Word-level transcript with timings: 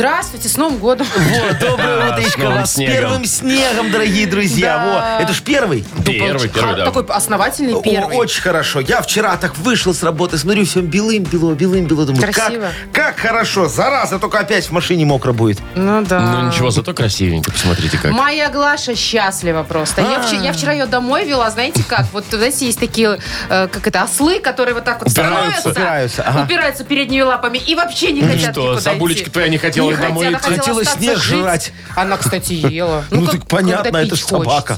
Здравствуйте, 0.00 0.48
с 0.48 0.56
Новым 0.56 0.78
годом. 0.78 1.06
Вот, 1.16 1.58
доброе 1.58 1.96
Да, 1.98 2.08
с 2.08 2.18
утречко 2.20 2.40
новым 2.40 2.58
вас. 2.60 2.70
С 2.70 2.74
снегом. 2.76 2.94
первым 2.94 3.24
снегом, 3.26 3.90
дорогие 3.90 4.26
друзья. 4.26 4.78
Да. 4.78 5.18
Во, 5.18 5.22
это 5.24 5.34
ж 5.34 5.42
первый. 5.42 5.84
Первый, 6.06 6.48
первый, 6.48 6.76
да. 6.76 6.84
Такой 6.86 7.04
основательный 7.08 7.74
О, 7.74 7.82
первый. 7.82 8.16
очень 8.16 8.40
хорошо. 8.40 8.80
Я 8.80 9.02
вчера 9.02 9.36
так 9.36 9.58
вышел 9.58 9.92
с 9.92 10.02
работы, 10.02 10.38
смотрю, 10.38 10.64
все 10.64 10.80
белым-бело, 10.80 11.52
белым-бело. 11.52 12.06
Думаю, 12.06 12.22
как, 12.22 12.34
Красиво. 12.34 12.68
как 12.94 13.18
хорошо. 13.18 13.68
Зараза, 13.68 14.18
только 14.18 14.38
опять 14.38 14.64
в 14.64 14.70
машине 14.72 15.04
мокро 15.04 15.32
будет. 15.32 15.58
Ну 15.74 16.02
да. 16.02 16.20
Ну 16.20 16.46
ничего, 16.48 16.70
зато 16.70 16.94
красивенько, 16.94 17.52
посмотрите 17.52 17.98
как. 17.98 18.12
Моя 18.12 18.48
Глаша 18.48 18.96
счастлива 18.96 19.64
просто. 19.64 20.00
Я, 20.00 20.22
вчера, 20.22 20.40
я 20.40 20.52
вчера 20.54 20.72
ее 20.72 20.86
домой 20.86 21.26
вела, 21.26 21.50
знаете 21.50 21.84
как? 21.86 22.06
Вот, 22.14 22.24
знаете, 22.30 22.64
есть 22.64 22.80
такие, 22.80 23.18
э, 23.50 23.68
как 23.70 23.86
это, 23.86 24.04
ослы, 24.04 24.40
которые 24.40 24.72
вот 24.74 24.84
так 24.84 25.00
вот 25.02 25.12
Упираются. 25.12 25.60
становятся, 25.60 25.68
Упираются, 25.68 26.22
ага. 26.22 26.42
упираются 26.44 26.84
передними 26.84 27.20
лапами 27.22 27.58
и 27.58 27.74
вообще 27.74 28.12
не 28.12 28.22
хотят 28.22 28.52
что, 28.52 28.62
никуда 28.62 28.80
Сабулечка 28.80 29.24
идти. 29.24 29.30
твоя 29.32 29.48
не 29.48 29.58
хотела 29.58 29.89
Не 29.96 30.02
домой 30.02 30.26
хотела, 30.26 30.38
идти? 30.38 30.48
хотела 30.60 30.78
Хотела 30.78 30.98
снег 30.98 31.18
жить. 31.18 31.38
жрать. 31.40 31.72
Она, 31.96 32.16
кстати, 32.16 32.52
ела. 32.52 33.04
Ну, 33.10 33.22
как- 33.26 33.32
так 33.40 33.46
понятно, 33.48 33.96
это 33.96 34.16
ж 34.16 34.20
собака. 34.20 34.76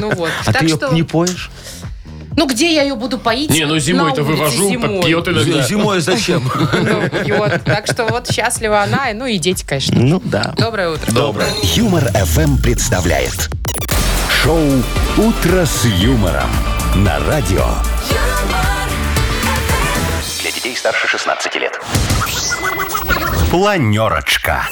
Ну 0.00 0.10
вот. 0.14 0.30
А 0.44 0.52
так 0.52 0.60
ты 0.60 0.66
ее 0.66 0.76
что, 0.76 0.92
не 0.92 1.02
поешь? 1.02 1.50
ну 2.38 2.46
где 2.46 2.74
я 2.74 2.82
ее 2.82 2.94
буду 2.96 3.18
поить? 3.18 3.48
Не, 3.50 3.64
ну 3.64 3.78
зимой-то 3.78 4.22
вывожу, 4.22 4.68
зимой. 4.68 5.02
пьет 5.02 5.26
иногда. 5.28 5.62
Зимой 5.62 6.00
зачем? 6.00 6.50
Ну, 6.72 7.08
пьет. 7.24 7.64
Так 7.64 7.86
что 7.86 8.04
вот 8.06 8.30
счастлива 8.30 8.82
она, 8.82 9.06
ну 9.14 9.24
и 9.26 9.38
дети, 9.38 9.64
конечно. 9.66 9.98
Ну 9.98 10.20
да. 10.24 10.54
Доброе 10.58 10.90
утро. 10.90 11.10
Доброе. 11.12 11.48
Юмор 11.62 12.04
ФМ 12.12 12.58
представляет. 12.58 13.48
Шоу 14.42 14.60
«Утро 15.16 15.64
с 15.64 15.84
юмором» 15.86 16.50
на 16.96 17.18
радио. 17.20 17.66
Для 20.42 20.50
детей 20.52 20.76
старше 20.76 21.08
16 21.08 21.54
лет. 21.56 21.80
Планерочка. 23.50 24.68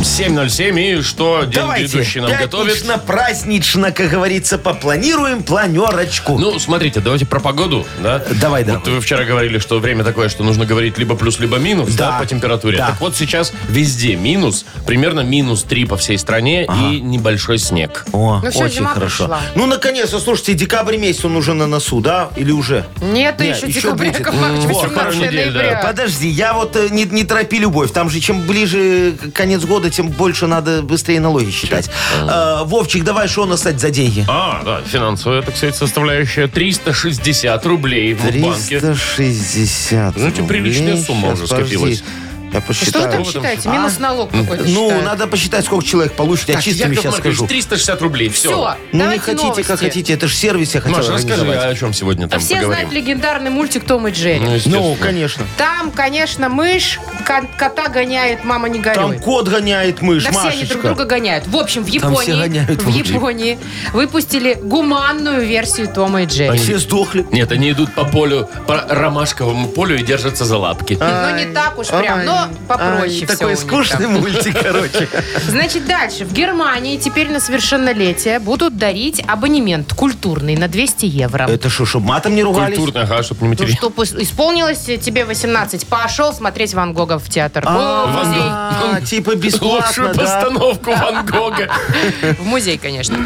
7.07, 0.00 0.98
и 0.98 1.02
что 1.02 1.42
день 1.42 1.52
Давайте, 1.52 1.86
грядущий 1.86 2.20
нам 2.22 2.32
готовит? 2.32 2.72
пятнично, 2.74 2.98
празднично, 2.98 3.92
как 3.92 4.10
говорится, 4.10 4.56
попланируем 4.58 5.42
планерочку. 5.42 6.38
Ну, 6.38 6.58
смотрите, 6.58 7.00
давайте 7.00 7.26
про 7.26 7.40
погоду, 7.40 7.86
да? 8.02 8.18
Давай, 8.40 8.64
Вот 8.64 8.82
давай. 8.82 8.94
вы 8.94 9.00
вчера 9.02 9.24
говорили, 9.24 9.58
что 9.58 9.78
время 9.78 10.02
такое, 10.02 10.30
что 10.30 10.42
нужно 10.42 10.64
говорить 10.64 10.96
либо 10.98 11.14
плюс, 11.14 11.38
либо 11.38 11.58
минус, 11.58 11.90
да, 11.94 12.12
Да, 12.12 12.18
по 12.18 12.26
температуре. 12.26 12.78
да. 12.78 12.88
Так 12.88 13.00
вот 13.00 13.14
сейчас 13.16 13.52
везде 13.68 14.16
минус, 14.16 14.64
примерно 14.86 15.20
минус 15.20 15.62
3 15.64 15.84
по 15.84 15.96
всей 15.98 16.16
стране 16.18 16.64
и 16.64 17.00
небольшой 17.00 17.58
снег. 17.58 18.06
О, 18.12 18.40
Ну 18.42 18.50
всё, 18.50 18.60
очень 18.64 18.76
зима 18.76 18.94
хорошо. 18.94 19.24
пришла. 19.24 19.40
Ну, 19.54 19.66
наконец-то, 19.66 20.18
слушайте, 20.18 20.54
декабрь 20.54 20.96
месяц, 20.96 21.24
он 21.26 21.36
уже 21.36 21.52
на 21.52 21.66
носу, 21.66 22.00
да? 22.00 22.30
Или 22.36 22.50
уже? 22.50 22.86
Нет, 23.02 23.38
Не, 23.38 23.48
еще 23.50 23.92
будет. 23.92 24.18
Яков 24.18 24.34
Маркович, 24.34 24.64
Вот, 24.64 24.84
18 24.88 24.94
пару 24.96 25.14
недель, 25.14 25.52
да. 25.52 25.82
Подожди, 25.86 26.28
я 26.28 26.54
вот 26.54 26.74
э, 26.76 26.88
не, 26.90 27.04
не 27.04 27.24
торопи 27.24 27.58
любовь. 27.58 27.89
Там 27.92 28.08
же 28.10 28.20
чем 28.20 28.46
ближе 28.46 29.14
конец 29.34 29.64
года, 29.64 29.90
тем 29.90 30.08
больше 30.08 30.46
надо 30.46 30.82
быстрее 30.82 31.20
налоги 31.20 31.50
считать. 31.50 31.90
Э, 32.20 32.64
Вовчик, 32.64 33.04
давай 33.04 33.28
что 33.28 33.42
у 33.42 33.46
нас 33.46 33.60
кстати, 33.60 33.78
за 33.78 33.90
деньги? 33.90 34.24
А, 34.28 34.62
да, 34.64 34.80
финансовая, 34.86 35.42
так 35.42 35.56
сказать, 35.56 35.76
составляющая 35.76 36.46
360 36.46 37.66
рублей 37.66 38.14
в 38.14 38.22
банке. 38.40 38.80
360 38.80 40.16
Ну, 40.16 40.26
это 40.28 40.42
приличная 40.44 40.96
сумма 40.96 41.30
Щас, 41.30 41.38
уже 41.38 41.46
скопилась. 41.48 41.98
подожди. 42.00 42.04
Я 42.52 42.60
посчитаю. 42.60 43.04
там 43.10 43.12
Что 43.12 43.18
вы 43.18 43.22
там 43.22 43.24
считаете? 43.32 43.68
Минус 43.68 43.98
налог 43.98 44.30
какой-то 44.30 44.64
Ну, 44.64 44.84
считают. 44.86 45.04
надо 45.04 45.26
посчитать, 45.26 45.64
сколько 45.64 45.84
человек 45.84 46.12
получит. 46.14 46.48
Я 46.48 46.54
Так, 46.56 46.64
чистыми 46.64 46.90
Яков 46.90 47.02
сейчас 47.04 47.12
Маркович, 47.14 47.36
скажу. 47.36 47.48
360 47.48 48.02
рублей, 48.02 48.28
все. 48.28 48.48
Все, 48.50 48.50
Ну, 48.50 48.74
не 48.92 48.98
давайте 49.00 49.22
хотите, 49.22 49.46
новости. 49.46 49.62
как 49.62 49.78
хотите. 49.80 50.12
Это 50.14 50.26
же 50.28 50.34
сервис 50.34 50.74
я 50.74 50.80
хотел 50.80 50.96
Маша, 50.96 51.12
расскажи, 51.12 51.34
организовать. 51.42 51.76
о 51.76 51.78
чем 51.78 51.92
сегодня 51.94 52.28
там 52.28 52.40
Все 52.40 52.54
поговорим. 52.56 52.72
знают 52.72 52.92
легендарный 52.92 53.50
мультик 53.50 53.84
Том 53.84 54.08
и 54.08 54.10
Джерри. 54.10 54.40
Ну, 54.40 54.54
естественно. 54.54 54.78
Ну, 54.78 54.96
конечно. 55.00 55.44
Там, 55.56 55.90
конечно, 55.92 56.48
мышь 56.48 56.98
ко- 57.24 57.46
кота 57.56 57.88
гоняет, 57.88 58.44
мама 58.44 58.68
не 58.68 58.78
горюй. 58.80 59.14
Там 59.14 59.18
кот 59.20 59.48
гоняет 59.48 60.02
мышь, 60.02 60.24
Да 60.24 60.30
все 60.32 60.48
они 60.48 60.64
друг 60.64 60.82
друга 60.82 61.04
гоняют. 61.04 61.46
В 61.46 61.56
общем, 61.56 61.84
в 61.84 61.90
Там 61.98 62.14
все 62.16 62.32
Японии, 62.32 62.40
гоняют 62.48 62.82
в. 62.82 62.88
Японии 62.88 63.58
выпустили 63.92 64.54
гуманную 64.62 65.46
версию 65.46 65.88
Тома 65.88 66.22
и 66.22 66.26
Джерри. 66.26 66.58
Все 66.58 66.78
сдохли. 66.78 67.26
Нет, 67.30 67.52
они 67.52 67.70
идут 67.70 67.92
по 67.94 68.04
полю, 68.04 68.48
по 68.66 68.84
ромашковому 68.88 69.68
полю 69.68 69.96
и 69.98 70.02
держатся 70.02 70.44
за 70.44 70.56
лапки. 70.58 70.96
Ну, 71.00 71.36
не 71.36 71.46
так 71.52 71.78
уж 71.78 71.88
прям, 71.88 72.24
но 72.24 72.39
попроще 72.68 73.02
Ай, 73.02 73.08
все 73.10 73.26
Такой 73.26 73.46
у 73.46 73.50
них 73.50 73.58
скучный 73.58 74.06
там. 74.06 74.12
мультик, 74.20 74.58
короче. 74.62 75.08
Значит, 75.48 75.86
дальше. 75.86 76.24
В 76.24 76.32
Германии 76.32 76.96
теперь 76.96 77.30
на 77.30 77.40
совершеннолетие 77.40 78.38
будут 78.38 78.76
дарить 78.76 79.22
абонемент 79.26 79.92
культурный 79.94 80.56
на 80.56 80.68
200 80.68 81.06
евро. 81.06 81.44
Это 81.48 81.68
что, 81.70 81.86
чтобы 81.86 82.06
матом 82.06 82.34
не 82.34 82.42
ругались? 82.42 82.76
Культурно, 82.78 83.02
ага, 83.02 83.22
чтобы 83.22 83.42
не 83.42 83.46
Ну, 83.48 83.50
материть. 83.54 83.76
чтоб 83.78 83.98
ис- 83.98 84.20
исполнилось 84.22 84.78
тебе 84.80 85.24
18, 85.24 85.86
пошел 85.86 86.32
смотреть 86.32 86.74
Ван 86.74 86.92
Гога 86.92 87.18
в 87.18 87.28
театр. 87.28 87.64
Музей. 87.68 88.40
А, 88.82 89.00
Типа 89.02 89.34
бесплатно, 89.34 89.86
Лучшую 89.86 90.14
постановку 90.14 90.90
Ван 90.92 91.24
Гога. 91.26 91.68
В 92.38 92.44
музей, 92.46 92.78
конечно. 92.78 93.16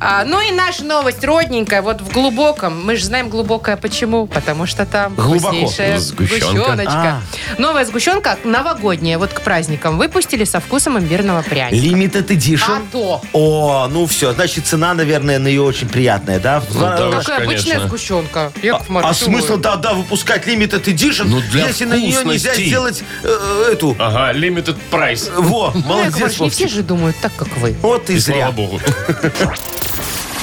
А, 0.00 0.24
ну 0.24 0.40
и 0.40 0.50
наша 0.50 0.84
новость 0.84 1.24
родненькая. 1.24 1.80
Вот 1.82 2.00
в 2.00 2.12
глубоком. 2.12 2.84
Мы 2.84 2.96
же 2.96 3.04
знаем 3.06 3.28
глубокое 3.28 3.76
почему. 3.76 4.26
Потому 4.26 4.66
что 4.66 4.84
там 4.86 5.14
вкуснейшая 5.14 5.98
Сгущенка. 5.98 6.46
сгущеночка. 6.46 7.20
Новая 7.58 7.84
сгущенка 7.84 8.36
новогодняя. 8.56 9.18
Вот 9.18 9.32
к 9.32 9.40
праздникам 9.42 9.98
выпустили 9.98 10.44
со 10.44 10.60
вкусом 10.60 10.98
имбирного 10.98 11.42
пряника. 11.42 11.76
Limited 11.86 12.26
Edition. 12.28 12.78
А 12.78 12.82
то. 12.90 13.22
О, 13.32 13.88
ну 13.90 14.06
все, 14.06 14.32
значит, 14.32 14.66
цена, 14.66 14.94
наверное, 14.94 15.38
на 15.38 15.46
нее 15.48 15.62
очень 15.62 15.88
приятная, 15.88 16.40
да? 16.40 16.60
Два 16.70 16.96
да 16.96 17.04
раза. 17.04 17.18
уж, 17.18 17.24
Какая 17.24 17.44
обычная 17.44 17.72
конечно. 17.74 17.88
сгущенка. 17.88 18.52
Яков 18.62 18.86
А 18.88 18.92
Маркович, 18.92 19.16
смысл, 19.18 19.56
да, 19.56 19.76
да, 19.76 19.94
выпускать 19.94 20.46
Limited 20.46 20.84
Edition, 20.84 21.24
Ну, 21.26 21.40
для 21.52 21.66
если 21.66 21.84
на 21.84 21.96
нее 21.96 22.24
нельзя 22.24 22.54
сделать 22.54 23.02
э, 23.22 23.68
эту... 23.72 23.94
Ага, 23.98 24.32
limited 24.38 24.76
price. 24.90 25.30
Во, 25.40 25.70
Ну, 25.74 25.78
Яков 25.78 25.86
молодец, 25.86 26.12
Маркович, 26.20 26.40
не 26.40 26.50
все 26.50 26.64
Вовчик. 26.64 26.68
же 26.76 26.82
думают 26.82 27.16
так, 27.20 27.32
как 27.36 27.56
вы. 27.58 27.74
Вот 27.82 28.10
и 28.10 28.14
И 28.14 28.18
зря. 28.18 28.36
слава 28.36 28.52
богу. 28.52 28.80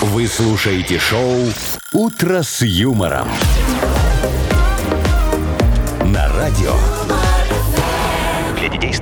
Вы 0.02 0.28
слушаете 0.28 1.00
шоу 1.00 1.48
«Утро 1.94 2.42
с 2.44 2.62
юмором». 2.62 3.28
На 6.06 6.28
радио. 6.34 6.74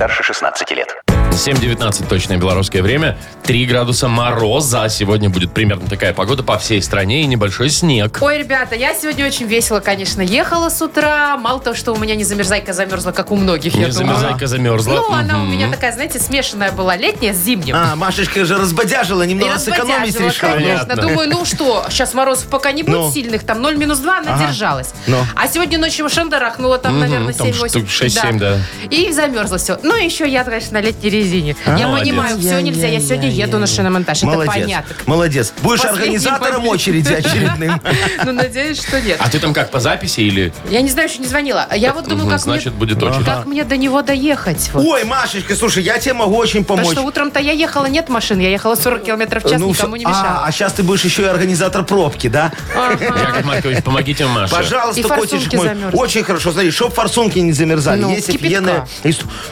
Старше 0.01 0.23
16 0.23 0.71
лет. 0.71 1.10
7.19 1.31 2.07
точное 2.07 2.37
белорусское 2.37 2.83
время. 2.83 3.17
3 3.43 3.65
градуса 3.65 4.07
мороза. 4.07 4.87
Сегодня 4.89 5.29
будет 5.29 5.53
примерно 5.53 5.87
такая 5.89 6.13
погода 6.13 6.43
по 6.43 6.57
всей 6.59 6.81
стране 6.83 7.23
и 7.23 7.25
небольшой 7.25 7.69
снег. 7.69 8.17
Ой, 8.21 8.37
ребята, 8.37 8.75
я 8.75 8.93
сегодня 8.93 9.25
очень 9.25 9.47
весело, 9.47 9.79
конечно, 9.79 10.21
ехала 10.21 10.69
с 10.69 10.81
утра. 10.81 11.37
Мало 11.37 11.59
того, 11.59 11.75
что 11.75 11.93
у 11.93 11.97
меня 11.97 12.15
не 12.15 12.23
замерзайка 12.25 12.73
замерзла, 12.73 13.11
как 13.11 13.31
у 13.31 13.35
многих, 13.37 13.73
я 13.73 13.87
Не 13.87 13.91
думала. 13.91 14.15
замерзайка 14.19 14.47
замерзла. 14.47 14.93
Ну, 14.93 15.11
она 15.13 15.41
у 15.41 15.45
меня 15.45 15.71
такая, 15.71 15.91
знаете, 15.93 16.19
смешанная 16.19 16.71
была, 16.73 16.95
летняя 16.95 17.33
с 17.33 17.37
зимним. 17.37 17.75
А, 17.75 17.95
Машечка 17.95 18.45
же 18.45 18.57
разбодяжила, 18.57 19.23
немного 19.23 19.57
сэкономить 19.57 20.15
разбодяжила, 20.15 20.29
решила. 20.29 20.51
конечно. 20.51 20.85
Понятно. 20.85 21.01
Думаю, 21.09 21.29
ну 21.29 21.45
что, 21.45 21.85
сейчас 21.89 22.13
морозов 22.13 22.47
пока 22.47 22.71
не 22.71 22.83
будет 22.83 22.95
Ну. 22.97 23.11
сильных, 23.11 23.43
там 23.43 23.61
0 23.61 23.77
минус 23.77 23.97
2, 23.99 24.19
она 24.19 24.35
Ага. 24.35 24.47
держалась. 24.47 24.89
Ну. 25.07 25.17
А 25.35 25.47
сегодня 25.47 25.79
ночью 25.79 26.07
шандарахнула 26.07 26.77
там, 26.77 26.99
наверное, 26.99 27.33
там 27.33 27.47
7-8. 27.47 27.69
штук 27.69 27.85
6-7, 27.87 28.37
да. 28.37 28.57
И 28.89 29.11
замерзло 29.11 29.57
все. 29.57 29.79
Ну, 29.81 29.95
еще 29.95 30.27
я, 30.29 30.43
конечно, 30.43 30.73
на 30.79 30.81
летней 30.81 31.09
резине. 31.21 31.55
я 31.65 31.87
Молодец. 31.87 32.07
понимаю, 32.09 32.37
все 32.39 32.59
нельзя. 32.61 32.87
Я 32.87 32.99
сегодня 32.99 33.29
еду 33.29 33.57
на 33.59 33.67
шиномонтаж. 33.67 34.17
Это 34.17 34.25
Молодец, 34.27 34.53
понятно. 34.53 34.95
молодец. 35.05 35.53
Будешь 35.61 35.79
Последний 35.81 36.01
организатором 36.03 36.55
момент. 36.61 36.73
очереди 36.75 37.13
очередным. 37.13 37.81
Ну, 38.25 38.31
надеюсь, 38.33 38.79
что 38.81 39.01
нет. 39.01 39.17
А 39.19 39.29
ты 39.29 39.39
там 39.39 39.53
как, 39.53 39.71
по 39.71 39.79
записи 39.79 40.21
или... 40.21 40.53
Я 40.69 40.81
не 40.81 40.89
знаю, 40.89 41.09
еще 41.09 41.19
не 41.19 41.27
звонила. 41.27 41.67
Я 41.75 41.93
вот 41.93 42.05
думаю, 42.07 42.25
Мгм, 42.25 42.31
как 42.31 42.41
Значит, 42.41 42.67
мне... 42.73 42.79
будет 42.79 43.01
очередь. 43.03 43.25
Как 43.25 43.45
мне 43.45 43.63
до 43.63 43.77
него 43.77 44.01
доехать? 44.01 44.69
Ой, 44.73 45.03
Машечка, 45.05 45.55
слушай, 45.55 45.83
я 45.83 45.97
тебе 45.97 46.13
могу 46.13 46.35
очень 46.35 46.61
Потому 46.63 46.81
помочь. 46.81 46.93
что 46.97 47.01
утром-то 47.05 47.39
я 47.39 47.51
ехала, 47.51 47.85
нет 47.85 48.09
машин, 48.09 48.39
я 48.39 48.49
ехала 48.49 48.75
40 48.75 49.03
километров 49.03 49.43
в 49.43 49.49
час, 49.49 49.59
Ну, 49.59 49.69
никому 49.69 49.95
не 49.95 50.05
мешала. 50.05 50.41
А, 50.43 50.45
а 50.45 50.51
сейчас 50.51 50.73
ты 50.73 50.83
будешь 50.83 51.03
еще 51.03 51.23
и 51.23 51.25
организатор 51.25 51.83
пробки, 51.83 52.27
да? 52.27 52.51
Яков 52.99 53.45
Маркович, 53.45 53.83
помогите 53.83 54.25
Маше. 54.27 54.53
Пожалуйста, 54.53 54.99
И 55.01 55.03
котичек 55.03 55.53
мой. 55.53 55.67
замерзнут. 55.67 55.95
Очень 55.95 56.23
хорошо. 56.23 56.51
Смотри, 56.51 56.71
чтоб 56.71 56.93
форсунки 56.93 57.39
не 57.39 57.53
замерзали. 57.53 58.01
Ну, 58.01 58.11
Есть 58.11 58.29
офигенная... 58.29 58.87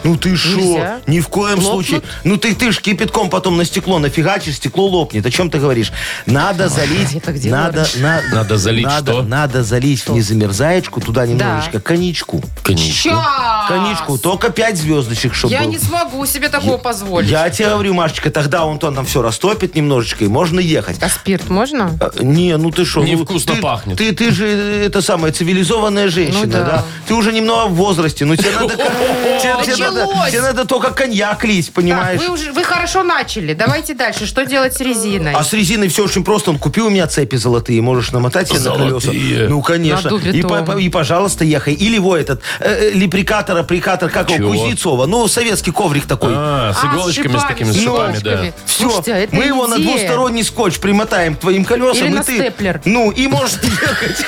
Ну 0.04 0.16
ты 0.18 0.36
шо? 0.36 1.00
Ни 1.08 1.20
в 1.20 1.28
коем 1.28 1.59
коем 1.60 1.68
Лопнут? 1.72 1.86
случае. 1.88 2.02
Ну 2.24 2.38
ты, 2.38 2.56
ты 2.56 2.72
ж 2.72 2.80
кипятком 2.82 3.30
потом 3.30 3.58
на 3.58 3.66
стекло 3.66 4.00
нафигачишь, 4.00 4.56
стекло 4.56 4.88
лопнет. 4.88 5.26
О 5.26 5.32
чем 5.32 5.50
ты 5.50 5.60
говоришь? 5.60 5.92
Надо 6.26 6.70
залить... 6.70 7.14
это 7.14 7.32
где 7.34 7.50
надо, 7.50 7.74
говоришь? 7.74 7.96
на- 7.96 8.22
Надо 8.34 8.58
залить 8.58 8.86
надо, 8.86 9.12
что? 9.14 9.22
Надо 9.24 9.64
залить 9.64 10.02
в 10.08 10.10
незамерзаечку 10.14 11.02
туда 11.02 11.26
немножечко 11.26 11.80
коньячку. 11.80 12.44
Коньячку. 12.76 13.10
Щас! 13.10 13.68
Коньячку, 13.68 14.18
только 14.18 14.50
5 14.50 14.78
звездочек, 14.78 15.34
чтобы 15.34 15.54
Я 15.54 15.62
был. 15.64 15.70
не 15.70 15.78
смогу 15.80 16.26
себе 16.26 16.50
такого 16.50 16.78
позволить. 16.78 17.30
Я 17.30 17.50
тебе 17.50 17.70
говорю, 17.70 17.94
Машечка, 17.94 18.32
тогда 18.32 18.66
он 18.66 18.80
то 18.80 18.92
там 18.92 19.06
все 19.06 19.22
растопит 19.22 19.76
немножечко, 19.76 20.24
и 20.26 20.28
можно 20.28 20.60
ехать. 20.60 20.98
А 21.02 21.10
спирт 21.10 21.50
можно? 21.50 21.92
А, 22.00 22.12
Не, 22.24 22.58
ну 22.58 22.72
ты 22.72 22.86
что? 22.86 23.04
Невкусно 23.04 23.56
ты, 23.56 23.62
пахнет. 23.62 23.98
Ты, 23.98 24.12
ты 24.14 24.32
же 24.32 24.48
э, 24.48 24.86
это 24.88 25.02
самая 25.02 25.32
цивилизованная 25.32 26.10
женщина, 26.10 26.46
Ну 26.46 26.52
да. 26.52 26.64
да. 26.64 26.84
Ты 27.08 27.14
уже 27.14 27.32
немного 27.32 27.68
в 27.68 27.76
возрасте, 27.76 28.26
ну 28.26 28.36
тебе 28.36 28.52
надо, 28.52 28.76
тебе- 28.78 29.64
тебе 29.64 29.78
надо, 29.78 30.06
Началось. 30.06 30.30
тебе 30.32 30.42
надо 30.42 30.66
только 30.66 30.92
коньяк 30.92 31.44
лить, 31.46 31.68
Так, 31.68 31.76
понимаешь? 31.76 32.20
вы, 32.22 32.34
уже, 32.34 32.52
вы 32.52 32.64
хорошо 32.64 33.04
начали. 33.04 33.54
Давайте 33.54 33.94
дальше. 33.94 34.26
Что 34.26 34.46
делать 34.46 34.74
с 34.76 34.80
резиной? 34.80 35.34
А 35.34 35.44
с 35.44 35.54
резиной 35.54 35.88
все 35.90 36.04
очень 36.06 36.24
просто. 36.24 36.52
Он 36.52 36.58
купил 36.58 36.88
у 36.88 36.90
меня 36.90 37.08
цепи 37.08 37.36
золотые, 37.36 37.82
можешь 37.82 38.12
намотать 38.12 38.48
себе 38.50 38.60
на 38.60 38.72
колеса. 38.76 39.00
Золотые. 39.00 39.48
Ну, 39.50 39.62
конечно. 39.62 40.10
На 40.12 40.16
И, 40.16 40.20
дубе 40.20 40.42
по- 40.44 40.50
том. 40.58 40.66
по- 40.66 40.78
и, 40.80 40.90
пожалуйста, 40.90 41.46
ехай. 41.46 41.74
Или 41.74 41.96
его 41.96 42.16
этот, 42.18 42.42
э, 42.60 42.90
э, 42.90 42.90
леприкатор, 42.92 43.58
аппликатор, 43.58 44.10
как 44.10 44.30
его? 44.30 44.52
Кузнецова. 44.52 45.06
Ну, 45.06 45.28
советский 45.28 45.72
коврик 45.72 46.06
такой. 46.06 46.32
А, 46.36 46.74
с 46.74 46.84
А, 46.84 46.88
иголочками, 46.88 47.38
с 47.38 47.44
такими 47.44 47.72
с 47.72 47.76
с 47.76 47.80
шипами, 47.80 47.96
шипами, 47.98 48.18
с 48.18 48.22
да. 48.22 48.30
иголочками. 48.34 48.54
Все, 48.66 48.84
Слушайте, 48.84 49.14
а 49.14 49.18
это 49.18 49.36
мы 49.36 49.44
его 49.46 49.68
на 49.68 49.76
идея. 49.76 49.98
двусторонний 49.98 50.44
скотч 50.44 50.80
примотаем 50.80 51.36
к 51.36 51.40
твоим 51.40 51.66
колесам. 51.66 51.98
Или 52.06 52.08
и 52.08 52.16
на 52.16 52.24
ты- 52.24 52.36
степлер. 52.40 52.82
Ну, 52.86 53.12
и 53.12 53.28
можешь 53.28 53.58
ехать. 53.62 54.26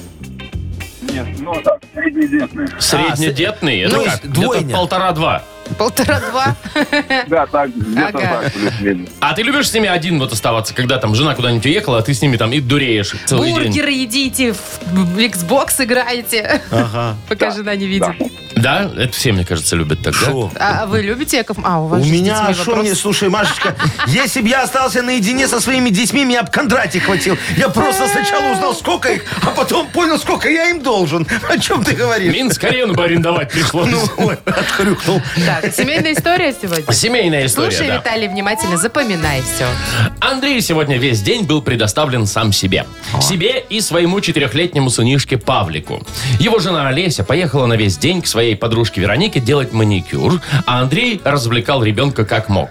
Нет, 1.00 1.26
ну 1.38 1.54
так, 1.62 1.80
среднедетные. 1.94 2.68
Среднедетный? 2.78 3.80
Это 3.80 3.96
ну, 3.96 4.04
как? 4.04 4.30
двойня. 4.30 4.64
Где-то 4.64 4.76
полтора-два. 4.76 5.42
Полтора-два. 5.78 6.56
Да, 7.28 7.46
так, 7.46 7.70
где-то 7.74 8.08
Ага. 8.18 8.40
так, 8.42 8.52
плюс-минус. 8.52 9.08
А 9.20 9.32
ты 9.34 9.42
любишь 9.42 9.68
с 9.70 9.74
ними 9.74 9.88
один 9.88 10.18
вот 10.18 10.32
оставаться, 10.32 10.74
когда 10.74 10.98
там 10.98 11.14
жена 11.14 11.34
куда-нибудь 11.34 11.66
уехала, 11.66 11.98
а 11.98 12.02
ты 12.02 12.14
с 12.14 12.22
ними 12.22 12.36
там 12.36 12.52
и 12.52 12.60
дуреешь 12.60 13.14
целый 13.26 13.52
день? 13.52 13.64
Бургеры 13.64 13.92
едите, 13.92 14.52
в 14.52 15.18
Xbox 15.18 15.82
играете. 15.84 16.60
Ага. 16.70 17.16
Пока 17.28 17.50
жена 17.50 17.74
не 17.76 17.86
видит. 17.86 18.08
Да? 18.56 18.90
Это 18.96 19.12
все, 19.12 19.32
мне 19.32 19.44
кажется, 19.44 19.76
любят 19.76 20.02
так, 20.02 20.14
да? 20.14 20.18
Шо? 20.18 20.50
А 20.58 20.86
вы 20.86 21.02
любите, 21.02 21.36
Яков? 21.36 21.58
А, 21.62 21.80
у 21.80 21.88
вас 21.88 22.00
У 22.00 22.04
же 22.04 22.08
с 22.08 22.12
меня, 22.12 22.38
детьми 22.40 22.54
что 22.54 22.64
вопрос. 22.70 22.84
мне, 22.86 22.94
слушай, 22.94 23.28
Машечка, 23.28 23.76
если 24.06 24.40
бы 24.40 24.48
я 24.48 24.62
остался 24.62 25.02
наедине 25.02 25.46
со 25.46 25.60
своими 25.60 25.90
детьми, 25.90 26.24
меня 26.24 26.42
бы 26.42 26.50
Кондратий 26.50 27.00
хватил. 27.00 27.36
Я 27.56 27.68
просто 27.68 28.08
сначала 28.08 28.52
узнал, 28.54 28.74
сколько 28.74 29.12
их, 29.12 29.24
а 29.42 29.50
потом 29.50 29.86
понял, 29.88 30.18
сколько 30.18 30.48
я 30.48 30.70
им 30.70 30.82
должен. 30.82 31.26
О 31.48 31.58
чем 31.58 31.84
ты 31.84 31.92
говоришь? 31.94 32.32
Минск-арену 32.32 32.94
бы 32.94 33.04
арендовать 33.04 33.50
пришлось. 33.52 33.90
Ну, 33.90 34.00
ой, 34.16 34.38
отхрюкнул. 34.46 35.20
Так, 35.44 35.74
семейная 35.74 36.14
история 36.14 36.54
сегодня? 36.60 36.92
Семейная 36.92 37.46
история, 37.46 37.70
Слушай, 37.70 37.88
да. 37.88 37.98
Виталий, 37.98 38.28
внимательно 38.28 38.78
запоминай 38.78 39.42
все. 39.42 39.66
Андрей 40.20 40.62
сегодня 40.62 40.96
весь 40.96 41.20
день 41.20 41.44
был 41.44 41.60
предоставлен 41.60 42.26
сам 42.26 42.52
себе. 42.52 42.86
Себе 43.20 43.60
и 43.68 43.82
своему 43.82 44.20
четырехлетнему 44.22 44.88
сынишке 44.88 45.36
Павлику. 45.36 46.02
Его 46.40 46.58
жена 46.58 46.88
Олеся 46.88 47.22
поехала 47.22 47.66
на 47.66 47.74
весь 47.74 47.98
день 47.98 48.22
к 48.22 48.26
своей 48.26 48.45
подружке 48.54 49.00
Веронике 49.00 49.40
делать 49.40 49.72
маникюр, 49.72 50.40
а 50.66 50.81
Андрей 50.81 51.20
развлекал 51.25 51.82
ребенка 51.82 52.25
как 52.25 52.48
мог. 52.48 52.70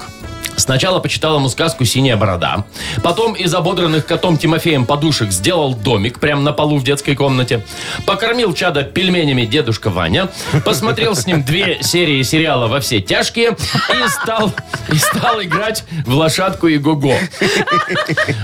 Сначала 0.57 0.99
почитал 0.99 1.35
ему 1.37 1.49
сказку 1.49 1.85
«Синяя 1.85 2.17
борода». 2.17 2.65
Потом 3.03 3.33
из 3.33 3.53
ободранных 3.53 4.05
котом 4.05 4.37
Тимофеем 4.37 4.85
подушек 4.85 5.31
сделал 5.31 5.75
домик 5.75 6.19
прямо 6.19 6.41
на 6.41 6.53
полу 6.53 6.77
в 6.77 6.83
детской 6.83 7.15
комнате. 7.15 7.65
Покормил 8.05 8.53
чада 8.53 8.83
пельменями 8.83 9.45
дедушка 9.45 9.89
Ваня. 9.89 10.29
Посмотрел 10.63 11.15
с 11.15 11.25
ним 11.25 11.43
две 11.43 11.81
серии 11.81 12.21
сериала 12.23 12.67
«Во 12.67 12.79
все 12.79 13.01
тяжкие» 13.01 13.51
и 13.51 14.07
стал, 14.09 14.51
и 14.91 14.95
стал 14.95 15.41
играть 15.41 15.83
в 16.05 16.13
лошадку 16.13 16.67
и 16.67 16.77
го-го. 16.77 17.15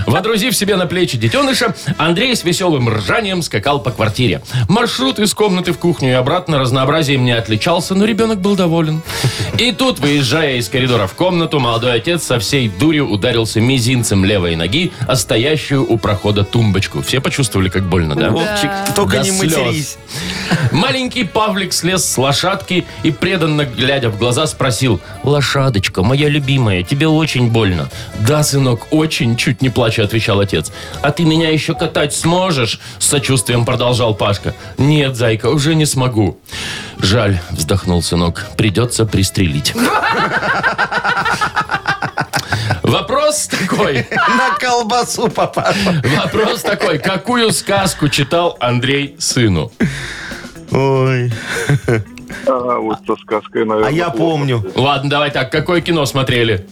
Водрузив 0.06 0.56
себе 0.56 0.76
на 0.76 0.86
плечи 0.86 1.16
детеныша, 1.16 1.74
Андрей 1.98 2.36
с 2.36 2.44
веселым 2.44 2.88
ржанием 2.88 3.42
скакал 3.42 3.80
по 3.80 3.90
квартире. 3.90 4.42
Маршрут 4.68 5.18
из 5.18 5.34
комнаты 5.34 5.72
в 5.72 5.78
кухню 5.78 6.10
и 6.10 6.12
обратно 6.12 6.58
разнообразием 6.58 7.24
не 7.24 7.32
отличался, 7.32 7.94
но 7.94 8.04
ребенок 8.04 8.40
был 8.40 8.56
доволен. 8.56 9.02
И 9.58 9.72
тут, 9.72 9.98
выезжая 9.98 10.56
из 10.56 10.68
коридора 10.68 11.06
в 11.06 11.14
комнату, 11.14 11.60
молодой 11.60 11.91
отец 11.92 12.24
со 12.24 12.38
всей 12.38 12.68
дурью 12.68 13.08
ударился 13.08 13.60
мизинцем 13.60 14.24
левой 14.24 14.56
ноги, 14.56 14.92
о 15.06 15.16
стоящую 15.16 15.90
у 15.90 15.98
прохода 15.98 16.44
тумбочку. 16.44 17.02
Все 17.02 17.20
почувствовали, 17.20 17.68
как 17.68 17.88
больно, 17.88 18.14
да? 18.14 18.30
Вовчик, 18.30 18.70
только 18.94 19.18
До 19.18 19.22
не 19.24 19.30
слез. 19.30 19.56
матерись. 19.56 19.98
Маленький 20.72 21.24
Павлик 21.24 21.72
слез 21.72 22.04
с 22.04 22.18
лошадки 22.18 22.84
и, 23.02 23.10
преданно 23.10 23.64
глядя 23.64 24.10
в 24.10 24.18
глаза, 24.18 24.46
спросил, 24.46 25.00
«Лошадочка, 25.22 26.02
моя 26.02 26.28
любимая, 26.28 26.82
тебе 26.82 27.08
очень 27.08 27.50
больно?» 27.50 27.90
«Да, 28.26 28.42
сынок, 28.42 28.86
очень», 28.90 29.36
чуть 29.36 29.62
не 29.62 29.68
плача 29.68 30.02
отвечал 30.02 30.40
отец. 30.40 30.72
«А 31.02 31.10
ты 31.10 31.24
меня 31.24 31.50
еще 31.50 31.74
катать 31.74 32.14
сможешь?» 32.14 32.80
С 32.98 33.06
сочувствием 33.06 33.64
продолжал 33.64 34.14
Пашка. 34.14 34.54
«Нет, 34.78 35.16
зайка, 35.16 35.46
уже 35.46 35.74
не 35.74 35.86
смогу». 35.86 36.38
«Жаль», 36.98 37.38
вздохнул 37.50 38.02
сынок, 38.02 38.46
«придется 38.56 39.04
пристрелить». 39.04 39.74
Вопрос 42.82 43.46
такой, 43.48 44.06
На 44.10 44.54
колбасу, 44.58 45.28
папаша. 45.28 46.02
вопрос 46.22 46.62
такой, 46.62 46.98
какую 46.98 47.52
сказку 47.52 48.08
читал 48.08 48.56
Андрей 48.60 49.16
сыну? 49.18 49.70
Ой, 50.70 51.32
А, 52.46 52.78
вот 52.78 52.98
со 53.06 53.14
сказкой, 53.16 53.64
наверное. 53.66 53.88
а 53.88 53.92
я 53.92 54.10
помню. 54.10 54.64
Ладно, 54.74 55.10
давай 55.10 55.30
так, 55.30 55.52
какое 55.52 55.80
кино 55.80 56.06
смотрели? 56.06 56.66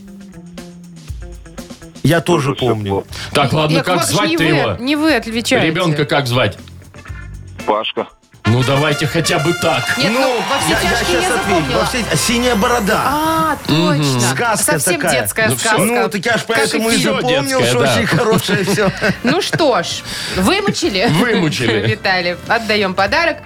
Я 2.03 2.21
тоже 2.23 2.55
помню. 2.55 3.05
Так, 3.33 3.53
ладно, 3.53 3.83
как 3.83 4.05
звать-то 4.05 4.43
не 4.45 4.53
вы, 4.53 4.59
его? 4.59 4.77
Не 4.81 4.97
вы 4.97 5.15
отвечаете. 5.15 5.67
Ребенка 5.67 6.07
как 6.07 6.27
звать? 6.27 6.57
Пашка. 7.67 8.09
Ну, 8.51 8.65
давайте 8.65 9.07
хотя 9.07 9.39
бы 9.39 9.53
так. 9.55 9.97
Нет, 9.97 10.13
ну, 10.13 10.35
во 10.51 10.59
все 10.59 10.71
я, 10.71 10.91
тяжкие 10.91 11.21
я, 11.23 11.29
отвечу. 11.29 11.33
запомнила. 11.35 11.79
Во 11.79 11.87
все- 11.87 12.17
Синяя 12.17 12.55
борода. 12.57 13.01
А, 13.05 13.57
точно. 13.67 14.21
Сказка 14.21 14.73
Совсем 14.73 15.01
такая. 15.01 15.21
детская 15.21 15.49
Ну 15.49 15.57
сказка. 15.57 15.79
Ну, 15.81 16.09
так 16.09 16.27
я 16.27 16.37
ж 16.37 16.41
поэтому 16.47 16.91
и 16.91 16.97
запомнил, 16.97 17.65
что 17.65 17.81
да. 17.81 17.93
очень 17.95 18.07
хорошее 18.07 18.65
все. 18.65 18.91
Ну 19.23 19.41
что 19.41 19.83
ж, 19.83 19.87
вымучили? 20.37 21.07
Вымучили. 21.11 21.87
Виталий, 21.91 22.37
отдаем 22.49 22.95
подарок. 22.95 23.39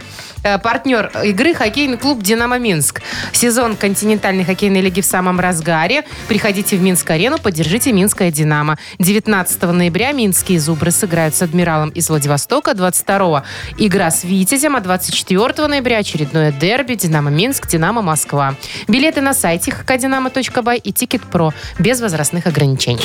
Э, 0.45 0.59
Партнер 0.59 1.11
игры 1.25 1.55
хоккейный 1.55 1.97
клуб 1.97 2.23
«Динамо 2.23 2.59
Минск». 2.59 3.01
Сезон 3.33 3.77
континентальной 3.77 4.45
хоккейной 4.45 4.83
лиги 4.83 5.01
в 5.01 5.07
самом 5.07 5.41
разгаре. 5.41 6.05
Приходите 6.29 6.77
в 6.77 6.83
Минск-арену, 6.83 7.39
поддержите 7.39 7.93
«Минское 7.93 8.31
Динамо». 8.31 8.77
19 8.99 9.63
ноября 9.63 10.13
минские 10.13 10.61
«Зубры» 10.61 10.91
сыграют 10.91 11.35
с 11.35 11.41
«Адмиралом» 11.41 11.89
из 11.89 12.11
Владивостока. 12.11 12.75
22 12.75 13.43
игра 13.79 14.11
с 14.11 14.23
«Витязем», 14.23 14.77
а 14.77 14.81
24 14.81 15.67
ноября 15.67 15.99
очередное 15.99 16.53
дерби 16.53 16.95
«Динамо 16.95 17.31
Минск», 17.31 17.67
«Динамо 17.67 18.03
Москва». 18.03 18.55
Билеты 18.87 19.23
на 19.23 19.33
сайте 19.33 19.71
hkdinamo.by 19.71 20.77
и 20.77 20.93
«Тикет.Про» 20.93 21.55
без 21.79 22.03
возрастных 22.03 22.47
ограничений. 22.47 23.01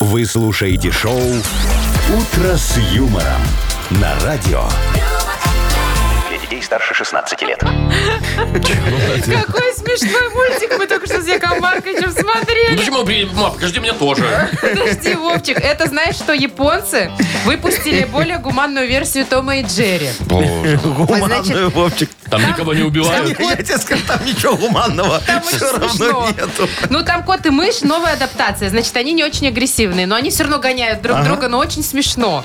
Вы 0.00 0.26
слушаете 0.26 0.90
шоу 0.92 1.18
«Утро 1.18 2.56
с 2.56 2.76
юмором» 2.92 3.40
на 3.90 4.18
радио. 4.20 4.64
Старше 6.72 6.94
16 6.94 7.42
лет. 7.42 7.58
Какой 7.58 7.74
смешной 9.74 10.28
мультик 10.30 10.78
мы 10.78 10.86
только 10.86 11.04
что 11.06 11.20
с 11.20 11.26
Яковом 11.28 11.60
Марковичем 11.60 12.10
Ну 12.16 12.22
смотрели. 12.22 12.76
почему? 12.78 13.04
при- 13.04 13.26
Ма, 13.26 13.50
покажи 13.50 13.78
меня 13.78 13.92
тоже. 13.92 14.48
Подожди, 14.58 15.14
Вовчик, 15.14 15.60
это 15.60 15.86
знаешь, 15.88 16.14
что 16.14 16.32
японцы 16.32 17.10
выпустили 17.44 18.04
более 18.04 18.38
гуманную 18.38 18.88
версию 18.88 19.26
Тома 19.26 19.58
и 19.58 19.64
Джерри. 19.64 20.08
Боже, 20.20 20.80
Гуманную, 20.82 21.44
значит, 21.44 21.74
Вовчик. 21.74 22.08
Там 22.32 22.48
никого 22.48 22.72
не 22.74 22.82
убивают. 22.82 23.38
Я 23.38 23.56
тебе 23.56 23.78
скажу, 23.78 24.02
там 24.06 24.24
ничего 24.24 24.56
гуманного 24.56 25.20
Там 25.26 25.42
все 25.42 25.70
равно 25.70 26.28
нету. 26.30 26.68
Ну, 26.88 27.04
там 27.04 27.22
кот 27.24 27.44
и 27.46 27.50
мышь, 27.50 27.82
новая 27.82 28.14
адаптация. 28.14 28.70
Значит, 28.70 28.96
они 28.96 29.12
не 29.12 29.22
очень 29.22 29.48
агрессивные, 29.48 30.06
но 30.06 30.14
они 30.14 30.30
все 30.30 30.44
равно 30.44 30.58
гоняют 30.58 31.02
друг 31.02 31.22
друга, 31.22 31.48
но 31.48 31.58
очень 31.58 31.82
смешно. 31.82 32.42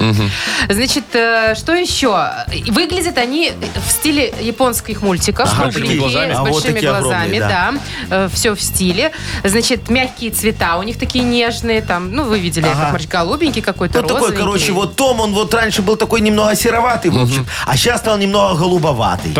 Значит, 0.69 1.05
э, 1.13 1.55
что 1.55 1.73
еще? 1.73 2.29
Выглядят 2.67 3.17
они 3.17 3.53
в 3.87 3.91
стиле 3.91 4.33
японских 4.41 5.01
мультиков. 5.01 5.47
С 5.49 5.53
большими 5.53 5.71
Кругленькие, 5.71 5.99
глазами? 5.99 6.33
С 6.33 6.37
А 6.37 6.43
вот 6.43 6.51
большими 6.51 6.79
глазами, 6.79 7.39
огромные, 7.39 7.79
да. 8.09 8.29
Все 8.33 8.53
в 8.55 8.61
стиле. 8.61 9.11
Значит, 9.43 9.89
мягкие 9.89 10.31
цвета 10.31 10.77
у 10.77 10.83
них 10.83 10.99
такие 10.99 11.23
нежные. 11.23 11.81
Там, 11.81 12.11
ну, 12.11 12.23
вы 12.23 12.39
видели, 12.39 12.65
Ага. 12.65 12.81
как 12.81 12.91
Марч, 12.93 13.07
голубенький 13.07 13.61
какой-то, 13.61 14.01
Ну, 14.01 14.07
такой, 14.07 14.35
короче, 14.35 14.71
вот 14.73 14.95
Том, 14.95 15.19
он 15.21 15.33
вот 15.33 15.53
раньше 15.53 15.81
был 15.81 15.95
такой 15.95 16.21
немного 16.21 16.55
сероватый, 16.55 17.11
Вовчик, 17.11 17.45
а 17.65 17.77
сейчас 17.77 18.01
стал 18.01 18.17
немного 18.17 18.57
голубоватый. 18.59 19.31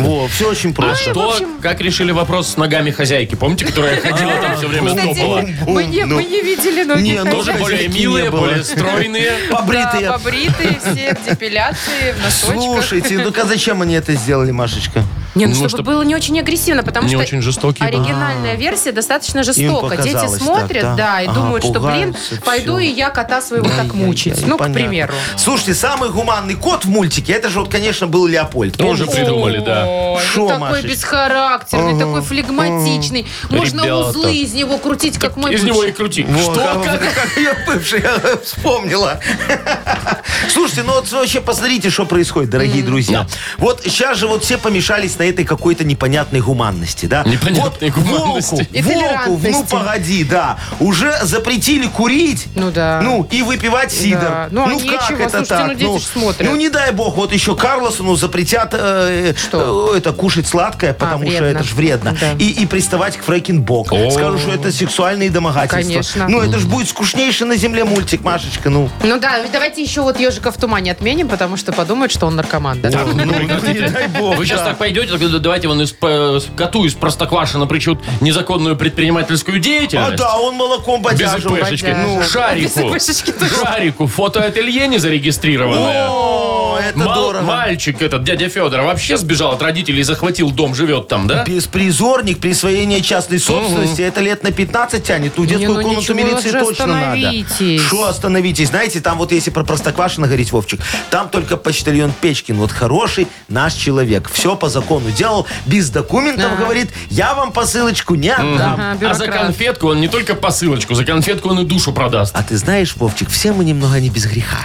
Во, 0.00 0.28
все 0.28 0.50
очень 0.50 0.70
А 0.70 0.74
просто. 0.74 1.10
что, 1.10 1.46
как 1.62 1.80
решили 1.80 2.12
вопрос 2.12 2.48
с 2.48 2.56
ногами 2.56 2.90
хозяйки? 2.90 3.34
Помните, 3.34 3.64
которая 3.66 4.00
ходила 4.00 4.32
там 4.42 4.56
все 4.56 4.68
время 4.68 4.88
Кстати, 4.90 5.14
топала? 5.14 5.44
мы 5.66 5.84
не, 5.84 6.04
Ну. 6.04 6.16
мы 6.16 6.24
не 6.24 6.40
видели 6.42 6.84
ноги 6.84 7.02
Не, 7.02 7.22
ну, 7.24 7.30
Тоже 7.30 7.52
хозяйки. 7.52 7.62
более 7.62 7.88
милые, 7.88 8.30
было. 8.30 8.40
более 8.40 8.64
стройные. 8.64 9.32
Побритые. 9.50 10.06
Да, 10.08 10.12
побритые 10.18 10.78
все, 10.80 11.14
в 11.14 11.28
депиляции, 11.30 12.12
в 12.18 12.22
носочках. 12.22 12.54
Слушайте, 12.62 13.18
ну-ка 13.18 13.44
зачем 13.44 13.82
они 13.82 13.94
это 13.94 14.12
сделали, 14.14 14.50
Машечка? 14.50 15.04
Не, 15.34 15.46
ну, 15.46 15.50
Ну, 15.52 15.56
чтобы 15.56 15.70
чтоб- 15.70 15.86
было 15.86 16.02
не 16.02 16.14
очень 16.14 16.38
агрессивно, 16.40 16.82
потому 16.82 17.06
Не 17.06 17.14
что 17.14 17.22
очень 17.22 17.42
жестокий 17.42 17.84
оригинальная 17.84 18.54
версия 18.56 18.92
достаточно 18.92 19.42
жестока. 19.42 19.96
Дети 19.96 20.26
смотрят, 20.36 20.82
так, 20.82 20.96
да? 20.96 21.12
да, 21.14 21.20
и 21.22 21.26
Ага, 21.26 21.34
думают, 21.34 21.64
что, 21.64 21.80
блин, 21.80 22.16
пойду 22.44 22.78
и 22.78 22.86
я 22.86 23.10
кота 23.10 23.40
своего 23.40 23.68
так 23.68 23.94
мучить. 23.94 24.32
Ай-яй-яй, 24.32 24.48
Ну, 24.50 24.56
к 24.56 24.58
понятно. 24.60 24.80
примеру. 24.80 25.14
Слушайте, 25.36 25.74
самый 25.74 26.10
гуманный 26.10 26.54
кот 26.54 26.84
в 26.84 26.88
мультике, 26.88 27.32
это 27.34 27.48
же 27.50 27.60
вот, 27.60 27.68
конечно, 27.70 28.06
был 28.06 28.26
Леопольд. 28.26 28.76
Тоже 28.76 29.04
Помните? 29.04 29.24
придумали, 29.24 29.58
да. 29.60 29.84
Ой, 29.86 30.22
Шо, 30.22 30.40
ну 30.42 30.48
такой 30.48 30.60
Машечка? 30.70 30.88
бесхарактерный, 30.88 31.98
такой 31.98 32.22
флегматичный. 32.22 33.26
Можно 33.50 33.80
Ребята. 33.82 33.96
узлы 34.08 34.34
из 34.36 34.54
него 34.54 34.78
крутить, 34.78 35.18
как 35.18 35.36
мой 35.36 35.54
Из 35.54 35.62
него 35.62 35.82
и 35.84 35.88
бывший. 35.88 35.92
крути. 35.96 36.26
Вот, 36.28 36.54
Что? 36.54 36.70
а, 36.72 36.82
Как? 36.82 37.00
как 37.14 37.36
я 37.36 37.54
бывшая 37.66 38.36
вспомнила. 38.44 39.20
Слушайте, 40.52 40.82
ну 40.84 40.94
вот 40.94 41.10
вообще 41.12 41.40
посмотрите, 41.40 41.90
что 41.90 42.06
происходит, 42.06 42.50
дорогие 42.50 42.82
друзья. 42.82 43.26
Вот 43.58 43.82
сейчас 43.84 44.18
же 44.18 44.26
вот 44.26 44.44
все 44.44 44.58
помешались 44.58 45.17
на 45.18 45.24
этой 45.24 45.44
какой-то 45.44 45.84
непонятной 45.84 46.40
гуманности, 46.40 47.06
да? 47.06 47.24
Непонятной 47.24 47.90
вот 47.90 48.04
гуманности. 48.04 48.68
Волку, 48.82 49.36
волку, 49.36 49.48
ну 49.50 49.64
погоди, 49.64 50.24
да, 50.24 50.58
уже 50.80 51.12
запретили 51.22 51.86
курить. 51.86 52.46
Ну 52.54 52.70
да. 52.70 53.00
Ну, 53.02 53.26
и 53.30 53.42
выпивать 53.42 53.92
сидр. 53.92 54.20
Да. 54.20 54.48
Ну, 54.50 54.66
а 54.66 54.74
нечего, 54.74 55.28
слушайте, 55.28 55.64
ну, 55.66 55.74
дети 55.74 55.98
ж 55.98 56.06
смотрят. 56.06 56.48
Ну, 56.48 56.56
не 56.56 56.68
дай 56.68 56.92
бог, 56.92 57.16
вот 57.16 57.32
еще 57.32 57.56
Карлосону 57.56 58.16
запретят 58.16 58.70
э, 58.72 59.34
Что? 59.36 59.92
э, 59.94 59.98
это 59.98 60.12
кушать 60.12 60.46
сладкое, 60.46 60.92
потому 60.94 61.24
что 61.24 61.30
вредно. 61.30 61.46
это 61.58 61.62
же 61.64 61.74
вредно. 61.74 62.16
Да. 62.20 62.32
И, 62.38 62.50
и 62.50 62.66
приставать 62.66 63.16
к 63.16 63.22
Фрекенбок. 63.22 63.92
О. 63.92 64.10
Скажут, 64.10 64.40
что 64.40 64.52
это 64.52 64.72
сексуальные 64.72 65.30
домогательства. 65.30 65.82
Конечно. 65.82 66.28
Ну, 66.28 66.40
это 66.40 66.58
же 66.58 66.66
будет 66.66 66.88
скучнейший 66.88 67.46
на 67.46 67.56
земле 67.56 67.84
мультик, 67.84 68.22
Машечка, 68.22 68.70
ну. 68.70 68.90
Ну 69.02 69.18
да, 69.18 69.40
давайте 69.52 69.82
еще 69.82 70.02
вот 70.02 70.20
ежика 70.20 70.50
в 70.50 70.56
тумане 70.56 70.92
отменим, 70.92 71.28
потому 71.28 71.56
что 71.56 71.72
подумают, 71.72 72.12
что 72.12 72.26
он 72.26 72.36
наркоман. 72.36 72.80
да? 72.80 72.90
Ну, 72.90 73.14
ну, 73.14 73.72
не 73.72 73.88
дай 73.88 74.08
бог. 74.08 74.36
Вы 74.36 74.46
сейчас 74.46 74.62
так 74.62 74.78
пойдете, 74.78 75.07
так 75.08 75.40
давайте 75.40 75.68
вон 75.68 75.80
из, 75.82 75.94
э, 76.00 76.40
коту 76.56 76.84
из 76.84 76.94
Простоквашина 76.94 77.66
причут 77.66 78.00
незаконную 78.20 78.76
предпринимательскую 78.76 79.56
А 79.58 79.60
деятельность. 79.60 80.16
да, 80.16 80.36
он 80.38 80.54
молоком 80.54 81.00
Без 81.02 81.12
бодяжил. 81.12 81.56
ИПшечки. 81.56 81.96
Ну, 82.04 82.20
Без 82.20 82.30
Шарику. 82.30 82.80
ИПшечки 82.94 83.32
тоже. 83.32 83.54
Шарику. 83.54 84.06
Фотоателье 84.06 84.86
не 84.88 84.98
зарегистрированное. 84.98 86.08
О, 86.10 86.78
это 86.78 86.98
Мал- 86.98 87.14
дорого. 87.14 87.44
Мальчик 87.44 88.00
этот, 88.02 88.24
дядя 88.24 88.48
Федор, 88.48 88.82
вообще 88.82 89.16
сбежал 89.16 89.52
от 89.52 89.62
родителей, 89.62 90.02
захватил 90.02 90.50
дом, 90.50 90.74
живет 90.74 91.08
там, 91.08 91.26
да? 91.26 91.44
Беспризорник, 91.44 92.38
присвоение 92.40 93.00
частной 93.00 93.38
собственности, 93.38 94.02
это 94.02 94.20
лет 94.20 94.42
на 94.42 94.50
15 94.52 95.02
тянет. 95.04 95.32
Ну, 95.36 95.44
детскую 95.44 95.74
ну 95.74 95.82
комнату 95.82 96.14
милиции 96.14 96.50
точно 96.50 96.86
надо. 96.86 97.44
Что 97.86 98.06
остановитесь? 98.08 98.68
Знаете, 98.68 99.00
там 99.00 99.18
вот 99.18 99.32
если 99.32 99.50
про 99.50 99.64
Простоквашино 99.64 100.26
говорить, 100.26 100.52
Вовчик, 100.52 100.80
там 101.10 101.28
только 101.28 101.56
почтальон 101.56 102.12
Печкин, 102.20 102.56
вот 102.56 102.72
хороший 102.72 103.26
наш 103.48 103.74
человек. 103.74 104.28
Все 104.32 104.56
по 104.56 104.68
закону 104.68 104.97
делал, 105.12 105.46
без 105.66 105.90
документов, 105.90 106.58
говорит, 106.58 106.90
я 107.10 107.34
вам 107.34 107.52
посылочку 107.52 108.14
не 108.14 108.30
отдам. 108.30 108.74
Ага, 108.74 109.10
А 109.10 109.14
за 109.14 109.24
бюрократ. 109.24 109.46
конфетку 109.46 109.88
он 109.88 110.00
не 110.00 110.08
только 110.08 110.34
посылочку, 110.34 110.94
за 110.94 111.04
конфетку 111.04 111.48
он 111.50 111.60
и 111.60 111.64
душу 111.64 111.92
продаст. 111.92 112.34
А 112.36 112.42
ты 112.42 112.56
знаешь, 112.56 112.94
Вовчик, 112.96 113.28
все 113.30 113.52
мы 113.52 113.64
немного 113.64 113.98
не 114.00 114.10
без 114.10 114.26
греха. 114.26 114.58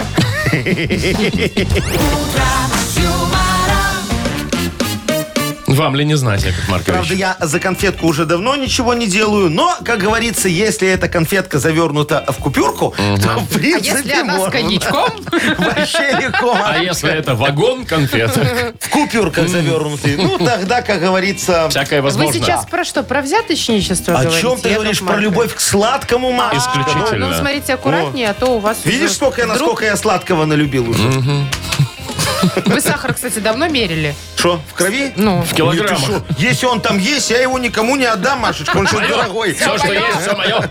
Вам 5.73 5.95
ли 5.95 6.05
не 6.05 6.15
знать, 6.15 6.43
Яков 6.43 6.67
Маркович? 6.69 6.93
Правда, 6.93 7.13
я 7.15 7.37
за 7.39 7.59
конфетку 7.59 8.07
уже 8.07 8.25
давно 8.25 8.55
ничего 8.55 8.93
не 8.93 9.07
делаю, 9.07 9.49
но, 9.49 9.75
как 9.83 9.99
говорится, 9.99 10.47
если 10.47 10.87
эта 10.87 11.09
конфетка 11.09 11.59
завернута 11.59 12.23
в 12.29 12.35
купюрку, 12.41 12.93
то, 12.97 13.29
в 13.39 13.53
А 13.53 13.53
принципе, 13.53 13.89
если 13.99 14.11
она 14.13 14.33
с 14.35 14.37
можно. 14.37 14.51
коньячком? 14.51 15.09
Вообще 15.57 16.11
легко. 16.21 16.55
А 16.63 16.77
если 16.77 17.11
это 17.11 17.35
вагон 17.35 17.85
конфеток? 17.85 18.75
В 18.79 18.89
купюрках 18.89 19.47
завернутые, 19.49 20.17
ну, 20.17 20.37
тогда, 20.37 20.81
как 20.81 20.99
говорится... 21.01 21.67
Всякое 21.69 22.01
Вы 22.01 22.05
возможно. 22.09 22.33
сейчас 22.33 22.65
про 22.65 22.83
что? 22.83 23.03
Про 23.03 23.21
взяточничество 23.21 24.13
О 24.13 24.21
говорите? 24.21 24.41
чем 24.41 24.59
ты 24.59 24.69
Яков 24.69 24.83
говоришь? 24.83 24.99
Про 24.99 25.05
Маркович? 25.07 25.25
любовь 25.29 25.55
к 25.55 25.59
сладкому, 25.59 26.31
Машечка? 26.31 26.69
Исключительно. 26.81 27.27
Ну, 27.29 27.33
смотрите 27.33 27.73
аккуратнее, 27.73 28.29
а 28.29 28.33
то 28.33 28.47
у 28.55 28.59
вас... 28.59 28.77
Видишь, 28.85 29.05
уже 29.05 29.13
сколько 29.15 29.41
я, 29.41 29.47
вдруг- 29.47 29.59
насколько 29.59 29.85
я 29.85 29.97
сладкого 29.97 30.45
налюбил 30.45 30.89
уже? 30.89 31.09
Вы 32.65 32.81
сахар, 32.81 33.13
кстати, 33.13 33.39
давно 33.39 33.67
мерили? 33.67 34.15
Что, 34.37 34.59
в 34.69 34.73
крови? 34.73 35.13
Ну, 35.15 35.41
В 35.43 35.53
килограммах. 35.53 36.05
Ты 36.05 36.11
шо? 36.13 36.21
Если 36.37 36.65
он 36.65 36.81
там 36.81 36.97
есть, 36.99 37.29
я 37.31 37.41
его 37.41 37.57
никому 37.59 37.95
не 37.95 38.05
отдам, 38.05 38.39
Машечка, 38.39 38.75
он 38.77 38.87
что 38.87 38.99
дорогой. 38.99 39.53
Все, 39.53 39.77
что 39.77 39.93
есть, 39.93 40.19
все 40.21 40.35
мое. 40.35 40.69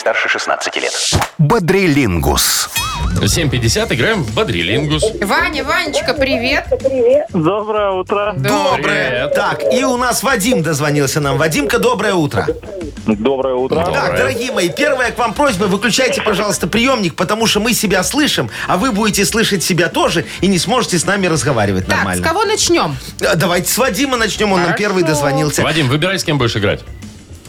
Старше 0.00 0.30
16 0.30 0.76
лет. 0.76 0.92
Бодрилингус. 1.36 2.70
7.50, 3.20 3.94
играем 3.94 4.22
в 4.22 4.32
Бодрилингус. 4.32 5.04
Ваня, 5.20 5.62
Ванечка, 5.62 6.14
привет. 6.14 6.64
Доброе 7.34 7.90
утро. 7.90 8.32
Доброе. 8.34 8.78
Привет. 9.10 9.34
Так, 9.34 9.62
и 9.70 9.84
у 9.84 9.98
нас 9.98 10.22
Вадим 10.22 10.62
дозвонился 10.62 11.20
нам. 11.20 11.36
Вадимка, 11.36 11.78
доброе 11.78 12.14
утро. 12.14 12.46
Доброе 13.06 13.56
утро. 13.56 13.76
Так, 13.84 14.16
дорогие 14.16 14.50
мои, 14.52 14.70
первая 14.70 15.12
к 15.12 15.18
вам 15.18 15.34
просьба, 15.34 15.64
выключайте, 15.64 16.22
пожалуйста, 16.22 16.66
приемник, 16.66 17.14
потому 17.14 17.46
что 17.46 17.60
мы 17.60 17.74
себя 17.74 18.02
слышим, 18.02 18.48
а 18.68 18.78
вы 18.78 18.92
будете 18.92 19.26
слышать 19.26 19.62
себя 19.62 19.90
тоже 19.90 20.24
и 20.40 20.46
не 20.46 20.58
сможете 20.58 20.98
с 20.98 21.04
нами 21.04 21.26
разговаривать 21.26 21.84
Так, 21.84 21.92
с 21.96 21.98
нормально. 21.98 22.26
кого 22.26 22.44
начнем? 22.44 22.96
А, 23.20 23.34
Давайте 23.36 23.70
с 23.70 23.76
Вадима 23.76 24.16
начнем, 24.16 24.50
он 24.50 24.60
нам 24.60 24.68
Хорошо. 24.68 24.78
первый 24.82 25.02
дозвонился. 25.04 25.60
Вадим, 25.62 25.88
выбирай, 25.88 26.18
с 26.18 26.24
кем 26.24 26.38
будешь 26.38 26.56
играть. 26.56 26.80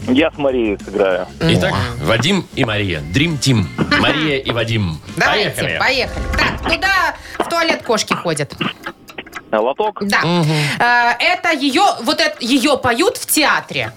Я 0.08 0.30
с 0.30 0.38
Марией 0.38 0.78
сыграю. 0.84 1.26
Итак, 1.40 1.74
Вадим 2.02 2.46
и 2.54 2.64
Мария. 2.64 3.00
Dream 3.00 3.38
Team. 3.38 3.64
Мария 4.00 4.38
и 4.38 4.50
Вадим. 4.50 5.00
Давайте, 5.16 5.50
Поехали. 5.50 5.78
поехали. 5.78 6.24
Так, 6.36 6.72
туда 6.72 7.16
в 7.38 7.48
туалет 7.48 7.82
кошки 7.82 8.14
ходят. 8.14 8.52
Лоток. 9.52 10.02
Да. 10.06 10.18
Э, 10.78 11.12
Это 11.20 11.52
ее, 11.52 11.84
вот 12.02 12.20
это, 12.20 12.36
ее 12.40 12.78
поют 12.78 13.16
в 13.16 13.26
театре. 13.26 13.92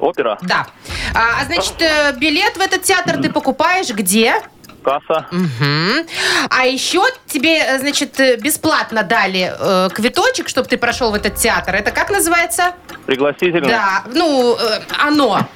Опера. 0.00 0.38
Да. 0.42 0.66
А, 1.14 1.40
а, 1.40 1.44
значит, 1.46 1.80
э, 1.80 2.12
билет 2.18 2.56
в 2.56 2.60
этот 2.60 2.82
театр 2.82 3.16
ты 3.22 3.30
покупаешь 3.30 3.88
где? 3.90 4.34
Касса. 4.82 5.26
Мгм. 5.30 6.06
А 6.50 6.64
еще 6.64 7.02
тебе, 7.26 7.58
э, 7.58 7.78
значит, 7.78 8.18
э, 8.20 8.36
бесплатно 8.36 9.02
дали 9.02 9.52
э, 9.58 9.88
квиточек, 9.92 10.48
чтобы 10.48 10.68
ты 10.68 10.76
прошел 10.76 11.10
в 11.10 11.14
этот 11.14 11.36
театр. 11.36 11.74
Это 11.74 11.90
как 11.90 12.10
называется? 12.10 12.72
Пригласительное. 13.06 13.68
Да, 13.68 14.02
ну, 14.12 14.56
э, 14.56 14.80
оно. 14.98 15.46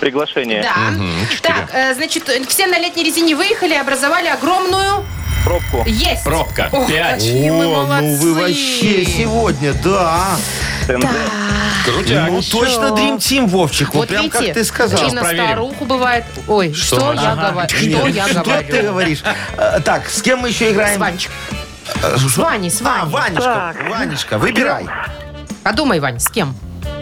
Приглашение. 0.00 0.62
Да. 0.62 0.76
Так, 1.42 1.70
э, 1.72 1.94
значит, 1.94 2.30
все 2.48 2.66
на 2.66 2.78
летней 2.78 3.04
резине 3.04 3.34
выехали, 3.34 3.74
образовали 3.74 4.28
огромную... 4.28 5.04
Пробку. 5.44 5.84
Есть! 5.86 6.24
Пробка. 6.24 6.68
Ох, 6.72 6.88
Пять. 6.88 7.22
О, 7.24 8.00
ну 8.00 8.16
вы 8.16 8.34
вообще 8.34 9.04
сегодня, 9.04 9.72
да. 9.84 10.36
ТНТ. 10.86 11.06
Крутяк. 11.92 12.30
Ну, 12.30 12.40
точно 12.42 12.84
Dream 12.94 13.16
Team, 13.18 13.46
Вовчик. 13.46 13.88
Вот, 13.88 14.00
Вот 14.00 14.08
прям 14.08 14.22
видите, 14.22 14.44
как 14.46 14.54
ты 14.54 14.64
сказал. 14.64 15.08
и 15.08 15.12
на 15.12 15.22
проверим. 15.22 15.46
старуху 15.46 15.84
бывает. 15.84 16.24
Ой, 16.46 16.72
что, 16.74 16.96
Что? 16.96 17.12
я 17.14 17.34
говорю? 17.34 17.68
Что 17.68 18.06
я 18.08 18.28
что 18.28 18.42
говорю? 18.42 18.68
ты 18.68 18.82
говоришь? 18.82 19.22
Э, 19.56 19.80
Так, 19.80 20.08
с 20.08 20.22
кем 20.22 20.40
мы 20.40 20.48
еще 20.48 20.70
С 20.70 20.72
играем? 20.72 21.00
Ванечкой. 21.00 21.34
Э, 22.02 22.16
С 22.16 22.36
Ваней, 22.36 22.70
с 22.70 22.82
А, 22.82 23.04
Ваней. 23.04 23.38
Ванечка, 23.38 23.76
Ванечка, 23.88 24.38
выбирай. 24.38 24.86
Подумай, 25.64 26.00
Вань, 26.00 26.18
с 26.20 26.28
кем? 26.28 26.54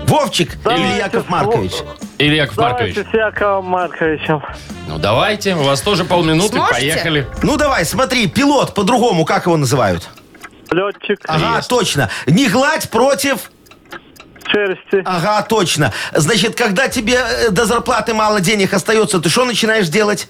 Вовчик 0.06 0.52
или 0.64 0.98
Яков 0.98 1.28
Маркович? 1.28 1.72
Или 2.18 2.36
Яков 2.36 2.56
Маркович. 2.56 2.94
Давайте 2.94 3.10
с 3.10 3.14
Яковом 3.14 3.64
Марковичем. 3.66 4.42
Ну, 4.86 4.98
давайте. 4.98 5.54
У 5.56 5.64
вас 5.64 5.80
тоже 5.80 6.04
полминуты. 6.04 6.54
Сможете? 6.54 6.74
Поехали. 6.92 7.26
Ну, 7.42 7.56
давай, 7.56 7.84
смотри, 7.84 8.28
пилот 8.28 8.72
по-другому, 8.74 9.24
как 9.24 9.46
его 9.46 9.56
называют? 9.56 10.08
Летчик. 10.70 11.18
Ага, 11.26 11.56
Есть. 11.56 11.68
точно. 11.68 12.08
Не 12.26 12.48
гладь 12.48 12.88
против... 12.90 13.50
Черсти. 14.52 15.02
Ага, 15.04 15.42
точно. 15.42 15.92
Значит, 16.12 16.54
когда 16.56 16.88
тебе 16.88 17.14
э, 17.18 17.50
до 17.50 17.64
зарплаты 17.66 18.14
мало 18.14 18.40
денег 18.40 18.72
остается, 18.74 19.18
ты 19.20 19.28
что 19.28 19.44
начинаешь 19.44 19.88
делать? 19.88 20.28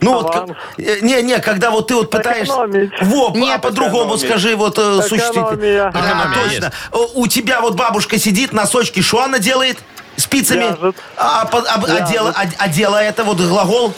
Ну 0.00 0.14
вот, 0.14 0.34
Аванс. 0.34 0.52
к- 0.76 0.80
э, 0.80 0.98
не, 1.00 1.22
не, 1.22 1.38
когда 1.38 1.70
вот 1.70 1.88
ты 1.88 1.94
вот 1.94 2.10
пытаешься... 2.10 2.52
Экономить. 2.52 2.90
Во, 3.02 3.32
а 3.54 3.58
по-другому 3.58 4.18
скажи, 4.18 4.56
вот 4.56 4.76
э, 4.78 5.00
существительное. 5.02 5.92
Да, 5.92 6.30
точно. 6.42 6.72
У 7.14 7.22
у 7.22 7.26
тебя 7.28 7.60
вот 7.60 7.74
бабушка 7.76 8.18
сидит, 8.18 8.52
носочки, 8.52 9.00
что 9.00 9.22
она 9.22 9.38
делает? 9.38 9.78
Спицами? 10.16 10.64
Вяжет. 10.78 10.96
А, 11.16 11.48
а- 11.50 11.64
а 11.74 11.78
Вяжет. 11.78 12.08
дело, 12.10 12.34
а- 12.36 12.48
а 12.58 12.68
дело 12.68 12.96
это 12.96 13.22
вот 13.24 13.38
глагол? 13.38 13.94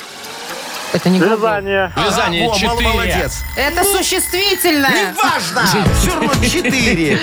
Это 0.95 1.09
не 1.11 1.19
глагол. 1.19 1.37
Вязание. 1.49 1.93
Вязание 1.97 2.45
мол- 2.45 2.55
4. 2.55 2.89
молодец. 2.89 3.43
Это 3.57 3.85
существительное. 3.85 5.13
Неважно, 5.13 5.67
все 6.01 6.15
равно 6.15 6.33
четыре. 6.45 7.19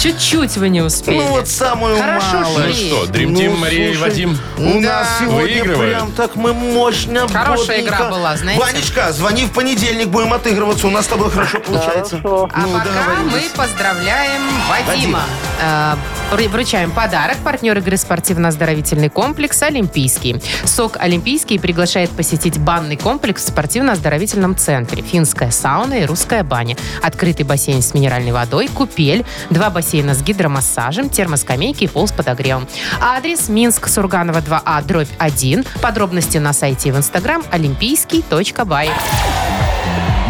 Чуть-чуть 0.00 0.56
вы 0.56 0.68
не 0.70 0.80
успели. 0.82 1.16
Ну 1.18 1.26
вот 1.28 1.48
самую 1.48 1.96
Хорошо 1.96 2.40
малость. 2.40 2.56
Ну 2.90 3.02
что, 3.04 3.04
Dream 3.12 3.32
Team, 3.34 3.50
Ну, 3.50 3.56
Мария 3.56 3.90
и 3.90 3.94
слушай, 3.94 4.08
Вадим. 4.10 4.38
У 4.58 4.80
Да. 4.82 5.00
нас 5.00 5.08
сегодня 5.20 5.42
Выигрывают. 5.42 5.94
прям 5.96 6.12
так 6.12 6.34
мы 6.36 6.52
мощно, 6.52 7.28
Хорошая 7.28 7.78
бодренько. 7.78 7.94
игра 7.96 8.10
была, 8.10 8.36
знаете. 8.36 8.60
Ванечка, 8.60 9.12
звони 9.12 9.44
в 9.44 9.52
понедельник, 9.52 10.08
будем 10.08 10.32
отыгрываться. 10.32 10.86
У 10.86 10.90
нас 10.90 11.04
с 11.04 11.08
тобой 11.08 11.30
хорошо 11.30 11.60
получается. 11.60 12.16
Хорошо. 12.18 12.48
А 12.52 12.60
Ну, 12.60 12.72
пока 12.72 12.84
договорились. 12.84 13.32
мы 13.32 13.56
поздравляем 13.56 14.42
Вадима. 14.68 14.86
Вадим. 14.86 15.16
Э, 15.60 15.94
вру- 16.32 16.48
Вручаем 16.48 16.90
подарок. 16.90 17.36
Партнер 17.44 17.78
игры 17.78 17.96
спортивно-оздоровительный 17.96 19.08
комплекс 19.10 19.62
«Олимпийский». 19.62 20.36
СОК 20.64 20.96
«Олимпийский» 20.98 21.58
приглашает 21.58 22.10
посетить 22.10 22.58
банный 22.58 22.93
комплекс 22.96 23.44
в 23.44 23.48
спортивно-оздоровительном 23.48 24.56
центре. 24.56 25.02
Финская 25.02 25.50
сауна 25.50 25.94
и 25.94 26.04
русская 26.04 26.42
баня. 26.42 26.76
Открытый 27.02 27.44
бассейн 27.44 27.82
с 27.82 27.94
минеральной 27.94 28.32
водой, 28.32 28.68
купель, 28.68 29.24
два 29.50 29.70
бассейна 29.70 30.14
с 30.14 30.22
гидромассажем, 30.22 31.08
термоскамейки 31.08 31.84
и 31.84 31.88
пол 31.88 32.08
с 32.08 32.12
подогревом. 32.12 32.66
Адрес 33.00 33.48
Минск, 33.48 33.88
Сурганова 33.88 34.38
2А, 34.38 34.84
дробь 34.84 35.08
1. 35.18 35.64
Подробности 35.80 36.38
на 36.38 36.52
сайте 36.52 36.90
и 36.90 36.92
в 36.92 36.96
инстаграм 36.96 37.42
олимпийский.бай. 37.50 38.90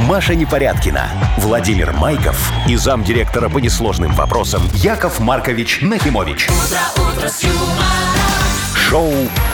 Маша 0.09 0.35
Непорядкина, 0.35 1.09
Владимир 1.39 1.93
Майков 1.93 2.53
и 2.69 2.77
замдиректора 2.77 3.49
по 3.49 3.59
несложным 3.59 4.13
вопросам 4.13 4.63
Яков 4.75 5.21
Маркович 5.21 5.81
Нахимович. 5.81 6.49
Шоу 8.77 9.13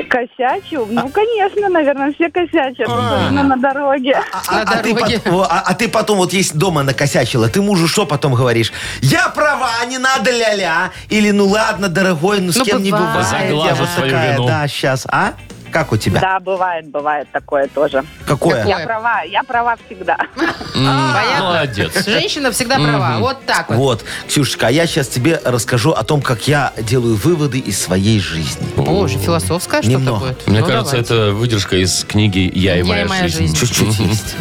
Косячу? 0.03 0.85
Ну, 0.89 1.09
конечно, 1.09 1.69
наверное, 1.69 2.13
все 2.13 2.29
косячат. 2.29 2.87
Особенно 2.87 3.43
на 3.43 3.57
дороге. 3.57 4.19
А, 4.47 4.65
ты 4.81 4.93
дороге. 4.93 5.19
пот- 5.19 5.33
о, 5.33 5.41
а- 5.49 5.63
а 5.67 5.73
ты 5.73 5.87
потом 5.87 6.17
вот 6.17 6.33
есть 6.33 6.55
дома 6.57 6.83
накосячила, 6.83 7.47
ты 7.49 7.61
мужу 7.61 7.87
что 7.87 8.05
потом 8.05 8.33
говоришь? 8.35 8.71
Я 9.01 9.29
права, 9.29 9.69
не 9.87 9.97
надо 9.97 10.31
ля-ля. 10.31 10.91
Или 11.09 11.31
ну 11.31 11.47
ладно, 11.47 11.87
дорогой, 11.89 12.39
ну 12.41 12.51
с 12.51 12.57
Ну, 12.57 12.65
кем 12.65 12.83
не 12.83 12.91
бывает. 12.91 13.09
бывает. 13.15 13.31
Я 13.43 13.47
Заглажу 13.49 13.75
вот 13.83 13.89
свою 13.89 14.11
такая, 14.11 14.33
вину. 14.33 14.47
да, 14.47 14.67
сейчас. 14.67 15.05
А? 15.11 15.33
Как 15.73 15.91
у 15.91 15.97
тебя? 15.97 16.21
Да, 16.21 16.39
бывает, 16.39 16.87
бывает 16.89 17.27
такое 17.31 17.67
тоже. 17.67 18.03
Какое? 18.27 18.57
Какое? 18.63 18.77
Я 18.79 18.85
права, 18.85 19.21
я 19.23 19.43
права 19.43 19.75
всегда. 19.85 20.17
М, 20.37 20.45
понятно. 20.75 21.39
Молодец. 21.45 22.05
Женщина 22.05 22.51
всегда 22.51 22.75
права. 22.75 23.17
Вот 23.19 23.43
так 23.45 23.69
вот. 23.69 23.77
Вот, 23.77 24.05
Ксюшечка, 24.27 24.67
а 24.67 24.71
я 24.71 24.85
сейчас 24.85 25.07
тебе 25.07 25.41
расскажу 25.43 25.91
о 25.91 26.03
том, 26.03 26.21
как 26.21 26.47
я 26.47 26.71
делаю 26.77 27.15
выводы 27.15 27.57
из 27.59 27.81
своей 27.81 28.19
жизни. 28.19 28.67
Боже, 28.75 29.17
философское 29.17 29.81
что-то 29.81 29.97
Немного. 29.97 30.25
будет. 30.27 30.47
Мне 30.47 30.59
Ну, 30.59 30.65
кажется, 30.67 30.91
давайте. 30.91 31.13
это 31.13 31.31
выдержка 31.31 31.75
из 31.77 32.03
книги 32.05 32.51
«Я 32.53 32.77
и 32.77 32.83
моя, 32.83 33.07
жизнь». 33.27 33.55
Чуть-чуть 33.55 33.99
есть. 33.99 34.35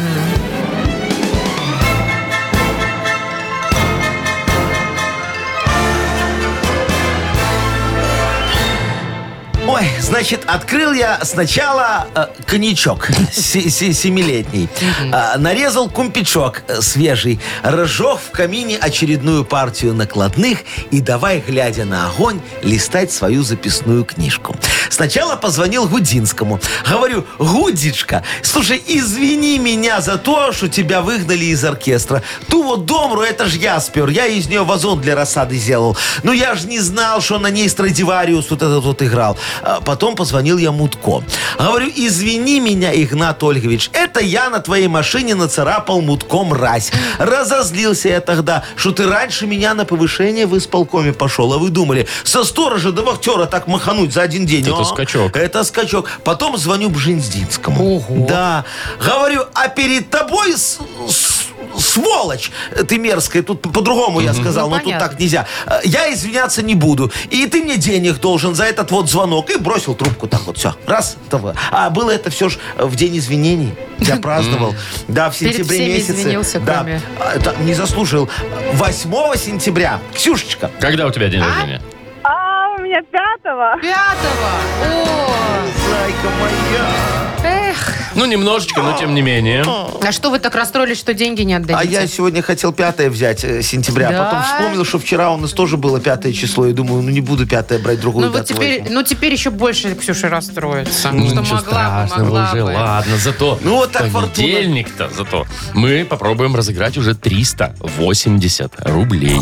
Значит, 10.13 10.43
открыл 10.45 10.93
я 10.93 11.19
сначала 11.23 12.05
э, 12.13 12.27
коньячок 12.45 13.07
се- 13.31 13.67
се- 13.71 13.93
семилетний, 13.93 14.69
А, 15.11 15.39
нарезал 15.39 15.89
кумпичок 15.89 16.61
э, 16.67 16.81
свежий, 16.81 17.39
разжег 17.63 18.19
в 18.19 18.29
камине 18.29 18.77
очередную 18.77 19.43
партию 19.43 19.95
накладных 19.95 20.59
и 20.91 21.01
давай, 21.01 21.39
глядя 21.39 21.85
на 21.85 22.05
огонь, 22.09 22.41
листать 22.61 23.11
свою 23.11 23.41
записную 23.41 24.05
книжку. 24.05 24.55
Сначала 24.89 25.35
позвонил 25.35 25.87
Гудинскому. 25.87 26.59
Говорю, 26.87 27.25
Гудичка, 27.39 28.21
слушай, 28.43 28.81
извини 28.85 29.57
меня 29.57 29.99
за 29.99 30.19
то, 30.19 30.51
что 30.51 30.69
тебя 30.69 31.01
выгнали 31.01 31.45
из 31.45 31.63
оркестра. 31.65 32.21
Ту 32.49 32.61
вот 32.61 32.85
домру, 32.85 33.21
это 33.23 33.47
ж 33.47 33.55
я 33.55 33.79
спер. 33.79 34.09
Я 34.09 34.27
из 34.27 34.47
нее 34.47 34.63
вазон 34.63 35.01
для 35.01 35.15
рассады 35.15 35.57
сделал. 35.57 35.97
Ну 36.21 36.33
я 36.33 36.53
ж 36.53 36.65
не 36.65 36.79
знал, 36.79 37.19
что 37.21 37.39
на 37.39 37.47
ней 37.49 37.67
Страдивариус 37.67 38.51
вот 38.51 38.61
этот 38.61 38.83
вот 38.83 39.01
играл. 39.01 39.37
А 39.63 39.81
Потом 40.03 40.17
позвонил 40.17 40.57
я 40.57 40.73
Мутко. 40.73 41.23
Говорю, 41.57 41.89
извини 41.95 42.59
меня, 42.59 42.91
Игнат 42.93 43.41
Ольгович, 43.41 43.89
это 43.93 44.19
я 44.19 44.49
на 44.49 44.59
твоей 44.59 44.89
машине 44.89 45.33
нацарапал 45.33 46.01
Мутко 46.01 46.43
мразь. 46.43 46.91
Разозлился 47.19 48.09
я 48.09 48.19
тогда, 48.19 48.63
что 48.75 48.91
ты 48.91 49.07
раньше 49.09 49.47
меня 49.47 49.73
на 49.73 49.85
повышение 49.85 50.45
в 50.45 50.57
исполкоме 50.57 51.13
пошел. 51.13 51.53
А 51.53 51.57
вы 51.57 51.69
думали, 51.69 52.05
со 52.25 52.43
сторожа 52.43 52.91
до 52.91 53.01
вахтера 53.03 53.45
так 53.45 53.67
махануть 53.67 54.11
за 54.11 54.23
один 54.23 54.45
день? 54.45 54.63
Это 54.67 54.81
А? 54.81 54.83
скачок. 54.83 55.37
Это 55.37 55.63
скачок. 55.63 56.09
Потом 56.25 56.57
звоню 56.57 56.89
Бжензинскому. 56.89 57.95
Ого. 57.95 58.25
Да. 58.27 58.65
Говорю, 58.99 59.45
а 59.53 59.69
перед 59.69 60.09
тобой 60.09 60.51
с- 60.57 60.79
с- 61.07 61.42
сволочь 61.77 62.51
ты 62.87 62.97
мерзкая. 62.97 63.43
Тут 63.43 63.61
по-другому 63.61 64.19
я 64.19 64.33
сказал, 64.33 64.65
Ну, 64.69 64.75
но 64.75 64.77
тут 64.77 64.85
понятно. 64.85 65.07
так 65.09 65.19
нельзя. 65.19 65.45
Э, 65.65 65.79
Я 65.83 66.13
извиняться 66.13 66.61
не 66.61 66.75
буду. 66.75 67.11
И 67.29 67.45
ты 67.47 67.61
мне 67.63 67.77
денег 67.77 68.19
должен 68.19 68.55
за 68.55 68.65
этот 68.65 68.91
вот 68.91 69.09
звонок. 69.09 69.49
И 69.49 69.57
бросил 69.57 69.95
трубку 69.95 70.27
так 70.27 70.41
вот. 70.45 70.57
Все. 70.57 70.75
Раз. 70.87 71.17
того. 71.29 71.53
А 71.71 71.89
было 71.89 72.11
это 72.11 72.29
все 72.29 72.49
ж 72.49 72.57
в 72.77 72.95
день 72.95 73.17
извинений. 73.17 73.73
Я 73.99 74.15
праздновал. 74.21 74.75
Да, 75.07 75.29
в 75.29 75.37
Перед 75.37 75.55
сентябре 75.57 75.77
всеми 75.77 75.91
месяце. 75.93 76.11
извинился, 76.13 76.59
Да. 76.59 76.73
кроме- 76.75 77.01
А, 77.19 77.33
это 77.35 77.55
Не 77.61 77.73
заслужил. 77.73 78.29
8 78.73 79.35
сентября. 79.37 79.99
Ксюшечка. 80.13 80.71
Когда 80.79 81.05
у 81.07 81.11
тебя 81.11 81.29
день 81.29 81.41
рождения? 81.41 81.81
А, 82.23 82.69
у 82.77 82.81
меня 82.81 83.01
пятого. 83.03 83.75
Пятого. 83.81 84.51
О, 84.85 85.65
Зайка 85.89 86.29
моя. 86.39 87.69
эх. 87.69 88.02
Ну, 88.15 88.25
немножечко, 88.25 88.81
но 88.81 88.97
тем 88.97 89.13
не 89.15 89.21
менее. 89.21 89.63
А 90.01 90.11
что 90.11 90.29
вы 90.29 90.39
так 90.39 90.53
расстроились, 90.55 90.97
что 90.99 91.13
деньги 91.13 91.41
не 91.41 91.53
отдадите? 91.55 91.79
А 91.79 92.01
я 92.01 92.07
сегодня 92.07 92.41
хотел 92.41 92.71
пятое 92.73 93.09
взять 93.09 93.43
э, 93.43 93.61
сентября. 93.61 94.09
Да? 94.11 94.23
Потом 94.25 94.43
вспомнил, 94.43 94.85
что 94.85 94.99
вчера 94.99 95.31
у 95.31 95.37
нас 95.37 95.51
тоже 95.51 95.77
было 95.77 95.99
пятое 95.99 96.33
число. 96.33 96.67
И 96.67 96.73
думаю, 96.73 97.01
ну 97.01 97.09
не 97.09 97.21
буду 97.21 97.47
пятое 97.47 97.79
брать, 97.79 97.99
другую 97.99 98.25
Ну 98.27 98.31
вот 98.31 98.41
дату 98.41 98.53
теперь, 98.53 98.81
возьму. 98.81 98.95
ну 98.95 99.03
теперь 99.03 99.31
еще 99.33 99.49
больше 99.49 99.95
Ксюша 99.95 100.29
расстроится. 100.29 101.11
Ну, 101.11 101.27
что 101.29 101.39
ничего 101.41 101.55
могла 101.55 101.61
бы, 101.61 102.07
страшного 102.07 102.23
могла 102.23 102.51
уже, 102.51 102.63
бы. 102.63 102.71
ладно. 102.71 103.17
Зато 103.17 103.59
Ну, 103.61 103.75
вот 103.77 103.91
так 103.91 104.11
понедельник-то, 104.11 105.09
зато 105.15 105.45
мы 105.73 106.05
попробуем 106.05 106.55
разыграть 106.55 106.97
уже 106.97 107.15
380 107.15 108.73
рублей. 108.89 109.39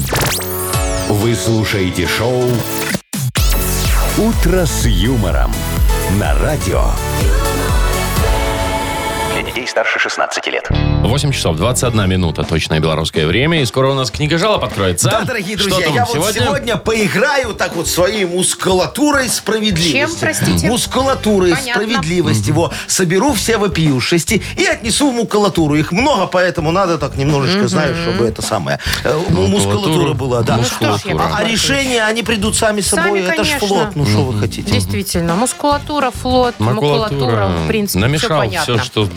Вы 1.09 1.35
слушаете 1.35 2.07
шоу 2.07 2.43
«Утро 4.17 4.65
с 4.65 4.85
юмором» 4.85 5.51
на 6.19 6.37
радио. 6.39 6.85
Старше 9.71 9.99
16 9.99 10.47
лет. 10.47 10.69
8 11.01 11.31
часов 11.31 11.55
21 11.55 12.09
минута, 12.09 12.43
точное 12.43 12.81
белорусское 12.81 13.25
время. 13.25 13.61
И 13.61 13.65
скоро 13.65 13.91
у 13.91 13.93
нас 13.93 14.11
книга 14.11 14.37
жалоб 14.37 14.65
откроется. 14.65 15.09
Да, 15.09 15.21
дорогие 15.21 15.57
Что 15.57 15.69
друзья, 15.69 15.85
там 15.85 15.95
я 15.95 16.03
вот 16.03 16.33
сегодня 16.33 16.75
поиграю 16.75 17.53
так 17.53 17.73
вот 17.77 17.87
своей 17.87 18.25
мускулатурой 18.25 19.29
справедливости. 19.29 19.93
Чем, 19.93 20.09
простите? 20.19 20.67
Мускулатурой 20.67 21.51
Понятно. 21.51 21.71
справедливости. 21.71 22.51
Во, 22.51 22.73
соберу 22.87 23.31
все 23.31 23.57
вопиюшести 23.57 24.43
и 24.57 24.65
отнесу 24.65 25.09
в 25.09 25.15
макулатуру. 25.15 25.75
Их 25.75 25.93
много, 25.93 26.27
поэтому 26.27 26.71
надо 26.71 26.97
так 26.97 27.15
немножечко, 27.15 27.69
знаешь, 27.69 27.95
чтобы 27.95 28.25
это 28.25 28.41
самое, 28.41 28.77
э, 29.05 29.17
мускулатура 29.29 30.13
была, 30.13 30.41
да. 30.41 30.57
Ну 30.57 30.65
ж, 30.65 30.71
Яков 30.81 31.05
А, 31.17 31.37
а 31.37 31.43
решения, 31.45 32.03
они 32.03 32.23
придут 32.23 32.57
сами 32.57 32.81
собой. 32.81 33.21
это 33.21 33.45
ж 33.45 33.47
конечно. 33.47 33.67
флот, 33.69 33.95
ну 33.95 34.05
что 34.05 34.23
вы 34.23 34.37
хотите? 34.37 34.69
Действительно, 34.69 35.35
мускулатура, 35.35 36.11
флот, 36.11 36.59
макулатура, 36.59 37.47
в 37.47 37.67
принципе, 37.69 37.99
все 37.99 37.99
намешал 37.99 38.39
понятно. 38.39 38.77
все, 38.77 38.83
что... 38.83 39.07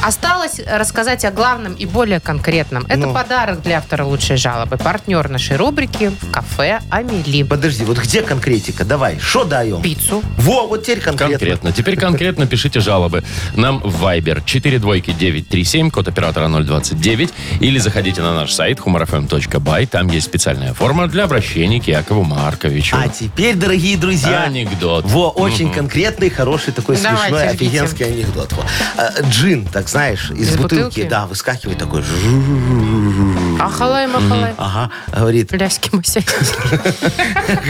Осталось 0.00 0.60
рассказать 0.64 1.24
о 1.24 1.32
главном 1.32 1.74
и 1.74 1.84
более 1.84 2.20
конкретном. 2.20 2.84
Это 2.88 3.08
Ну. 3.08 3.12
подарок 3.12 3.62
для 3.62 3.78
автора 3.78 4.04
лучшей 4.04 4.36
жалобы. 4.36 4.76
Партнер 4.76 5.28
нашей 5.28 5.56
рубрики 5.56 6.12
в 6.22 6.30
кафе 6.30 6.80
Амели. 6.88 7.42
Подожди, 7.42 7.84
вот 7.84 7.98
где 7.98 8.22
конкретика? 8.22 8.84
Давай, 8.84 9.18
что 9.18 9.42
даем? 9.44 9.82
Пиццу. 9.82 10.22
Во, 10.38 10.68
вот 10.68 10.84
теперь 10.84 11.00
конкретно. 11.00 11.36
Конкретно. 11.38 11.72
Теперь 11.72 11.96
конкретно 11.98 12.46
пишите 12.46 12.78
жалобы. 12.78 13.24
Нам 13.56 13.80
в 13.80 14.04
Viber 14.04 14.40
4 14.44 14.78
двойки 14.78 15.10
937, 15.10 15.90
код 15.90 16.06
оператора 16.06 16.46
029. 16.48 17.30
Или 17.60 17.78
заходите 17.78 18.22
на 18.22 18.34
наш 18.34 18.52
сайт 18.52 18.78
humorfm.by. 18.78 19.86
Там 19.88 20.06
есть 20.08 20.26
специальная 20.26 20.74
форма 20.74 21.08
для 21.08 21.24
обращения 21.24 21.80
к 21.80 21.88
Якову 21.88 22.22
Марковичу. 22.22 22.96
А 22.96 23.08
теперь, 23.08 23.56
дорогие 23.56 23.96
друзья, 23.96 24.44
Анекдот. 24.44 25.06
Во, 25.06 25.28
очень 25.30 25.72
конкретный, 25.72 26.30
хороший, 26.30 26.72
такой 26.72 26.96
Давайте, 26.96 27.20
смешной, 27.28 27.48
жгите. 27.48 27.64
офигенский 27.66 28.06
анекдот. 28.06 28.52
Во. 28.52 28.64
А, 28.96 29.12
Джин, 29.28 29.66
так 29.66 29.87
знаешь, 29.88 30.30
из, 30.30 30.50
Из 30.50 30.56
бутылки, 30.56 30.82
бутылки? 30.82 31.08
да, 31.08 31.26
выскакивает 31.26 31.78
такой. 31.78 32.02
Ахалай, 33.60 34.06
махалай. 34.06 34.54
Ага, 34.56 34.90
говорит, 35.12 35.52
Ляськи. 35.52 35.90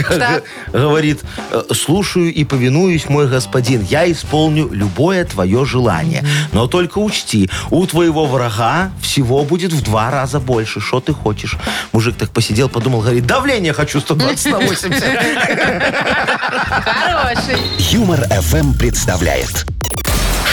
Так. 0.08 0.44
говорит, 0.72 1.20
«Э, 1.50 1.62
слушаю 1.74 2.32
и 2.32 2.44
повинуюсь, 2.44 3.08
мой 3.08 3.28
господин, 3.28 3.82
я 3.82 4.10
исполню 4.10 4.68
любое 4.70 5.24
твое 5.24 5.64
желание. 5.64 6.24
Но 6.52 6.66
только 6.66 6.98
учти, 6.98 7.48
у 7.70 7.86
твоего 7.86 8.26
врага 8.26 8.90
всего 9.00 9.44
будет 9.44 9.72
в 9.72 9.82
два 9.82 10.10
раза 10.10 10.40
больше. 10.40 10.80
Что 10.80 11.00
ты 11.00 11.12
хочешь? 11.14 11.56
Мужик 11.92 12.16
так 12.16 12.30
посидел, 12.30 12.68
подумал, 12.68 13.00
говорит, 13.00 13.26
давление 13.26 13.72
хочу 13.72 14.00
120 14.00 14.52
на 14.52 14.58
80. 14.60 15.04
Хороший. 16.84 17.58
Юмор 17.92 18.20
FM 18.30 18.76
представляет 18.78 19.66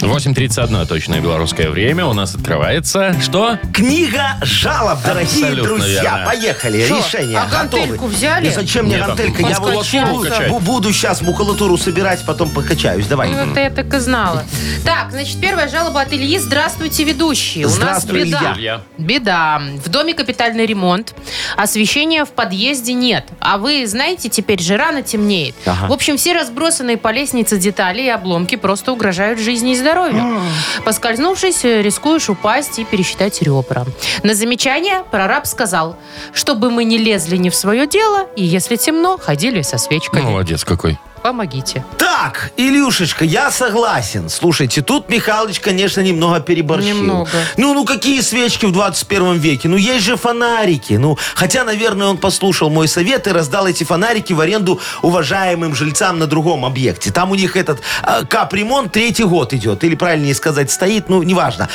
8.31 0.00 0.86
точное 0.86 1.20
белорусское 1.20 1.70
время. 1.70 2.06
У 2.06 2.12
нас 2.12 2.34
открывается... 2.34 3.16
Что? 3.20 3.58
Книга 3.74 4.36
жалоб, 4.42 4.98
дорогие 5.04 5.44
Абсолютно 5.46 5.62
друзья. 5.76 6.02
верно. 6.02 6.24
Поехали, 6.26 6.86
Шо, 6.86 6.98
решение 6.98 7.38
а 7.38 7.46
готовы. 7.46 7.82
гантельку 7.82 8.06
взяли? 8.06 8.48
Да 8.48 8.54
зачем 8.54 8.84
мне 8.86 8.96
Нет, 8.96 9.06
гантелька? 9.06 9.42
Я 9.42 9.58
вот 9.58 9.84
качать. 10.28 10.50
бу- 10.50 10.60
буду 10.60 10.92
сейчас 10.92 11.20
макулатуру 11.20 11.76
собирать, 11.76 12.24
потом 12.24 12.48
покачаюсь. 12.50 13.06
Давай. 13.06 13.30
Ну, 13.30 13.38
это 13.38 13.58
я 13.60 13.70
так 13.70 13.92
и 13.92 13.98
знала. 13.98 14.44
Так, 14.84 15.10
значит, 15.10 15.40
первая 15.40 15.68
жалоба 15.68 16.02
от 16.02 16.12
Ильи. 16.12 16.38
Здравствуйте, 16.38 17.02
ведущие. 17.02 17.64
У 17.66 17.68
нас 17.70 17.76
Здравствуй, 17.76 18.24
беда. 18.24 18.54
Илья. 18.56 18.80
Беда. 18.98 19.60
В 19.84 19.88
доме 19.88 20.14
капитальный 20.14 20.64
ремонт. 20.66 21.12
Освещения 21.56 22.24
в 22.24 22.30
подъезде 22.30 22.92
нет. 22.92 23.24
А 23.40 23.58
вы 23.58 23.84
знаете, 23.86 24.28
теперь 24.28 24.62
же 24.62 24.76
рано 24.76 25.02
темнеет. 25.02 25.56
Ага. 25.66 25.88
В 25.88 25.92
общем, 25.92 26.16
все 26.18 26.34
разбросанные 26.34 26.96
по 26.98 27.10
лестнице 27.10 27.58
детали 27.58 28.02
и 28.02 28.08
обломки 28.08 28.54
просто 28.54 28.92
угрожают 28.92 29.40
жизни 29.40 29.72
и 29.72 29.76
здоровью. 29.88 30.40
Поскользнувшись, 30.84 31.64
э, 31.64 31.82
рискуешь 31.82 32.28
упасть 32.28 32.78
и 32.78 32.84
пересчитать 32.84 33.42
ребра. 33.42 33.84
На 34.22 34.34
замечание 34.34 35.02
прораб 35.10 35.46
сказал, 35.46 35.96
чтобы 36.32 36.70
мы 36.70 36.84
не 36.84 36.98
лезли 36.98 37.36
не 37.36 37.50
в 37.50 37.54
свое 37.54 37.86
дело, 37.86 38.26
и 38.36 38.44
если 38.44 38.76
темно, 38.76 39.18
ходили 39.18 39.62
со 39.62 39.78
свечками. 39.78 40.22
Молодец 40.22 40.64
какой. 40.64 40.98
Помогите. 41.22 41.84
Так, 41.98 42.52
Илюшечка, 42.56 43.24
я 43.24 43.50
согласен. 43.50 44.28
Слушайте, 44.28 44.82
тут 44.82 45.08
Михалыч, 45.08 45.60
конечно, 45.60 46.00
немного 46.00 46.40
переборщил. 46.40 46.96
Немного. 46.96 47.30
Ну, 47.56 47.74
ну 47.74 47.84
какие 47.84 48.20
свечки 48.20 48.66
в 48.66 48.72
21 48.72 49.38
веке? 49.38 49.68
Ну, 49.68 49.76
есть 49.76 50.04
же 50.04 50.16
фонарики. 50.16 50.94
Ну, 50.94 51.18
хотя, 51.34 51.64
наверное, 51.64 52.08
он 52.08 52.18
послушал 52.18 52.70
мой 52.70 52.88
совет 52.88 53.26
и 53.26 53.30
раздал 53.30 53.66
эти 53.66 53.84
фонарики 53.84 54.32
в 54.32 54.40
аренду 54.40 54.80
уважаемым 55.02 55.74
жильцам 55.74 56.18
на 56.18 56.26
другом 56.26 56.64
объекте. 56.64 57.10
Там 57.10 57.30
у 57.30 57.34
них 57.34 57.56
этот 57.56 57.80
э, 58.02 58.24
капремонт 58.24 58.92
третий 58.92 59.24
год 59.24 59.52
идет. 59.52 59.84
Или, 59.84 59.94
правильнее 59.94 60.34
сказать, 60.34 60.70
стоит, 60.70 61.08
ну, 61.08 61.22
неважно. 61.22 61.68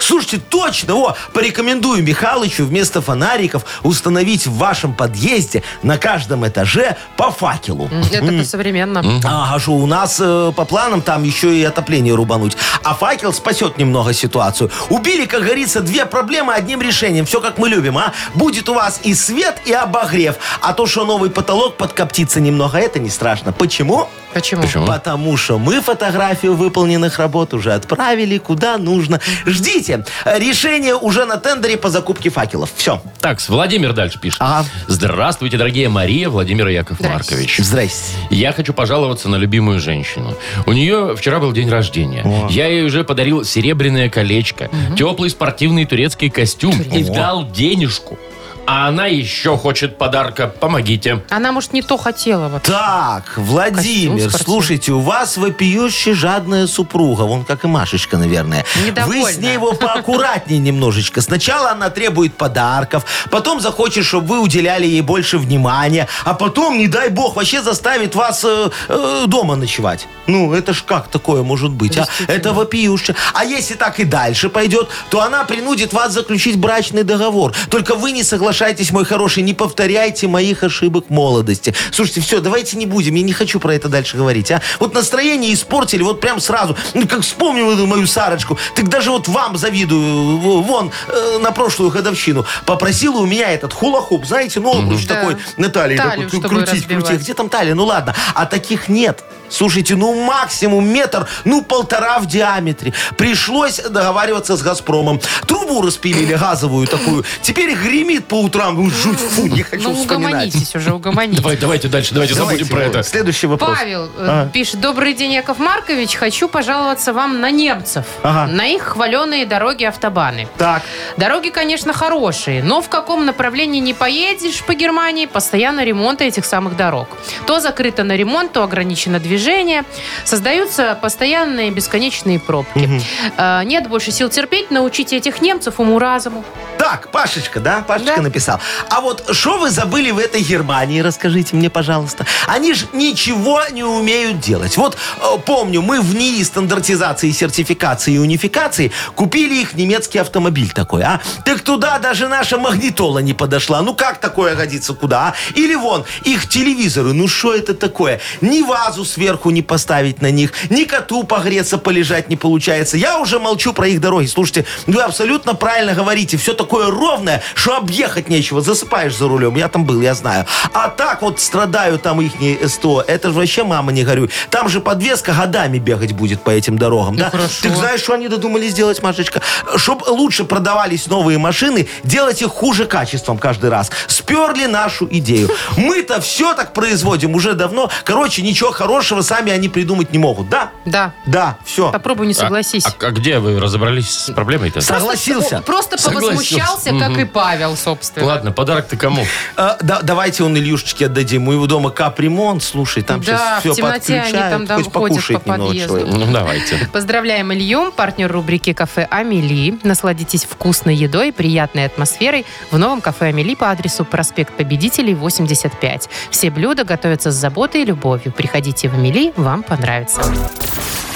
Слушайте, 0.00 0.40
точно, 0.48 0.94
о, 0.94 1.16
порекомендую 1.32 2.02
Михалычу 2.02 2.64
вместо 2.64 3.00
фонариков 3.00 3.64
установить 3.82 4.46
в 4.46 4.54
вашем 4.56 4.94
подъезде 4.94 5.62
на 5.82 5.98
каждом 5.98 6.46
этаже 6.46 6.96
по 7.16 7.30
факелу. 7.30 7.90
Это 8.12 8.44
по-современному. 8.72 9.20
Ага, 9.24 9.58
что 9.58 9.72
у 9.72 9.86
нас 9.86 10.18
э, 10.20 10.52
по 10.56 10.64
планам 10.64 11.02
там 11.02 11.22
еще 11.22 11.56
и 11.56 11.62
отопление 11.64 12.14
рубануть. 12.14 12.56
А 12.82 12.94
факел 12.94 13.32
спасет 13.32 13.78
немного 13.78 14.12
ситуацию. 14.12 14.70
Убили, 14.88 15.26
как 15.26 15.42
говорится, 15.42 15.80
две 15.80 16.06
проблемы 16.06 16.54
одним 16.54 16.80
решением. 16.80 17.26
Все 17.26 17.40
как 17.40 17.58
мы 17.58 17.68
любим, 17.68 17.98
а? 17.98 18.12
Будет 18.34 18.68
у 18.68 18.74
вас 18.74 19.00
и 19.02 19.14
свет, 19.14 19.60
и 19.64 19.72
обогрев. 19.72 20.36
А 20.60 20.72
то, 20.72 20.86
что 20.86 21.04
новый 21.04 21.30
потолок 21.30 21.76
подкоптится 21.76 22.40
немного, 22.40 22.78
это 22.78 22.98
не 22.98 23.10
страшно. 23.10 23.52
Почему? 23.52 24.08
Почему? 24.32 24.62
Почему? 24.62 24.86
Потому 24.86 25.36
что 25.36 25.58
мы 25.58 25.80
фотографию 25.80 26.54
выполненных 26.54 27.18
работ 27.18 27.54
уже 27.54 27.72
отправили 27.72 28.38
куда 28.38 28.78
нужно. 28.78 29.20
Ждите. 29.46 30.04
Решение 30.24 30.94
уже 30.94 31.24
на 31.24 31.36
тендере 31.36 31.76
по 31.76 31.90
закупке 31.90 32.30
факелов. 32.30 32.70
Все. 32.74 33.02
Так, 33.20 33.40
Владимир 33.48 33.92
дальше 33.92 34.18
пишет. 34.18 34.38
Ага. 34.40 34.66
Здравствуйте, 34.88 35.56
дорогие 35.58 35.88
Мария, 35.88 36.28
Владимир 36.28 36.68
и 36.68 36.74
Яков 36.74 36.98
Здрасте. 36.98 37.34
Маркович. 37.34 37.58
Здрасте. 37.58 38.16
Я 38.30 38.52
хочу 38.52 38.72
пожаловаться 38.72 39.28
на 39.28 39.36
любимую 39.36 39.80
женщину. 39.80 40.34
У 40.66 40.72
нее 40.72 41.14
вчера 41.16 41.38
был 41.38 41.52
день 41.52 41.68
рождения. 41.68 42.24
Я 42.50 42.66
ей 42.66 42.84
уже 42.84 43.04
подарил 43.04 43.44
серебряное 43.44 44.08
колечко, 44.08 44.70
теплый 44.96 45.30
спортивный 45.30 45.84
турецкий 45.84 46.30
костюм 46.30 46.80
и 46.80 47.04
дал 47.04 47.46
денежку. 47.50 48.18
А 48.66 48.88
она 48.88 49.06
еще 49.06 49.56
хочет 49.56 49.98
подарка. 49.98 50.46
Помогите. 50.46 51.22
Она, 51.30 51.52
может, 51.52 51.72
не 51.72 51.82
то 51.82 51.96
хотела. 51.96 52.48
Вот. 52.48 52.62
Так, 52.62 53.32
Владимир, 53.36 54.30
Костюм 54.30 54.44
слушайте, 54.44 54.92
у 54.92 55.00
вас 55.00 55.36
вопиющая 55.36 56.14
жадная 56.14 56.66
супруга, 56.66 57.22
вон 57.22 57.44
как 57.44 57.64
и 57.64 57.66
Машечка, 57.66 58.16
наверное. 58.16 58.64
Недовольна. 58.86 59.22
Вы 59.24 59.32
с 59.32 59.38
ней 59.38 59.54
его 59.54 59.72
поаккуратнее 59.72 60.58
немножечко. 60.60 61.20
Сначала 61.20 61.70
она 61.70 61.90
требует 61.90 62.34
подарков, 62.34 63.04
потом 63.30 63.60
захочет, 63.60 64.04
чтобы 64.04 64.28
вы 64.28 64.40
уделяли 64.40 64.86
ей 64.86 65.00
больше 65.00 65.38
внимания, 65.38 66.08
а 66.24 66.34
потом, 66.34 66.78
не 66.78 66.86
дай 66.86 67.08
бог, 67.08 67.36
вообще 67.36 67.62
заставит 67.62 68.14
вас 68.14 68.44
э, 68.44 68.70
э, 68.88 69.24
дома 69.26 69.56
ночевать. 69.56 70.06
Ну, 70.26 70.54
это 70.54 70.72
ж 70.72 70.82
как 70.86 71.08
такое 71.08 71.42
может 71.42 71.72
быть, 71.72 71.98
а? 71.98 72.06
Это 72.28 72.52
вопиюще. 72.52 73.16
А 73.34 73.44
если 73.44 73.74
так 73.74 73.98
и 73.98 74.04
дальше 74.04 74.48
пойдет, 74.48 74.88
то 75.10 75.20
она 75.20 75.44
принудит 75.44 75.92
вас 75.92 76.12
заключить 76.12 76.58
брачный 76.58 77.02
договор. 77.02 77.52
Только 77.68 77.96
вы 77.96 78.12
не 78.12 78.22
соглашайтесь 78.22 78.52
соглашайтесь, 78.62 78.92
мой 78.92 79.04
хороший, 79.04 79.42
не 79.42 79.54
повторяйте 79.54 80.28
моих 80.28 80.62
ошибок 80.62 81.10
молодости. 81.10 81.74
Слушайте, 81.90 82.20
все, 82.20 82.40
давайте 82.40 82.76
не 82.76 82.86
будем, 82.86 83.16
я 83.16 83.22
не 83.22 83.32
хочу 83.32 83.58
про 83.58 83.74
это 83.74 83.88
дальше 83.88 84.16
говорить, 84.16 84.52
а. 84.52 84.62
Вот 84.78 84.94
настроение 84.94 85.52
испортили, 85.52 86.02
вот 86.02 86.20
прям 86.20 86.40
сразу. 86.40 86.76
Ну, 86.94 87.08
как 87.08 87.22
вспомнил 87.22 87.72
эту 87.72 87.86
мою 87.86 88.06
Сарочку, 88.06 88.58
так 88.76 88.88
даже 88.88 89.10
вот 89.10 89.26
вам 89.26 89.56
завидую. 89.56 90.38
Вон, 90.62 90.92
э, 91.08 91.38
на 91.42 91.50
прошлую 91.50 91.90
годовщину 91.90 92.46
попросила 92.64 93.16
у 93.16 93.26
меня 93.26 93.50
этот 93.50 93.72
хула-хуп, 93.72 94.24
знаете, 94.26 94.60
ну, 94.60 94.78
обруч 94.78 95.06
Да. 95.06 95.16
такой 95.16 95.36
на 95.56 95.68
талии. 95.68 95.96
Талию, 95.96 96.28
чтобы 96.28 96.48
крутить, 96.48 96.74
разбивать. 96.74 97.04
крутить. 97.04 97.22
Где 97.22 97.34
там 97.34 97.48
талия? 97.48 97.74
Ну 97.74 97.84
ладно, 97.84 98.14
а 98.34 98.46
таких 98.46 98.88
нет. 98.88 99.24
Слушайте, 99.52 99.96
ну 99.96 100.14
максимум 100.24 100.88
метр, 100.88 101.26
ну 101.44 101.62
полтора 101.62 102.20
в 102.20 102.26
диаметре. 102.26 102.94
Пришлось 103.18 103.80
договариваться 103.80 104.56
с 104.56 104.62
«Газпромом». 104.62 105.20
Трубу 105.46 105.82
распилили 105.82 106.34
газовую 106.34 106.86
такую. 106.86 107.24
Теперь 107.42 107.74
гремит 107.74 108.26
по 108.26 108.41
утрам. 108.44 108.74
Ну, 108.76 108.90
жуть, 108.90 109.18
фу, 109.18 109.46
не 109.46 109.62
хочу 109.62 109.88
Ну, 109.90 109.94
вспоминать. 109.94 110.32
угомонитесь 110.32 110.74
уже, 110.74 110.92
угомонитесь. 110.94 111.40
Давай, 111.40 111.56
давайте 111.56 111.88
дальше, 111.88 112.14
давайте, 112.14 112.34
Давайте, 112.34 112.64
забудем 112.64 112.76
про 112.76 112.84
это. 112.98 113.02
Следующий 113.02 113.46
вопрос. 113.46 113.76
Павел 113.78 114.04
э, 114.06 114.08
А. 114.18 114.48
пишет, 114.48 114.80
добрый 114.80 115.14
день, 115.14 115.32
Яков 115.32 115.58
Маркович, 115.58 116.14
хочу 116.16 116.48
пожаловаться 116.48 117.12
вам 117.12 117.40
на 117.40 117.50
немцев, 117.50 118.04
Ага. 118.22 118.50
на 118.52 118.66
их 118.66 118.82
хваленые 118.82 119.46
дороги, 119.46 119.84
автобаны. 119.84 120.48
Так, 120.58 120.82
Дороги, 121.16 121.50
конечно, 121.50 121.92
хорошие, 121.92 122.62
но 122.62 122.80
в 122.82 122.88
каком 122.88 123.26
направлении 123.26 123.80
не 123.80 123.94
поедешь 123.94 124.62
по 124.62 124.74
Германии, 124.74 125.26
постоянно 125.26 125.84
ремонт 125.84 126.20
этих 126.20 126.44
самых 126.44 126.76
дорог. 126.76 127.08
То 127.46 127.60
закрыто 127.60 128.02
на 128.04 128.16
ремонт, 128.16 128.52
то 128.52 128.62
ограничено 128.64 129.18
движение. 129.20 129.84
Создаются 130.24 130.98
постоянные 131.00 131.70
бесконечные 131.70 132.38
пробки. 132.40 132.88
Э, 133.36 133.62
Нет 133.64 133.88
больше 133.88 134.10
сил 134.12 134.28
терпеть, 134.28 134.70
научите 134.70 135.16
этих 135.16 135.40
немцев 135.42 135.78
уму-разуму. 135.80 136.44
так, 136.78 137.10
Пашечка, 137.12 137.60
да? 137.60 137.84
Пашечка 137.86 138.16
Да. 138.16 138.22
Написал. 138.32 138.60
А 138.88 139.02
вот 139.02 139.24
что 139.32 139.58
вы 139.58 139.70
забыли 139.70 140.10
в 140.10 140.18
этой 140.18 140.40
Германии, 140.40 141.00
расскажите 141.00 141.54
мне, 141.54 141.68
пожалуйста. 141.68 142.26
Они 142.46 142.72
же 142.72 142.86
ничего 142.94 143.60
не 143.70 143.84
умеют 143.84 144.40
делать. 144.40 144.78
Вот 144.78 144.96
э, 144.96 145.38
помню, 145.44 145.82
мы 145.82 146.00
в 146.00 146.14
НИИ 146.14 146.42
стандартизации, 146.42 147.30
сертификации 147.30 148.14
и 148.14 148.18
унификации 148.18 148.90
купили 149.14 149.60
их 149.60 149.74
немецкий 149.74 150.18
автомобиль 150.18 150.70
такой, 150.70 151.02
а? 151.02 151.20
Так 151.44 151.60
туда 151.60 151.98
даже 151.98 152.26
наша 152.28 152.56
магнитола 152.56 153.18
не 153.18 153.34
подошла. 153.34 153.82
Ну 153.82 153.94
как 153.94 154.18
такое 154.18 154.54
годится 154.54 154.94
куда, 154.94 155.28
а? 155.28 155.34
Или 155.54 155.74
вон, 155.74 156.04
их 156.24 156.48
телевизоры, 156.48 157.12
ну 157.12 157.28
что 157.28 157.54
это 157.54 157.74
такое? 157.74 158.20
Ни 158.40 158.62
вазу 158.62 159.04
сверху 159.04 159.50
не 159.50 159.62
поставить 159.62 160.22
на 160.22 160.30
них, 160.30 160.52
ни 160.70 160.84
коту 160.84 161.24
погреться, 161.24 161.76
полежать 161.76 162.30
не 162.30 162.36
получается. 162.36 162.96
Я 162.96 163.18
уже 163.18 163.38
молчу 163.38 163.74
про 163.74 163.88
их 163.88 164.00
дороги. 164.00 164.26
Слушайте, 164.26 164.64
вы 164.86 165.02
абсолютно 165.02 165.54
правильно 165.54 165.92
говорите. 165.92 166.38
Все 166.38 166.54
такое 166.54 166.90
ровное, 166.90 167.42
что 167.54 167.76
объехать 167.76 168.21
нечего. 168.28 168.60
Засыпаешь 168.60 169.16
за 169.16 169.28
рулем. 169.28 169.56
Я 169.56 169.68
там 169.68 169.84
был, 169.84 170.00
я 170.00 170.14
знаю. 170.14 170.46
А 170.72 170.88
так 170.88 171.22
вот 171.22 171.40
страдаю 171.40 171.98
там 171.98 172.20
их 172.20 172.32
СТО. 172.68 173.04
Это 173.06 173.28
же 173.28 173.34
вообще, 173.34 173.64
мама, 173.64 173.92
не 173.92 174.04
горюй. 174.04 174.30
Там 174.50 174.68
же 174.68 174.80
подвеска 174.80 175.32
годами 175.32 175.78
бегать 175.78 176.12
будет 176.12 176.42
по 176.42 176.50
этим 176.50 176.78
дорогам, 176.78 177.16
да? 177.16 177.30
хорошо. 177.30 177.62
Ты 177.62 177.74
знаешь, 177.74 178.00
что 178.00 178.14
они 178.14 178.28
додумались 178.28 178.72
сделать, 178.72 179.02
Машечка? 179.02 179.42
Чтоб 179.76 180.06
лучше 180.08 180.44
продавались 180.44 181.06
новые 181.06 181.38
машины, 181.38 181.88
делать 182.04 182.42
их 182.42 182.48
хуже 182.48 182.86
качеством 182.86 183.38
каждый 183.38 183.70
раз. 183.70 183.90
Сперли 184.06 184.66
нашу 184.66 185.08
идею. 185.10 185.48
Мы-то 185.76 186.20
все 186.20 186.54
так 186.54 186.72
производим 186.72 187.34
уже 187.34 187.54
давно. 187.54 187.90
Короче, 188.04 188.42
ничего 188.42 188.70
хорошего 188.70 189.22
сами 189.22 189.52
они 189.52 189.68
придумать 189.68 190.12
не 190.12 190.18
могут, 190.18 190.48
да? 190.48 190.70
Да. 190.84 191.12
Да, 191.26 191.58
все. 191.64 191.90
Попробуй 191.90 192.26
не 192.26 192.34
согласись. 192.34 192.86
А, 192.86 192.92
а 193.00 193.10
где 193.10 193.38
вы 193.38 193.58
разобрались 193.60 194.10
с 194.10 194.32
проблемой-то? 194.32 194.80
Согласился. 194.80 195.62
Просто 195.64 195.98
Согласился. 195.98 196.34
повозмущался, 196.34 196.98
как 196.98 197.18
и 197.18 197.24
Павел, 197.24 197.76
собственно. 197.76 198.11
Ладно, 198.20 198.52
подарок-то 198.52 198.96
кому? 198.96 199.24
А, 199.56 199.76
да- 199.80 200.00
давайте 200.02 200.44
он 200.44 200.56
Ильюшечке 200.56 201.06
отдадим. 201.06 201.48
У 201.48 201.52
его 201.52 201.66
дома 201.66 201.90
капремонт, 201.90 202.62
слушай, 202.62 203.02
там 203.02 203.20
Да, 203.20 203.24
сейчас 203.24 203.40
в 203.58 203.60
все 203.60 203.74
темноте 203.74 204.12
они 204.14 204.22
подключают. 204.22 204.52
там, 204.52 204.66
да, 204.66 204.74
Хоть 204.76 204.92
покушает 204.92 205.42
по 205.42 205.48
немного 205.50 205.68
подъезду. 205.68 205.98
человек. 206.00 206.14
Ну, 206.26 206.32
давайте. 206.32 206.88
Поздравляем 206.92 207.52
Илью, 207.52 207.92
партнер 207.92 208.30
рубрики 208.30 208.72
«Кафе 208.72 209.06
Амели». 209.10 209.78
Насладитесь 209.82 210.44
вкусной 210.44 210.94
едой 210.94 211.28
и 211.28 211.32
приятной 211.32 211.86
атмосферой 211.86 212.44
в 212.70 212.78
новом 212.78 213.00
кафе 213.00 213.26
Амели 213.26 213.54
по 213.54 213.70
адресу 213.70 214.04
проспект 214.04 214.52
Победителей, 214.56 215.14
85. 215.14 216.08
Все 216.30 216.50
блюда 216.50 216.84
готовятся 216.84 217.30
с 217.30 217.34
заботой 217.34 217.82
и 217.82 217.84
любовью. 217.84 218.32
Приходите 218.32 218.88
в 218.88 218.94
Амели, 218.94 219.32
вам 219.36 219.62
понравится. 219.62 220.22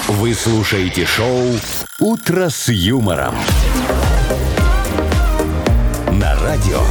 Вы 0.07 0.33
слушаете 0.33 1.05
шоу 1.05 1.51
«Утро 1.99 2.49
с 2.49 2.69
юмором». 2.69 3.35
На 6.19 6.33
радио. 6.41 6.81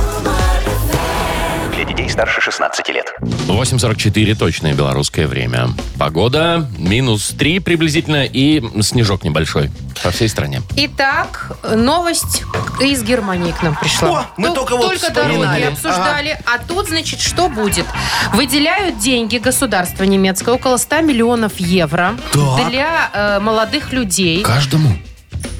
Для 1.74 1.84
детей 1.84 2.08
старше 2.08 2.40
16 2.40 2.88
лет. 2.90 3.12
8.44 3.48 4.36
точное 4.36 4.72
белорусское 4.72 5.26
время. 5.26 5.70
Погода 5.98 6.68
минус 6.78 7.34
3 7.36 7.58
приблизительно 7.58 8.24
и 8.24 8.62
снежок 8.82 9.24
небольшой 9.24 9.72
по 10.04 10.12
всей 10.12 10.28
стране. 10.28 10.62
Итак, 10.76 11.58
новость 11.74 12.44
из 12.80 13.02
Германии 13.02 13.50
к 13.50 13.64
нам 13.64 13.74
пришла. 13.74 14.20
О, 14.20 14.26
мы 14.36 14.54
только 14.54 14.76
вот 14.76 14.90
Только 14.90 15.12
дороги 15.12 15.62
обсуждали. 15.64 16.38
А 16.46 16.58
тут, 16.58 16.86
значит, 16.88 17.20
что 17.20 17.48
будет? 17.48 17.86
Выделяют 18.32 18.98
деньги 18.98 19.38
государства 19.38 20.04
немецкое, 20.04 20.54
около 20.54 20.76
100 20.76 21.00
миллионов 21.00 21.58
евро 21.58 22.14
Так. 22.32 22.68
для 22.70 23.10
э, 23.12 23.40
молодых 23.40 23.92
людей. 23.92 24.42
Каждому? 24.42 24.96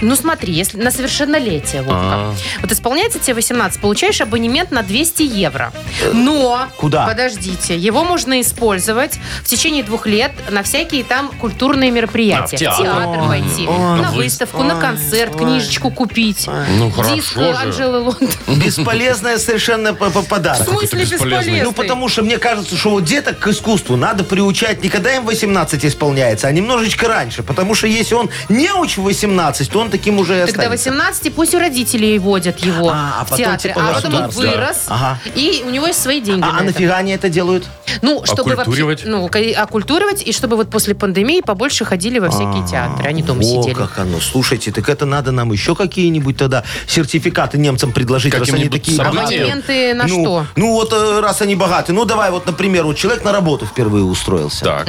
Ну 0.00 0.14
смотри, 0.16 0.52
если 0.52 0.78
на 0.78 0.90
совершеннолетие, 0.90 1.82
Вовка. 1.82 1.96
А. 2.00 2.35
Вот 2.61 2.70
исполняется 2.72 3.18
тебе 3.18 3.35
18, 3.35 3.80
получаешь 3.80 4.20
абонемент 4.20 4.70
на 4.70 4.82
200 4.82 5.22
евро. 5.22 5.72
Но, 6.12 6.66
Куда? 6.76 7.06
подождите, 7.06 7.76
его 7.76 8.04
можно 8.04 8.40
использовать 8.40 9.18
в 9.42 9.44
течение 9.44 9.82
двух 9.82 10.06
лет 10.06 10.32
на 10.50 10.62
всякие 10.62 11.04
там 11.04 11.28
культурные 11.40 11.90
мероприятия. 11.90 12.56
А, 12.68 12.72
в 12.72 12.78
театр. 12.78 13.28
пойти, 13.28 13.66
Ой, 13.66 14.00
на 14.00 14.11
ой, 14.11 14.16
выставку, 14.16 14.62
на 14.62 14.76
концерт, 14.80 15.37
книжечку 15.37 15.90
купить. 15.90 16.46
Ну, 16.46 16.87
Диск 17.14 17.35
хорошо 17.35 17.52
же. 17.52 17.59
Анжелы 17.59 17.98
Лондон. 18.00 18.28
Бесполезная 18.56 19.38
совершенно 19.38 19.94
п- 19.94 20.11
п- 20.11 20.20
В 20.20 20.26
подарок. 20.28 20.68
смысле 20.68 21.00
бесполезный? 21.00 21.28
бесполезный? 21.28 21.62
Ну, 21.62 21.72
потому 21.72 22.09
что 22.09 22.22
мне 22.22 22.38
кажется, 22.38 22.76
что 22.76 22.90
вот 22.90 23.04
деток 23.04 23.38
к 23.38 23.48
искусству 23.48 23.96
надо 23.96 24.24
приучать 24.24 24.82
не 24.82 24.88
когда 24.88 25.14
им 25.14 25.24
18 25.24 25.85
исполняется, 25.85 26.48
а 26.48 26.52
немножечко 26.52 27.09
раньше. 27.09 27.42
Потому 27.42 27.74
что 27.74 27.87
если 27.87 28.14
он 28.14 28.28
не 28.48 28.72
уч 28.72 28.96
в 28.98 29.02
18, 29.02 29.70
то 29.70 29.80
он 29.80 29.86
таким 29.90 30.18
уже 30.18 30.35
и 30.35 30.46
Тогда 30.46 30.62
останется. 30.64 30.90
18 30.90 31.35
пусть 31.35 31.55
у 31.55 31.59
родителей 31.59 32.18
водят 32.18 32.59
его 32.61 32.90
А, 32.90 33.18
а 33.20 33.25
в 33.25 33.31
потом 33.31 33.44
театре. 33.44 33.72
типа 33.75 33.88
А 33.88 33.92
потом 33.94 34.14
он 34.14 34.27
государство. 34.27 34.40
вырос, 34.57 34.77
Ага. 34.88 35.18
и 35.35 35.62
у 35.66 35.70
него 35.70 35.87
есть 35.87 36.03
свои 36.03 36.20
деньги 36.20 36.42
А, 36.42 36.46
на 36.46 36.53
а 36.53 36.57
это. 36.57 36.64
нафига 36.64 36.96
они 36.96 37.12
это 37.12 37.29
делают? 37.29 37.64
Ну, 38.03 38.22
чтобы 38.25 38.53
Оккультуривать? 38.53 39.05
вообще, 39.05 39.09
ну, 39.09 39.29
ка- 39.29 39.62
оккультуривать, 39.62 40.22
и 40.22 40.33
чтобы 40.33 40.57
вот 40.57 40.70
после 40.70 40.94
пандемии 40.94 41.40
побольше 41.40 41.85
ходили 41.85 42.18
во 42.18 42.29
всякие 42.31 42.66
театры, 42.66 43.09
а 43.09 43.12
не 43.12 43.22
дома 43.22 43.40
О, 43.40 43.42
сидели. 43.62 43.75
как 43.75 43.99
оно. 43.99 44.20
Слушайте, 44.20 44.72
так 44.72 44.88
это 44.88 45.07
надо 45.07 45.33
нам 45.33 45.53
еще 45.53 45.75
какие-нибудь 45.75 46.37
тогда 46.37 46.64
сертификаты 46.87 47.59
немцам 47.59 47.92
предложить, 47.92 48.33
раз 48.35 48.42
они 48.42 48.51
Каким-нибудь 48.53 48.81
такие 48.83 48.96
событием. 48.96 49.16
богатые. 49.22 49.40
Абонементы 49.44 49.94
на 49.94 50.07
ну, 50.07 50.22
что? 50.25 50.46
Ну 50.57 50.72
вот 50.72 50.92
э, 50.92 51.20
раз 51.20 51.40
они 51.42 51.55
богаты. 51.57 51.92
Ну 51.92 52.05
давай 52.05 52.31
вот, 52.31 52.46
например, 52.46 52.85
вот 52.85 52.96
человек 52.96 53.25
на 53.25 53.33
работу 53.33 53.66
впервые 53.66 54.05
устроился. 54.05 54.64
Так. 54.64 54.88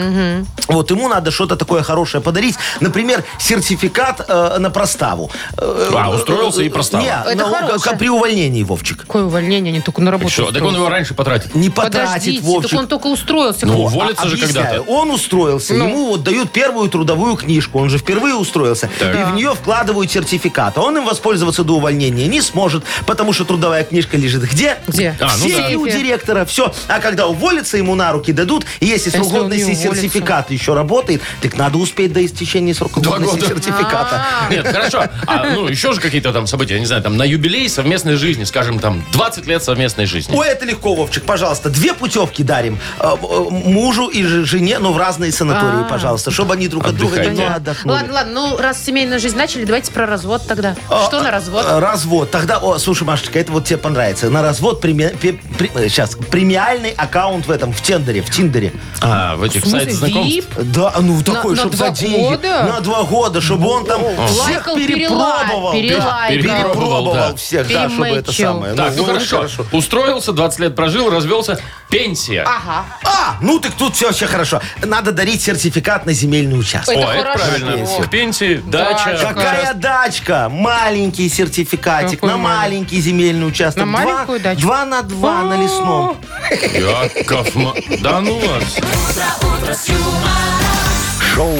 Вот 0.67 0.91
ему 0.91 1.07
надо 1.07 1.31
что-то 1.31 1.55
такое 1.55 1.83
хорошее 1.83 2.21
подарить. 2.23 2.55
Например, 2.81 3.23
сертификат 3.39 4.25
э, 4.27 4.57
на 4.59 4.69
проставу. 4.87 5.29
Э, 5.57 5.89
А, 5.93 6.09
устроился 6.09 6.61
и 6.63 6.69
простава. 6.69 7.01
Не, 7.03 7.09
Это 7.09 7.35
на- 7.35 7.43
хорошее. 7.55 7.79
как 7.83 7.99
при 7.99 8.09
увольнении, 8.09 8.63
Вовчик. 8.63 8.99
Какое 9.01 9.25
увольнение, 9.25 9.71
они 9.71 9.81
только 9.81 10.01
на 10.01 10.11
работу 10.11 10.31
Что, 10.31 10.43
так 10.45 10.47
он 10.61 10.67
устроились. 10.69 10.77
его 10.77 10.89
раньше 10.89 11.13
потратит. 11.13 11.55
Не 11.55 11.69
потратит, 11.69 12.07
Подождите, 12.07 12.41
Вовчик. 12.43 12.71
так 12.71 12.79
он 12.79 12.87
только 12.87 13.07
устроился. 13.07 13.65
Ну, 13.65 13.73
Во. 13.73 13.83
уволится 13.87 14.27
же 14.29 14.35
Объясняю. 14.35 14.65
когда-то. 14.67 14.91
Он 14.91 15.11
устроился, 15.11 15.73
Ну. 15.73 15.87
ему 15.87 16.07
вот 16.07 16.23
дают 16.23 16.51
первую 16.51 16.89
трудовую 16.89 17.35
книжку, 17.35 17.79
он 17.79 17.89
же 17.89 17.97
впервые 17.97 18.35
устроился, 18.35 18.89
Так. 18.99 19.13
и 19.15 19.23
в 19.23 19.35
нее 19.35 19.53
вкладывают 19.55 20.09
сертификат. 20.11 20.77
А 20.77 20.81
он 20.81 20.97
им 20.97 21.05
воспользоваться 21.05 21.63
до 21.63 21.73
увольнения 21.75 22.27
не 22.27 22.41
сможет, 22.41 22.83
потому 23.05 23.33
что 23.33 23.43
трудовая 23.45 23.83
книжка 23.83 24.15
лежит 24.17 24.43
где? 24.43 24.77
Где? 24.87 25.15
А, 25.19 25.27
В 25.27 25.37
ну 25.43 25.49
сейфе 25.49 25.73
да. 25.73 25.77
у 25.79 25.87
директора. 25.87 26.45
Все. 26.45 26.73
А 26.87 26.99
когда 26.99 27.27
уволится, 27.27 27.77
ему 27.77 27.95
на 27.95 28.11
руки 28.13 28.31
дадут, 28.31 28.65
и 28.79 28.85
если 28.85 29.09
срок 29.09 29.23
Если 29.25 29.35
он 29.37 29.43
годности 29.43 29.63
уволится? 29.71 29.95
сертификата 29.95 30.53
еще 30.53 30.73
работает, 30.73 31.21
так 31.41 31.57
надо 31.57 31.77
успеть 31.77 32.13
до 32.13 32.25
истечения 32.25 32.73
срока 32.73 32.99
Два 33.01 33.17
годности 33.17 33.39
года. 33.39 33.47
сертификата. 33.61 34.25
Нет, 34.49 34.65
хорошо. 34.77 35.03
А, 35.27 35.45
ну, 35.45 35.67
еще 35.67 35.93
же 35.93 35.99
какие-то 36.01 36.33
там 36.33 36.47
события, 36.47 36.75
я 36.75 36.79
не 36.79 36.85
знаю, 36.85 37.01
там 37.03 37.17
на 37.17 37.23
юбилей 37.23 37.69
совместной 37.69 38.15
жизни, 38.15 38.43
скажем, 38.43 38.79
там 38.79 39.03
20 39.13 39.45
лет 39.47 39.63
совместной 39.63 40.05
жизни. 40.05 40.35
Ой, 40.35 40.47
это 40.47 40.65
легко, 40.65 40.93
Вовчик, 40.95 41.23
пожалуйста. 41.23 41.69
Две 41.69 41.93
путевки 41.93 42.43
дарим 42.43 42.79
э, 42.99 43.07
э, 43.07 43.15
мужу 43.49 44.07
и 44.07 44.23
ж- 44.23 44.45
жене, 44.45 44.79
но 44.79 44.93
в 44.93 44.97
разные 44.97 45.31
санатории, 45.31 45.81
А. 45.85 45.89
пожалуйста, 45.89 46.31
чтобы 46.31 46.53
они 46.53 46.67
друг 46.67 46.85
от 46.85 46.95
друга 46.95 47.13
Отдыхайте. 47.15 47.31
немного 47.41 47.55
отдохнули. 47.55 47.95
Ладно, 47.95 48.13
ладно, 48.13 48.33
ну 48.33 48.57
раз 48.57 48.83
семейную 48.83 49.19
жизнь 49.19 49.37
начали, 49.37 49.65
давайте 49.65 49.91
про 49.91 50.05
развод 50.05 50.43
тогда. 50.47 50.75
Что 51.07 51.21
на 51.21 51.31
развод? 51.31 51.65
Э, 51.67 51.79
Развод. 51.79 52.31
Тогда, 52.31 52.57
о, 52.57 52.77
слушай, 52.79 53.03
Машечка, 53.03 53.39
это 53.39 53.51
вот 53.51 53.65
тебе 53.65 53.77
понравится. 53.77 54.29
На 54.29 54.41
развод 54.41 54.81
при- 54.81 54.93
э, 54.97 55.89
сейчас 55.89 56.15
премиальный 56.31 56.91
аккаунт 56.91 57.47
в 57.47 57.51
этом, 57.51 57.71
в 57.73 57.81
Тендере, 57.81 58.21
в 58.21 58.29
Тиндере. 58.29 58.73
А, 59.01 59.35
в 59.35 59.43
этих 59.43 59.63
В 59.63 59.67
смысле, 59.69 59.91
сайтах 59.91 60.09
знакомств. 60.09 60.49
VIP? 60.57 60.63
Да, 60.73 60.93
ну 60.99 61.21
такой, 61.23 61.51
на 61.51 61.57
чтобы 61.61 61.75
два 61.75 61.87
за 61.87 61.93
деньги. 62.01 62.17
года? 62.29 62.63
На 62.63 62.79
два 62.81 63.03
года, 63.03 63.41
чтобы 63.41 63.67
он 63.69 63.85
там 63.85 64.01
всех 64.27 64.66
Перелайкал, 64.75 64.75
перепробовал. 64.77 65.71
перелайкал. 65.73 66.27
Перепробовал. 66.29 66.73
Перепробовал 66.73 67.13
да. 67.13 67.35
всех, 67.35 67.67
да, 67.71 67.89
чтобы 67.89 68.07
это 68.07 68.31
самое. 68.31 68.73
Так, 68.73 68.93
ну, 68.95 69.03
вот, 69.03 69.11
хорошо. 69.27 69.47
Устроился, 69.71 70.31
20 70.33 70.59
лет 70.59 70.75
прожил, 70.75 71.09
развелся. 71.09 71.59
Пенсия. 71.89 72.43
Ага. 72.43 72.85
А, 73.05 73.37
ну 73.41 73.59
так 73.59 73.71
тут 73.73 73.95
все 73.95 74.07
вообще 74.07 74.27
хорошо. 74.27 74.61
Надо 74.83 75.11
дарить 75.13 75.41
сертификат 75.41 76.05
на 76.05 76.13
земельный 76.13 76.59
участок. 76.59 76.95
Это 76.95 77.07
О, 77.07 77.11
это 77.13 77.23
хорошо. 77.23 77.39
правильно. 77.45 77.71
Пенсию. 77.77 78.03
К 78.03 78.09
пенсии, 78.09 78.55
дача. 78.65 79.05
Дача. 79.05 79.27
Какая 79.27 79.73
дачка? 79.73 80.49
Маленький 80.49 81.29
сертификатик 81.29 82.19
Какой 82.19 82.31
на 82.31 82.37
маленький? 82.37 82.99
земельный 82.99 83.47
участок. 83.47 83.85
На 83.85 83.91
Два- 83.91 84.03
маленькую 84.05 84.39
дачу? 84.41 84.61
Два 84.61 84.85
на 84.85 85.01
два 85.03 85.43
на 85.43 85.61
лесном. 85.61 86.17
Яков 86.51 87.47
Да 88.01 88.19
ну 88.19 88.39
вас. 88.39 88.77
Шоу 91.33 91.55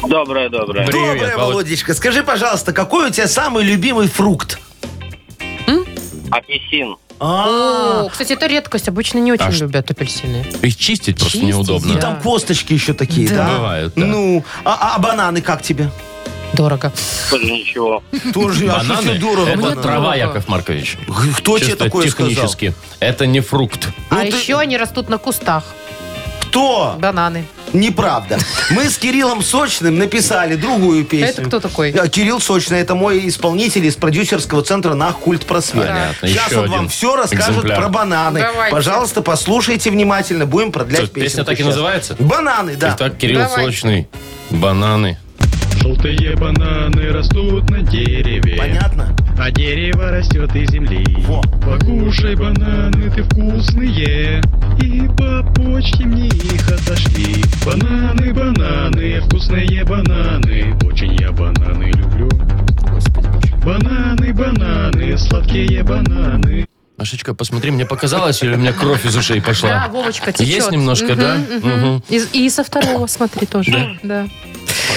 Доброе, 0.07 0.49
доброе. 0.49 0.87
Привет, 0.87 1.15
Доброе, 1.15 1.37
Володь. 1.37 1.53
Володечка. 1.55 1.93
Скажи, 1.93 2.23
пожалуйста, 2.23 2.73
какой 2.73 3.09
у 3.09 3.11
тебя 3.11 3.27
самый 3.27 3.65
любимый 3.65 4.07
фрукт? 4.07 4.61
Апельсин. 6.31 6.97
А, 7.19 8.05
О, 8.05 8.09
кстати, 8.11 8.35
это 8.35 8.47
редкость. 8.47 8.87
Обычно 8.87 9.19
не 9.19 9.33
очень 9.33 9.47
А 9.47 9.51
ш- 9.51 9.65
любят 9.65 9.91
апельсины. 9.91 10.45
Их 10.63 10.77
чистить 10.77 11.17
просто 11.17 11.39
Чистить, 11.39 11.49
неудобно. 11.49 11.91
и 11.93 11.95
да. 11.95 12.01
там 12.01 12.21
косточки 12.21 12.73
еще 12.75 12.93
такие, 12.95 13.29
Да. 13.29 13.35
да? 13.49 13.55
Бывают, 13.57 13.93
да. 13.97 14.07
Ну, 14.07 14.45
а, 14.65 14.95
а 14.95 14.99
бананы 15.01 15.41
как 15.41 15.63
тебе? 15.63 15.91
Дорого. 16.55 16.93
Тоже 17.31 17.45
ничего. 17.45 18.03
Тоже, 18.33 18.69
а 18.71 18.81
что 18.83 18.95
Бананы 18.95 19.19
дорого?– 19.19 19.49
это 19.51 19.59
бананы? 19.61 19.83
трава. 19.83 20.17
Яков 20.17 20.49
Маркович. 20.49 20.97
Кто 21.37 21.59
тебе 21.59 21.69
Чисто 21.71 21.85
такое 21.85 22.09
сказал? 22.09 22.31
технически. 22.31 22.75
Это 23.01 23.27
не 23.27 23.41
фрукт. 23.41 23.89
Ну 24.11 24.17
а 24.19 24.21
ты- 24.23 24.29
еще 24.29 24.59
они 24.59 24.77
растут 24.79 25.09
на 25.09 25.19
кустах. 25.19 25.65
Кто? 26.43 26.97
Бананы. 26.99 27.45
Неправда. 27.75 28.39
Мы 28.71 28.89
с 28.89 28.97
Кириллом 28.97 29.43
Сочным 29.43 29.99
написали 29.99 30.57
другую 30.57 31.05
песню. 31.05 31.29
Это 31.29 31.43
кто 31.43 31.61
такой? 31.61 31.91
А, 31.91 32.09
Кирилл 32.09 32.41
Сочный, 32.41 32.81
это 32.81 32.95
мой 32.95 33.29
исполнитель 33.29 33.85
из 33.85 33.97
продюсерского 33.97 34.63
центра 34.63 34.95
«Нах 34.95 35.19
Культ 35.19 35.45
Просвет». 35.45 35.87
Понятно, 35.87 36.27
Сейчас 36.29 36.47
еще 36.51 36.61
он 36.61 36.69
вам 36.71 36.79
один 36.79 36.89
все 36.89 37.15
расскажет 37.15 37.51
экземпляр. 37.51 37.79
про 37.79 37.89
бананы. 37.91 38.41
Давайте. 38.41 38.75
Пожалуйста, 38.75 39.21
послушайте 39.21 39.91
внимательно, 39.91 40.47
будем 40.47 40.73
продлять 40.73 41.03
Что, 41.05 41.09
песня 41.09 41.25
песню. 41.29 41.45
так 41.45 41.61
и 41.61 41.65
называется? 41.65 42.17
Бананы, 42.19 42.77
да. 42.77 42.95
Итак, 42.97 43.19
Кирилл 43.19 43.41
Давай. 43.41 43.65
Сочный. 43.67 44.09
Бананы. 44.49 45.19
Желтые 45.83 46.37
бананы 46.37 47.13
растут 47.13 47.71
на 47.71 47.83
дереве, 47.83 48.57
Понятно? 48.57 49.15
а 49.39 49.51
дерево 49.51 50.11
растет 50.11 50.55
из 50.55 50.71
земли. 50.71 51.05
Во. 51.27 51.41
Покушай 51.65 52.35
бананы, 52.35 53.11
ты 53.11 53.23
вкусные, 53.23 54.43
и 54.83 55.09
по 55.17 55.43
почте 55.55 56.05
мне 56.05 56.27
их 56.27 56.69
отошли. 56.69 57.43
Бананы, 57.65 58.33
бананы, 58.35 59.21
вкусные 59.21 59.85
бананы, 59.85 60.77
очень 60.85 61.15
я 61.21 61.33
бананы 61.33 61.93
люблю. 61.93 62.29
Бананы, 63.65 64.33
бананы, 64.35 65.17
сладкие 65.19 65.83
бананы. 65.85 66.68
Машечка, 66.99 67.33
посмотри, 67.33 67.71
мне 67.71 67.87
показалось, 67.87 68.43
или 68.43 68.55
у 68.55 68.59
меня 68.59 68.73
кровь 68.73 69.07
из 69.07 69.15
ушей 69.15 69.39
Да, 69.39 69.47
пошла? 69.47 69.89
Вовочка, 69.89 70.33
течет. 70.33 70.49
Есть 70.49 70.71
немножко, 70.73 71.13
Мгм, 71.13 71.21
да? 71.21 71.37
Мгм. 71.63 72.03
И, 72.09 72.17
и 72.33 72.51
со 72.51 72.65
второго, 72.65 73.07
смотри, 73.07 73.47
тоже. 73.47 73.97
Да. 74.03 74.27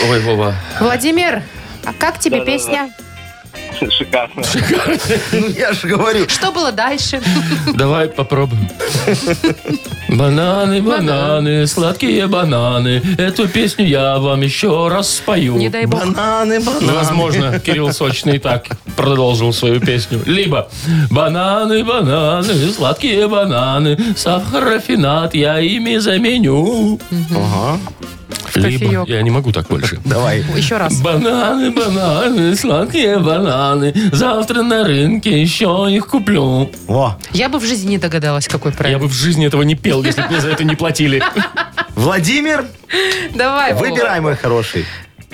Ой, 0.10 0.20
Вова. 0.22 0.56
Владимир, 0.80 1.44
а 1.86 1.94
как 1.94 2.18
тебе 2.18 2.40
Да-да-да. 2.40 2.52
песня? 2.58 2.90
Шикарно. 3.90 4.44
Ну, 5.32 5.48
я 5.50 5.74
же 5.74 5.88
говорю. 5.88 6.30
Что 6.30 6.52
было 6.52 6.72
дальше? 6.72 7.22
Давай 7.74 8.08
попробуем. 8.10 8.70
Бананы, 10.10 10.82
бананы, 10.82 11.66
сладкие 11.68 12.28
бананы. 12.28 13.02
Эту 13.18 13.48
песню 13.48 13.86
я 13.86 14.18
вам 14.20 14.42
еще 14.42 14.88
раз 14.88 15.16
спою. 15.16 15.56
Не 15.56 15.70
дай 15.70 15.86
бог. 15.86 16.00
Бананы, 16.02 16.60
бананы. 16.60 16.88
Ну, 16.88 16.94
Возможно, 16.94 17.60
Кирилл 17.60 17.92
Сочный 17.94 18.40
так 18.40 18.66
продолжил 18.96 19.54
свою 19.54 19.80
песню. 19.80 20.22
Либо 20.26 20.70
бананы, 21.10 21.84
бананы, 21.84 22.72
сладкие 22.72 23.28
бананы, 23.28 23.98
сахар, 24.16 24.64
рафинат, 24.64 25.34
я 25.34 25.60
ими 25.60 25.98
заменю. 25.98 27.00
Ага. 27.32 27.80
Либо, 28.56 28.86
кофеек. 28.86 29.08
я 29.08 29.22
не 29.22 29.30
могу 29.30 29.52
так 29.52 29.68
больше. 29.68 30.00
Давай. 30.06 30.44
Еще 30.56 30.78
раз. 30.78 31.00
Бананы, 31.02 31.72
бананы, 31.72 32.56
сладкие 32.56 33.20
бананы. 33.20 33.94
Завтра 34.12 34.62
на 34.64 34.84
рынке 34.84 35.42
еще 35.42 35.88
их 35.90 36.08
куплю. 36.08 36.72
Во. 36.88 37.18
Я 37.34 37.50
бы 37.50 37.60
в 37.60 37.66
жизни 37.66 37.92
не 37.92 37.98
догадалась, 37.98 38.48
какой 38.48 38.72
Я 38.72 38.78
проект. 38.78 39.02
бы 39.02 39.08
в 39.08 39.14
жизни 39.14 39.46
этого 39.48 39.62
не 39.64 39.76
пел, 39.76 40.04
если 40.04 40.22
бы 40.22 40.28
мне 40.30 40.42
за 40.42 40.50
это 40.50 40.64
не 40.64 40.76
платили. 40.76 41.22
Владимир, 41.96 42.66
Давай, 43.36 43.74
выбирай, 43.74 44.20
мой 44.22 44.36
хороший. 44.36 44.86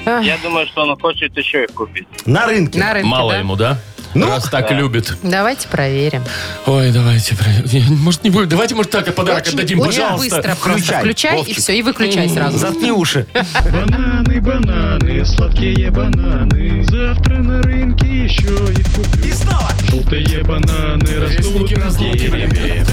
Я 0.05 0.37
думаю, 0.41 0.65
что 0.67 0.81
он 0.83 0.97
хочет 0.99 1.35
еще 1.35 1.63
их 1.65 1.71
купить. 1.71 2.07
На 2.25 2.45
рынке. 2.45 2.79
На 2.79 2.93
рынке, 2.93 3.09
Мало 3.09 3.33
да? 3.33 3.39
ему, 3.39 3.55
да? 3.55 3.79
Ну, 4.13 4.27
Раз 4.27 4.45
так 4.49 4.71
любит. 4.71 5.15
Давайте 5.23 5.67
проверим. 5.67 6.23
Ой, 6.65 6.91
давайте. 6.91 7.35
про- 7.35 7.45
Может, 7.89 8.23
не 8.23 8.29
будем. 8.29 8.49
Давайте, 8.49 8.75
может, 8.75 8.91
так 8.91 9.07
и 9.07 9.11
подарок 9.11 9.43
Очень- 9.43 9.53
отдадим, 9.53 9.79
очень 9.79 10.01
пожалуйста. 10.01 10.35
быстро 10.37 10.55
просто. 10.55 10.71
Включай, 10.83 10.99
Включай 11.01 11.33
и 11.33 11.37
Вовчик. 11.37 11.57
все, 11.57 11.77
и 11.77 11.81
выключай 11.81 12.29
сразу. 12.29 12.57
Заткни 12.57 12.91
уши. 12.91 13.25
Бананы, 13.71 14.41
бананы, 14.41 15.25
сладкие 15.25 15.91
бананы. 15.91 16.83
Завтра 16.89 17.37
на 17.37 17.61
рынке 17.61 18.07
еще 18.25 18.47
их 18.71 18.85
куплю. 18.95 19.23
И 19.25 19.31
снова. 19.31 19.69
Желтые 19.89 20.43
бананы 20.43 21.19
растут 21.19 21.71
на 21.77 21.91
дереве, 21.91 22.85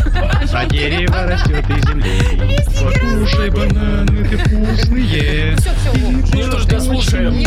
а 0.52 0.66
дерево 0.66 1.22
растет 1.26 1.64
из 1.70 1.88
земли. 1.88 2.58
Покушай 2.82 3.50
бананы, 3.50 4.28
ты 4.28 4.36
вкусные. 4.38 5.56
Все, 5.56 5.70
все. 5.80 6.10
Ну 6.34 6.42
что 6.42 6.58
ж, 6.58 6.64
дослушаем. 6.66 7.44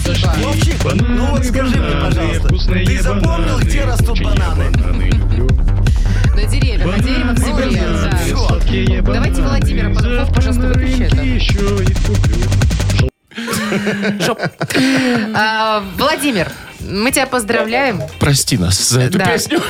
Спасибо. 0.00 0.34
Вовчик, 0.42 0.84
ну 0.94 1.26
вот 1.26 1.44
скажи 1.44 1.76
мне, 1.76 1.96
пожалуйста, 2.00 2.48
вкусные 2.48 2.86
ты 2.86 3.02
запомнил, 3.14 3.58
где 3.60 3.84
растут 3.84 4.20
бананы? 4.22 4.70
На 6.34 6.44
деревья, 6.44 6.86
на 6.86 6.98
дерево 6.98 7.32
в 7.32 7.38
земле. 7.38 7.82
Да. 9.02 9.12
Давайте. 9.12 9.42
Владимира 9.42 9.94
Завтра 9.94 10.34
пожалуйста, 10.34 10.66
выключи 10.68 11.02
это. 11.04 11.22
еще 11.22 11.82
их 11.82 11.96
куплю. 12.04 12.48
А, 15.34 15.82
Владимир, 15.96 16.50
мы 16.80 17.10
тебя 17.10 17.26
поздравляем 17.26 18.02
Прости 18.18 18.56
нас 18.56 18.78
за 18.88 19.00
эту 19.02 19.18
Да. 19.18 19.26
песню. 19.26 19.60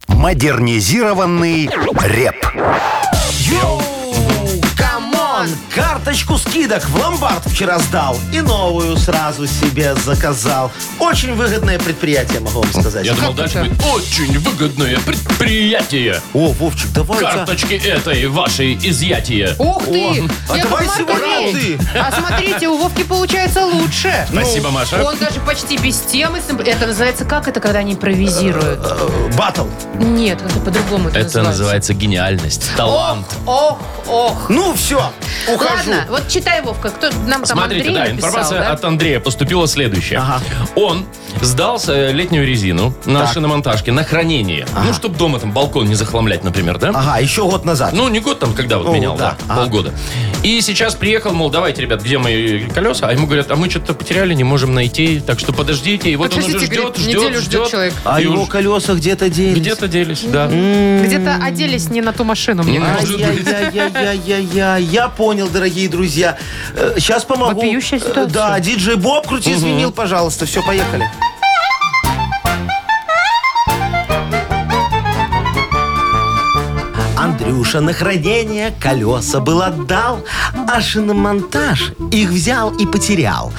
«Модернизированный 0.08 1.68
рэп». 2.04 2.46
Yo! 3.40 3.95
Come 5.46 5.53
on! 5.53 5.58
Карточку 5.74 6.38
скидок 6.38 6.88
в 6.88 6.96
ломбард 6.96 7.44
вчера 7.46 7.78
сдал 7.78 8.16
и 8.32 8.40
новую 8.40 8.96
сразу 8.96 9.46
себе 9.46 9.94
заказал. 9.94 10.70
Очень 10.98 11.34
выгодное 11.34 11.78
предприятие, 11.78 12.40
могу 12.40 12.60
вам 12.62 12.72
сказать. 12.72 13.04
Я 13.04 13.14
думал, 13.14 13.34
дальше 13.34 13.58
это? 13.58 13.68
будет 13.68 13.84
очень 13.84 14.38
выгодное 14.38 14.98
предприятие. 15.00 16.20
О, 16.32 16.48
Вовчик, 16.52 16.90
давай 16.92 17.20
Карточки 17.20 17.74
этой 17.74 18.26
вашей 18.26 18.74
изъятие. 18.74 19.54
Ух 19.58 19.84
ты! 19.84 20.24
а 20.48 20.56
Яков 20.56 20.70
давай 20.70 20.88
сегодня 20.96 21.26
Маркович! 21.26 21.80
А 21.94 22.12
смотрите, 22.12 22.68
у 22.68 22.78
Вовки 22.78 23.02
получается 23.02 23.66
лучше. 23.66 24.26
Спасибо, 24.30 24.70
Маша. 24.70 25.02
Он 25.04 25.16
даже 25.18 25.40
почти 25.40 25.76
без 25.76 25.98
темы. 26.00 26.40
Это 26.64 26.86
называется 26.86 27.24
как 27.24 27.48
это, 27.48 27.60
когда 27.60 27.80
они 27.80 27.92
импровизируют? 27.94 28.80
Батл. 29.36 29.66
Нет, 29.94 30.40
это 30.42 30.58
по-другому 30.60 31.08
это, 31.10 31.18
Это 31.18 31.42
называется 31.42 31.92
гениальность, 31.94 32.70
талант. 32.76 33.26
Ох, 33.44 33.78
ох. 34.06 34.46
Ну, 34.48 34.74
все, 34.74 35.12
ухожу. 35.52 35.70
Ладно, 35.76 36.06
вот 36.08 36.28
читай, 36.28 36.60
Вовка, 36.62 36.90
кто 36.90 37.10
нам 37.26 37.42
там 37.44 37.58
Смотрите, 37.58 37.88
Андрей 37.88 37.94
да, 37.94 38.00
написал, 38.12 38.28
информация 38.30 38.60
да? 38.60 38.70
от 38.72 38.84
Андрея 38.84 39.20
поступила 39.20 39.66
следующая. 39.68 40.18
Ага. 40.18 40.40
Он 40.74 41.06
сдал 41.42 41.80
э, 41.88 42.12
летнюю 42.12 42.46
резину 42.46 42.94
на 43.04 43.26
шиномонтажке 43.26 43.92
на 43.92 44.04
хранение. 44.04 44.66
Ну, 44.84 44.92
чтобы 44.94 45.16
дома 45.16 45.38
там 45.38 45.52
балкон 45.52 45.86
не 45.86 45.94
захламлять, 45.94 46.44
например, 46.44 46.78
да? 46.78 46.90
Ага, 46.94 47.18
еще 47.18 47.42
год 47.48 47.64
назад. 47.64 47.92
Ну, 47.92 48.08
не 48.08 48.20
год 48.20 48.38
там, 48.38 48.54
когда 48.54 48.78
вот 48.78 48.86
Ну, 48.88 48.94
менял, 48.94 49.16
да, 49.16 49.36
да, 49.46 49.52
ага. 49.54 49.60
полгода. 49.62 49.92
И 50.42 50.60
сейчас 50.60 50.94
приехал, 50.94 51.32
мол, 51.32 51.50
давайте, 51.50 51.82
ребят, 51.82 52.02
где 52.02 52.18
мои 52.18 52.60
колеса? 52.68 53.08
А 53.08 53.12
ему 53.12 53.26
говорят, 53.26 53.50
а 53.50 53.56
мы 53.56 53.68
что-то 53.70 53.94
потеряли, 53.94 54.34
не 54.34 54.44
можем 54.44 54.74
найти, 54.74 55.20
так 55.20 55.38
что 55.38 55.52
подождите. 55.52 56.10
И 56.10 56.16
вот 56.16 56.32
он 56.32 56.38
уже 56.38 56.46
Подождите, 56.52 56.66
ждет, 56.74 56.84
говорит, 56.84 57.02
ждет, 57.02 57.16
неделю 57.16 57.40
ждет 57.40 57.42
ждет. 57.62 57.70
человек. 57.70 57.94
а 58.04 58.20
и 58.20 58.24
его 58.24 58.42
уж 58.42 58.48
колеса 58.48 58.94
где-то 58.94 59.28
делись. 59.28 59.58
Где-то 59.58 59.88
делись, 59.88 60.22
да. 60.24 60.46
Где-то 60.46 61.38
оделись 61.42 61.88
не 61.90 62.00
на 62.00 62.12
ту 62.12 62.24
машину, 62.24 62.62
мне 62.62 62.78
М. 62.78 62.84
кажется. 62.86 63.14
Ай-яй-яй-яй-яй. 63.26 64.82
Я 64.84 65.08
понял, 65.26 65.48
дорогие 65.48 65.88
друзья. 65.88 66.36
Сейчас 66.98 67.24
помогу. 67.24 67.54
Вопиющая 67.60 67.98
Э, 67.98 68.00
ситуация. 68.00 68.26
Да, 68.26 68.60
диджей 68.60 68.94
Боб, 68.94 69.26
крути 69.26 69.54
звенил, 69.54 69.90
пожалуйста. 69.90 70.46
Все, 70.46 70.62
поехали. 70.62 71.10
Андрюша 77.26 77.80
на 77.80 77.92
хранение 77.92 78.72
колеса 78.78 79.40
был 79.40 79.60
отдал, 79.60 80.20
а 80.68 80.80
шиномонтаж 80.80 81.92
их 82.12 82.30
взял 82.30 82.70
и 82.70 82.86
потерял. 82.86 83.52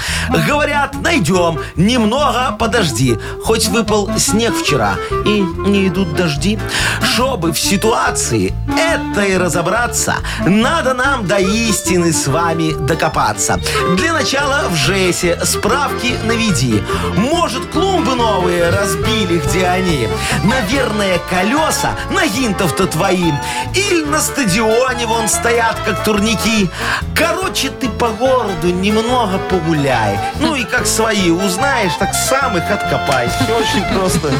Говорят, 0.48 0.96
найдем, 1.02 1.60
немного 1.76 2.56
подожди, 2.58 3.18
хоть 3.44 3.68
выпал 3.68 4.10
снег 4.18 4.56
вчера 4.56 4.96
и 5.26 5.42
не 5.42 5.90
идут 5.90 6.16
дожди. 6.16 6.58
Чтобы 7.02 7.52
в 7.52 7.60
ситуации 7.60 8.54
этой 8.78 9.38
разобраться, 9.38 10.16
надо 10.46 10.94
нам 10.94 11.28
до 11.28 11.38
истины 11.38 12.14
с 12.14 12.28
вами 12.28 12.74
докопаться. 12.88 13.60
Для 13.98 14.14
начала 14.14 14.70
в 14.70 14.76
ЖЭСе 14.76 15.40
справки 15.44 16.16
наведи. 16.24 16.82
Может, 17.18 17.66
клумбы 17.66 18.16
новые 18.16 18.70
разбили, 18.70 19.42
где 19.46 19.68
они? 19.68 20.08
Наверное, 20.46 21.20
колеса 21.30 21.96
на 22.12 22.28
гинтов-то 22.28 22.88
твои. 22.88 23.34
Или 23.74 24.04
на 24.04 24.20
стадионе 24.20 25.06
вон 25.06 25.28
стоят, 25.28 25.78
как 25.86 26.04
турники. 26.04 26.70
Короче, 27.16 27.70
ты 27.70 27.90
по 27.90 28.10
городу 28.10 28.68
немного 28.68 29.38
погуляй. 29.50 30.18
Ну 30.40 30.56
и 30.56 30.64
как 30.64 30.86
свои 30.88 31.30
узнаешь, 31.30 31.92
так 32.00 32.14
сам 32.14 32.58
их 32.58 32.70
откопай. 32.70 33.30
Все 33.30 33.54
очень 33.56 33.86
просто. 33.96 34.32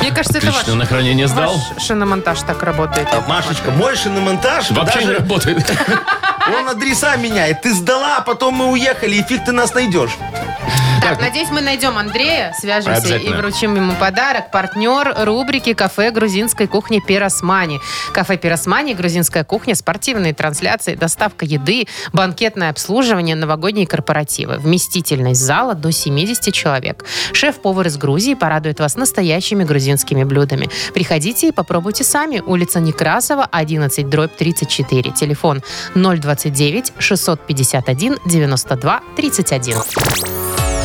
Мне 0.00 0.10
кажется, 0.10 0.38
это 0.38 0.46
ваш, 0.48 0.56
Отлично, 0.56 0.74
на 0.76 0.86
хранение 0.86 1.28
сдал. 1.28 1.54
ваш 1.74 1.84
шиномонтаж 1.84 2.40
так 2.42 2.62
работает. 2.62 3.08
А, 3.12 3.20
Машечка, 3.28 3.70
мой 3.70 3.96
шиномонтаж 3.96 4.70
Вообще 4.70 5.00
не 5.00 5.06
даже 5.06 5.18
работает. 5.18 5.72
он 6.58 6.68
адреса 6.68 7.16
меняет. 7.16 7.62
Ты 7.62 7.74
сдала, 7.74 8.18
а 8.18 8.20
потом 8.20 8.54
мы 8.54 8.70
уехали, 8.70 9.16
и 9.16 9.22
фиг 9.22 9.44
ты 9.44 9.52
нас 9.52 9.74
найдешь. 9.74 10.12
Так, 11.00 11.20
надеюсь, 11.20 11.50
мы 11.50 11.60
найдем 11.60 11.96
Андрея, 11.98 12.54
свяжемся 12.58 13.16
и 13.16 13.28
вручим 13.32 13.74
ему 13.74 13.94
подарок. 13.94 14.50
Партнер 14.50 15.14
рубрики 15.24 15.74
«Кафе 15.74 16.10
грузинской 16.10 16.66
кухни 16.66 17.00
Пиросмани». 17.00 17.80
Кафе 18.12 18.36
Пиросмани, 18.36 18.94
грузинская 18.94 19.44
кухня, 19.44 19.74
спортивные 19.74 20.34
трансляции, 20.34 20.94
доставка 20.94 21.44
еды, 21.44 21.86
банкетное 22.12 22.70
обслуживание, 22.70 23.34
новогодние 23.36 23.86
корпоративы. 23.86 24.58
Вместительность 24.58 25.40
зала 25.40 25.74
до 25.74 25.90
70 25.90 26.52
человек. 26.52 27.04
Шеф-повар 27.32 27.86
из 27.86 27.96
Грузии 27.96 28.34
порадует 28.34 28.80
вас 28.80 28.96
настоящими 28.96 29.64
грузинскими 29.64 30.24
блюдами. 30.24 30.68
Приходите 30.94 31.48
и 31.48 31.52
попробуйте 31.52 32.04
сами. 32.04 32.42
Улица 32.44 32.80
Некрасова, 32.80 33.48
11, 33.50 34.08
дробь 34.08 34.36
34. 34.36 35.10
Телефон 35.12 35.62
029 35.94 36.92
651 36.98 38.18
92 38.24 39.00
31. 39.16 40.51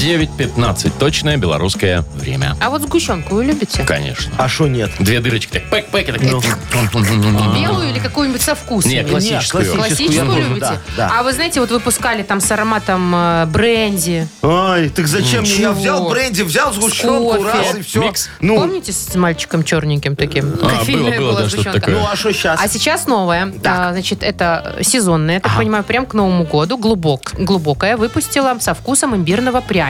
9.15. 0.00 0.92
Точное 0.98 1.36
белорусское 1.36 2.04
время. 2.14 2.56
А 2.58 2.70
вот 2.70 2.80
сгущенку 2.82 3.34
вы 3.34 3.44
любите? 3.44 3.82
Конечно. 3.84 4.32
А 4.38 4.48
что 4.48 4.66
нет? 4.66 4.90
Две 4.98 5.20
дырочки. 5.20 5.52
Так, 5.52 5.68
пэк-пэк, 5.68 6.08
и 6.08 6.12
так. 6.12 7.54
Белую 7.54 7.90
или 7.90 7.98
какую-нибудь 7.98 8.40
со 8.40 8.54
вкусом? 8.54 8.90
Не, 8.90 9.04
классическую. 9.04 9.64
Нет, 9.64 9.74
Классическую 9.74 10.26
тоже, 10.26 10.40
любите? 10.40 10.60
да, 10.60 10.78
да. 10.96 11.12
А 11.18 11.22
вы 11.22 11.32
знаете, 11.34 11.60
вот 11.60 11.70
выпускали 11.70 12.22
там 12.22 12.40
с 12.40 12.50
ароматом 12.50 13.12
э, 13.14 13.46
бренди. 13.46 14.26
Ай, 14.42 14.88
так 14.88 15.06
зачем 15.06 15.42
мне? 15.42 15.50
Я 15.50 15.56
Чего? 15.56 15.72
взял 15.74 16.08
бренди, 16.08 16.42
взял 16.42 16.72
сгущенку, 16.72 17.34
кофе. 17.34 17.44
раз 17.44 17.74
и 17.76 17.82
все. 17.82 18.00
Микс. 18.00 18.30
Ну, 18.40 18.56
Помните 18.56 18.92
с 18.92 19.14
мальчиком 19.14 19.64
черненьким 19.64 20.16
таким? 20.16 20.54
А, 20.62 20.78
Кофейная 20.78 21.18
было, 21.18 21.26
было, 21.26 21.30
была 21.32 21.40
да, 21.42 21.48
что-то 21.48 21.62
сгущенка. 21.62 21.80
такое. 21.80 22.00
ну 22.00 22.08
а 22.10 22.16
что 22.16 22.32
сейчас? 22.32 22.58
А 22.62 22.68
сейчас 22.68 23.06
новое. 23.06 23.52
А, 23.64 23.92
значит, 23.92 24.22
это 24.22 24.76
сезонное, 24.82 25.34
я 25.34 25.40
так 25.40 25.54
понимаю, 25.56 25.84
прям 25.84 26.06
к 26.06 26.14
Новому 26.14 26.44
году. 26.44 26.78
Глубок, 26.78 27.32
глубокое 27.38 27.98
выпустила 27.98 28.56
со 28.60 28.72
вкусом 28.72 29.14
имбирного 29.14 29.60
пряника. 29.60 29.89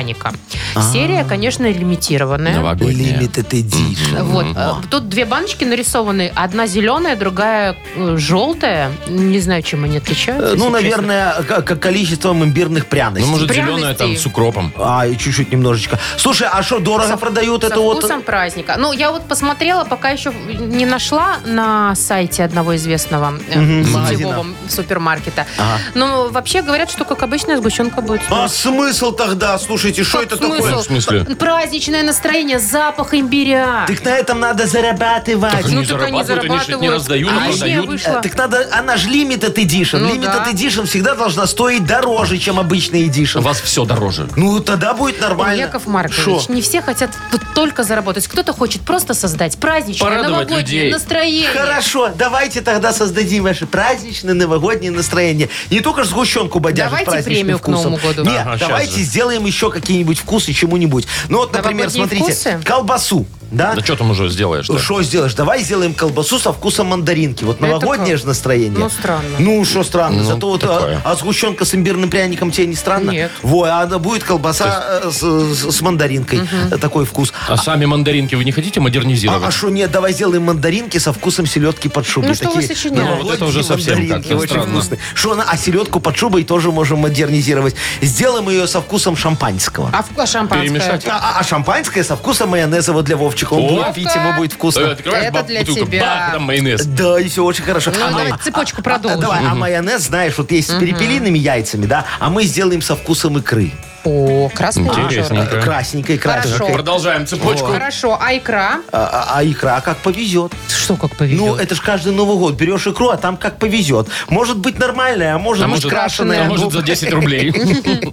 А. 0.74 0.82
Серия, 0.92 1.24
конечно, 1.24 1.70
лимитированная. 1.70 2.54
Новогодняя. 2.56 3.18
Limited 3.20 3.48
Edition. 3.50 4.22
Вот. 4.22 4.88
Тут 4.90 5.08
две 5.08 5.24
баночки 5.24 5.64
нарисованы. 5.64 6.32
Одна 6.34 6.66
зеленая, 6.66 7.16
другая 7.16 7.76
э, 7.96 8.16
желтая. 8.18 8.90
Не 9.08 9.38
знаю, 9.40 9.62
чем 9.62 9.84
они 9.84 9.98
отличаются. 9.98 10.52
Э, 10.52 10.56
Ну, 10.56 10.70
наверное, 10.70 11.32
к- 11.42 11.62
к- 11.62 11.76
количеством 11.76 12.42
имбирных 12.44 12.84
Ну, 12.84 12.88
пряностей. 12.90 13.28
может, 13.30 13.48
Пряностей. 13.48 13.74
зеленая 13.76 13.94
там 13.94 14.16
с 14.16 14.26
укропом. 14.26 14.72
А, 14.76 15.06
и 15.06 15.16
чуть-чуть 15.16 15.52
немножечко. 15.52 15.98
Слушай, 16.16 16.48
а 16.50 16.62
что, 16.62 16.78
дорого 16.78 17.16
продают 17.16 17.64
это 17.64 17.80
вот? 17.80 17.98
вкусом 17.98 18.22
праздника. 18.22 18.76
Ну, 18.78 18.92
я 18.92 19.10
вот 19.10 19.26
посмотрела, 19.28 19.84
пока 19.84 20.10
еще 20.10 20.32
не 20.58 20.86
нашла 20.86 21.38
на 21.44 21.94
сайте 21.94 22.44
одного 22.44 22.76
известного 22.76 23.34
э, 23.48 23.84
сетевого 24.10 24.46
супермаркета. 24.68 25.46
Но 25.94 26.28
вообще 26.28 26.62
говорят, 26.62 26.90
что, 26.90 27.04
как 27.04 27.22
обычная 27.22 27.56
сгущенка 27.58 28.00
будет. 28.00 28.22
А 28.30 28.48
смысл 28.48 29.12
тогда? 29.12 29.58
Слушай, 29.58 29.89
Слушайте, 29.94 30.04
что 30.04 30.22
это 30.22 30.36
Как 30.36 30.46
смысл? 30.46 30.62
такое? 30.62 30.76
В 30.76 30.82
смысле? 30.84 31.24
Праздничное 31.36 32.02
настроение, 32.02 32.58
запах 32.58 33.14
имбиря. 33.14 33.84
Так 33.86 34.04
на 34.04 34.10
этом 34.10 34.40
надо 34.40 34.66
зарабатывать. 34.66 35.66
не 35.68 35.74
Ну, 35.76 35.84
так 35.84 36.02
они 36.02 36.22
зарабатывают, 36.22 36.80
не 36.80 36.90
раздают, 36.90 37.30
а 37.32 37.50
продают. 37.50 38.02
Так 38.22 38.36
надо, 38.36 38.68
она 38.72 38.96
же 38.96 39.08
limited 39.08 39.54
edition. 39.54 39.98
Ну 39.98 40.14
limited 40.14 40.44
да. 40.44 40.50
edition 40.52 40.86
всегда 40.86 41.14
должна 41.14 41.46
стоить 41.46 41.86
дороже, 41.86 42.38
чем 42.38 42.58
обычный 42.58 43.04
У 43.04 43.08
edition. 43.10 43.40
вас 43.40 43.60
все 43.60 43.84
дороже. 43.84 44.28
Ну, 44.36 44.60
тогда 44.60 44.94
будет 44.94 45.20
нормально. 45.20 45.60
Яков 45.60 45.86
Маркович, 45.86 46.44
Шо? 46.46 46.52
не 46.52 46.62
все 46.62 46.82
хотят 46.82 47.10
вот 47.32 47.40
только 47.54 47.82
заработать. 47.82 48.26
Кто-то 48.28 48.52
хочет 48.52 48.82
просто 48.82 49.14
создать 49.14 49.58
праздничное, 49.58 50.08
Порадовать 50.08 50.48
новогоднее 50.50 50.62
людей. 50.62 50.92
настроение. 50.92 51.48
Хорошо, 51.48 52.10
давайте 52.16 52.60
тогда 52.60 52.92
создадим 52.92 53.44
ваше 53.44 53.66
праздничное 53.66 54.34
новогоднее 54.34 54.92
настроение. 54.92 55.48
Не 55.70 55.80
только 55.80 56.04
сгущенку 56.04 56.60
бодяжить 56.60 57.04
Давайте 57.04 57.24
премию 57.24 57.58
к. 57.58 57.66
Новому 57.68 57.96
году. 57.98 58.24
Нет, 58.24 58.46
давайте 58.58 59.00
сделаем 59.00 59.44
еще 59.46 59.70
какие-нибудь 59.80 60.18
вкусы 60.18 60.52
чему-нибудь. 60.52 61.06
Ну 61.28 61.38
вот, 61.38 61.52
например, 61.52 61.86
Новогодние 61.86 62.06
смотрите, 62.24 62.50
вкусы? 62.50 62.64
колбасу. 62.64 63.26
Да? 63.50 63.74
Да 63.74 63.82
что 63.82 63.96
там 63.96 64.10
уже 64.10 64.28
сделаешь 64.28 64.68
Ну, 64.68 64.78
Что 64.78 65.02
сделаешь? 65.02 65.34
Давай 65.34 65.62
сделаем 65.62 65.94
колбасу 65.94 66.38
со 66.38 66.52
вкусом 66.52 66.88
мандаринки. 66.88 67.44
Вот 67.44 67.60
новогоднее 67.60 68.16
же 68.16 68.26
настроение. 68.26 68.78
Ну, 68.78 68.88
странно. 68.88 69.36
Ну, 69.38 69.64
что 69.64 69.82
странно. 69.82 70.22
Ну, 70.22 70.24
Зато 70.24 70.48
вот 70.48 70.64
а, 70.64 70.66
такое. 70.68 71.00
а 71.04 71.14
сгущенка 71.16 71.64
с 71.64 71.74
имбирным 71.74 72.10
пряником 72.10 72.50
тебе 72.50 72.66
не 72.66 72.76
странно? 72.76 73.10
Нет. 73.10 73.30
Во, 73.42 73.64
а 73.64 73.82
она 73.82 73.98
будет 73.98 74.22
колбаса 74.22 75.00
э, 75.04 75.10
с, 75.10 75.80
мандаринкой. 75.80 76.40
Э, 76.70 76.76
Такой 76.78 77.04
вкус. 77.04 77.32
А 77.48 77.56
сами 77.56 77.86
мандаринки 77.86 78.34
вы 78.34 78.44
не 78.44 78.52
хотите 78.52 78.80
модернизировать? 78.80 79.42
А 79.44 79.50
что 79.50 79.68
нет, 79.70 79.90
давай 79.90 80.12
сделаем 80.12 80.44
мандаринки 80.44 80.98
со 80.98 81.12
вкусом 81.12 81.46
селедки 81.46 81.88
под 81.88 82.06
шубой. 82.06 82.28
Ну, 82.30 82.34
что 82.34 82.50
вы 82.50 82.62
сочиняете? 82.62 83.10
Ну, 83.10 83.22
вот 83.22 83.34
это 83.34 83.44
уже 83.44 83.58
новогодние 83.58 83.64
совсем 83.64 83.98
мандаринки, 83.98 84.28
как-то 84.28 84.36
очень 84.42 84.50
странно. 84.50 84.70
вкусные. 84.72 84.98
Что 85.14 85.32
она, 85.32 85.44
а 85.48 85.56
селедку 85.56 86.00
под 86.00 86.16
шубой 86.16 86.44
тоже 86.44 86.70
можем 86.70 87.00
модернизировать. 87.00 87.74
Сделаем 88.00 88.48
ее 88.48 88.66
со 88.66 88.80
вкусом 88.80 89.16
шампанского. 89.16 89.90
А 89.92 90.02
вкус 90.02 90.30
шампанское? 90.30 90.68
Перемешать? 90.68 91.06
А, 91.08 91.18
а- 91.18 91.40
а 91.40 91.44
шампанское 91.44 92.04
со 92.04 92.16
вкусом 92.16 92.50
майонеза 92.50 92.92
вот 92.92 93.04
для 93.06 93.16
Вовчика. 93.16 93.39
Он 93.50 93.58
О! 93.58 93.68
будет 93.84 93.94
пить, 93.94 94.14
ему 94.14 94.32
будет 94.36 94.52
вкусно. 94.52 94.80
Э, 94.80 94.92
открываешь 94.92 95.24
Это 95.26 95.42
для 95.42 95.60
бутылку, 95.60 95.86
тебя. 95.86 96.00
бах, 96.04 96.32
там 96.32 96.42
майонез. 96.44 96.84
Да, 96.84 97.20
и 97.20 97.28
все 97.28 97.44
очень 97.44 97.64
хорошо. 97.64 97.90
Ну, 97.96 98.04
А 98.04 98.08
давай 98.10 98.32
цепочку 98.42 98.80
а- 98.80 98.84
продолжим. 98.84 99.18
а, 99.18 99.22
давай, 99.22 99.46
а 99.46 99.54
майонез, 99.54 100.02
знаешь, 100.02 100.34
вот 100.38 100.50
есть 100.52 100.70
с 100.70 100.74
перепелиными 100.74 101.38
яйцами, 101.38 101.86
да, 101.86 102.04
а 102.18 102.30
мы 102.30 102.44
сделаем 102.44 102.82
со 102.82 102.96
вкусом 102.96 103.38
икры. 103.38 103.72
О, 104.02 104.48
красный 104.54 104.84
Интересненько. 104.86 105.46
черный. 105.50 105.62
Красненькой, 105.62 106.16
красненькой. 106.18 106.58
Хорошо. 106.58 106.74
Продолжаем 106.74 107.26
цепочку. 107.26 107.66
Хорошо, 107.66 108.18
а 108.18 108.34
икра? 108.34 108.80
А, 108.92 109.26
а- 109.28 109.38
а 109.38 109.44
икра 109.44 109.78
как 109.82 109.98
повезет. 109.98 110.52
Что, 110.68 110.96
как 110.96 111.14
повезет? 111.16 111.38
Ну, 111.38 111.54
это 111.56 111.74
ж 111.74 111.80
каждый 111.82 112.14
Новый 112.14 112.38
год. 112.38 112.54
Берешь 112.54 112.86
икру, 112.86 113.10
а 113.10 113.18
там 113.18 113.36
как 113.36 113.58
повезет. 113.58 114.08
Может 114.30 114.56
быть 114.56 114.78
нормальная, 114.78 115.34
а 115.34 115.38
может 115.38 115.64
А 115.64 115.66
быть 115.66 115.84
может, 115.84 115.90
крашеная. 115.90 116.42
а 116.42 116.48
может 116.48 116.72
за 116.72 116.80
10 116.82 117.12
рублей. 117.12 117.52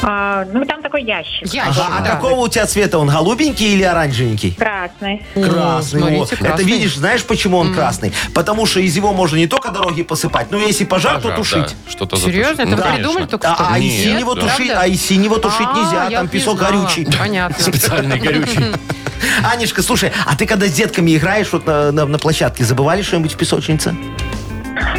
А, 0.03 0.45
ну, 0.53 0.65
там 0.65 0.83
такой 0.83 1.03
ящик. 1.03 1.47
Ящик, 1.53 1.83
А 1.87 2.01
да. 2.01 2.11
какого 2.13 2.41
у 2.41 2.49
тебя 2.49 2.67
цвета? 2.67 2.99
Он 2.99 3.09
голубенький 3.09 3.75
или 3.75 3.83
оранжевенький? 3.83 4.55
Красный. 4.55 5.25
Красный. 5.35 6.01
смотрите, 6.01 6.19
вот. 6.21 6.29
красный. 6.31 6.49
Это 6.49 6.63
видишь, 6.63 6.97
знаешь, 6.97 7.25
почему 7.25 7.59
он 7.59 7.75
красный? 7.75 8.13
Потому 8.35 8.67
что 8.67 8.81
из 8.81 8.97
него 8.97 9.13
можно 9.13 9.37
не 9.37 9.47
только 9.47 9.71
дороги 9.71 10.03
посыпать, 10.03 10.51
но 10.51 10.59
если 10.59 10.85
пожар, 10.85 11.17
то 11.21 11.29
Пожар, 11.29 11.37
тушить. 11.37 11.77
да, 11.85 11.91
Что-то 11.91 12.17
Серьезно? 12.17 12.57
затушить. 12.67 12.73
Это 12.73 12.77
Ну, 12.89 12.93
придумали 12.95 13.15
конечно. 13.15 13.27
только 13.39 13.55
что? 13.55 13.65
А, 13.65 13.75
а 13.75 13.79
из 13.79 13.93
Нет, 13.93 14.03
синего 14.05 14.35
да. 14.35 14.41
тушить, 14.41 14.73
а 14.75 14.87
из 14.87 15.03
синего 15.07 15.39
тушить 15.39 15.67
А, 15.69 15.77
нельзя, 15.79 16.05
я 16.09 16.17
там 16.19 16.27
не 16.27 16.31
песок 16.33 16.59
знала. 16.59 16.73
горючий. 16.73 17.07
Понятно. 17.19 17.63
Специальный 17.65 18.19
горючий. 18.19 18.65
Анечка, 19.45 19.83
слушай, 19.83 20.13
а 20.27 20.37
ты 20.37 20.47
когда 20.47 20.67
с 20.67 20.73
детками 20.73 21.17
играешь 21.17 21.49
вот 21.53 21.67
на, 21.67 21.93
на- 21.93 22.07
на 22.07 22.19
площадке, 22.19 22.65
забывали 22.65 23.03
что-нибудь 23.03 23.33
в 23.35 23.37
песочнице? 23.37 23.95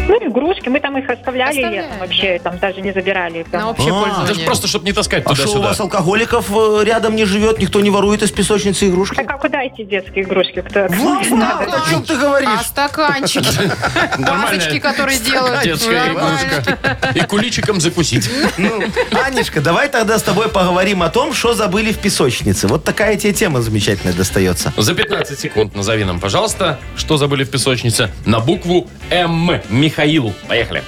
Ну, 0.07 0.27
игрушки. 0.29 0.69
Мы 0.69 0.79
там 0.79 0.97
их 0.97 1.09
оставляли 1.09 1.59
летом 1.59 1.99
вообще. 1.99 2.39
Там 2.43 2.57
даже 2.59 2.81
не 2.81 2.91
забирали 2.91 3.39
их 3.39 3.51
На 3.51 3.69
общее 3.69 3.91
А, 3.93 3.97
Это 3.97 4.05
же 4.05 4.15
пользование. 4.15 4.45
просто, 4.45 4.67
чтобы 4.67 4.85
не 4.85 4.93
таскать 4.93 5.23
А 5.25 5.33
что 5.35 5.43
у 5.43 5.45
туда-сюда. 5.45 5.67
вас 5.69 5.79
алкоголиков 5.79 6.45
э, 6.51 6.83
рядом 6.83 7.15
не 7.15 7.25
живет, 7.25 7.59
никто 7.59 7.79
не 7.81 7.89
ворует 7.89 8.21
из 8.23 8.31
песочницы 8.31 8.87
игрушки? 8.89 9.15
Так 9.15 9.29
а 9.31 9.37
куда 9.37 9.61
эти 9.63 9.83
детские 9.83 10.23
игрушки? 10.25 10.61
Кто? 10.61 10.87
Вот, 10.89 11.21
о 11.31 11.89
чем 11.89 12.03
ты 12.03 12.13
А 12.13 12.17
говоришь? 12.17 12.61
стаканчики? 12.65 13.45
Нормальная 14.17 14.57
Вазочки, 14.59 14.79
которые 14.79 15.19
делают. 15.19 15.63
Детская 15.63 16.05
Нормально. 16.13 16.39
игрушка. 16.51 16.97
И 17.15 17.19
куличиком 17.21 17.79
закусить. 17.79 18.29
Ну, 18.57 18.83
Анечка, 19.23 19.61
давай 19.61 19.89
тогда 19.89 20.17
с 20.19 20.23
тобой 20.23 20.49
поговорим 20.49 21.01
о 21.03 21.09
том, 21.09 21.33
что 21.33 21.53
забыли 21.53 21.91
в 21.91 21.97
песочнице. 21.99 22.67
Вот 22.67 22.83
такая 22.83 23.15
тебе 23.15 23.33
тема 23.33 23.61
замечательная 23.61 24.13
достается. 24.13 24.73
За 24.77 24.93
15 24.93 25.39
секунд 25.39 25.75
назови 25.75 26.03
нам, 26.03 26.19
пожалуйста, 26.19 26.79
что 26.97 27.17
забыли 27.17 27.43
в 27.43 27.49
песочнице 27.49 28.09
на 28.25 28.39
букву 28.39 28.87
М. 29.09 29.59
Михаил. 29.69 30.33
Поехали. 30.47 30.83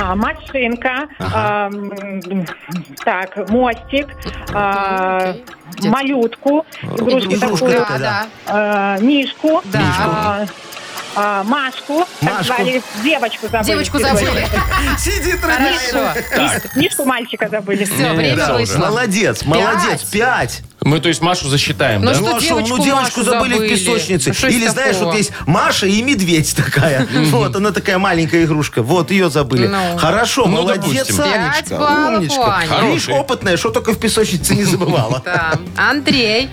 А, 0.00 0.14
машинка. 0.16 1.08
а, 1.18 1.68
м, 1.68 2.46
так, 3.04 3.48
мостик. 3.50 4.08
а, 4.52 5.34
Детский. 5.72 5.88
малютку. 5.88 6.66
Игрушки 6.82 7.34
Игрушку, 7.34 7.66
такую. 7.68 7.86
Да, 7.88 7.98
да. 7.98 8.26
а, 8.46 8.98
мишку. 8.98 9.62
Да. 9.66 9.80
а, 10.00 10.44
а, 11.14 11.42
Машку. 11.44 12.06
Так 12.20 12.22
Машку. 12.22 12.44
звали. 12.44 12.82
Девочку 13.04 13.46
забыли. 13.50 13.66
Девочку 13.66 13.98
забыли. 13.98 14.46
Сидит 14.98 15.40
Хорошо. 15.40 16.20
Мишку 16.76 17.04
мальчика 17.04 17.48
забыли. 17.48 17.84
Все, 17.84 18.12
время 18.12 18.52
вышло. 18.54 18.78
Молодец, 18.78 19.44
молодец, 19.44 20.02
пять. 20.10 20.62
Мы, 20.84 20.98
то 20.98 21.08
есть, 21.08 21.20
Машу 21.20 21.48
засчитаем, 21.48 22.00
Ну 22.02 22.08
да? 22.08 22.14
что, 22.14 22.24
Ну, 22.24 22.36
а 22.36 22.40
девочку 22.40 22.76
ну 22.76 22.84
девочку 22.84 23.20
Машу 23.20 23.30
забыли, 23.30 23.52
забыли. 23.54 23.68
в 23.68 23.78
песочнице. 23.78 24.30
Ну, 24.42 24.48
из 24.48 24.54
Или 24.56 24.66
знаешь, 24.66 24.96
такого? 24.96 25.10
вот 25.10 25.16
есть 25.16 25.32
Маша 25.46 25.86
и 25.86 26.02
медведь 26.02 26.56
такая. 26.56 27.06
Вот, 27.30 27.54
она 27.54 27.70
такая 27.70 27.98
маленькая 27.98 28.44
игрушка. 28.44 28.82
Вот, 28.82 29.12
ее 29.12 29.30
забыли. 29.30 29.68
Ну. 29.68 29.96
Хорошо, 29.98 30.46
Ну, 30.46 30.56
молодец, 30.62 31.06
допустим. 31.06 31.22
Анечка. 31.22 31.74
Умничка. 31.74 32.62
Видишь, 32.82 33.08
опытная, 33.10 33.56
что 33.56 33.70
только 33.70 33.92
в 33.92 33.98
песочнице 33.98 34.56
не 34.56 34.64
забывала. 34.64 35.22
Андрей, 35.76 36.50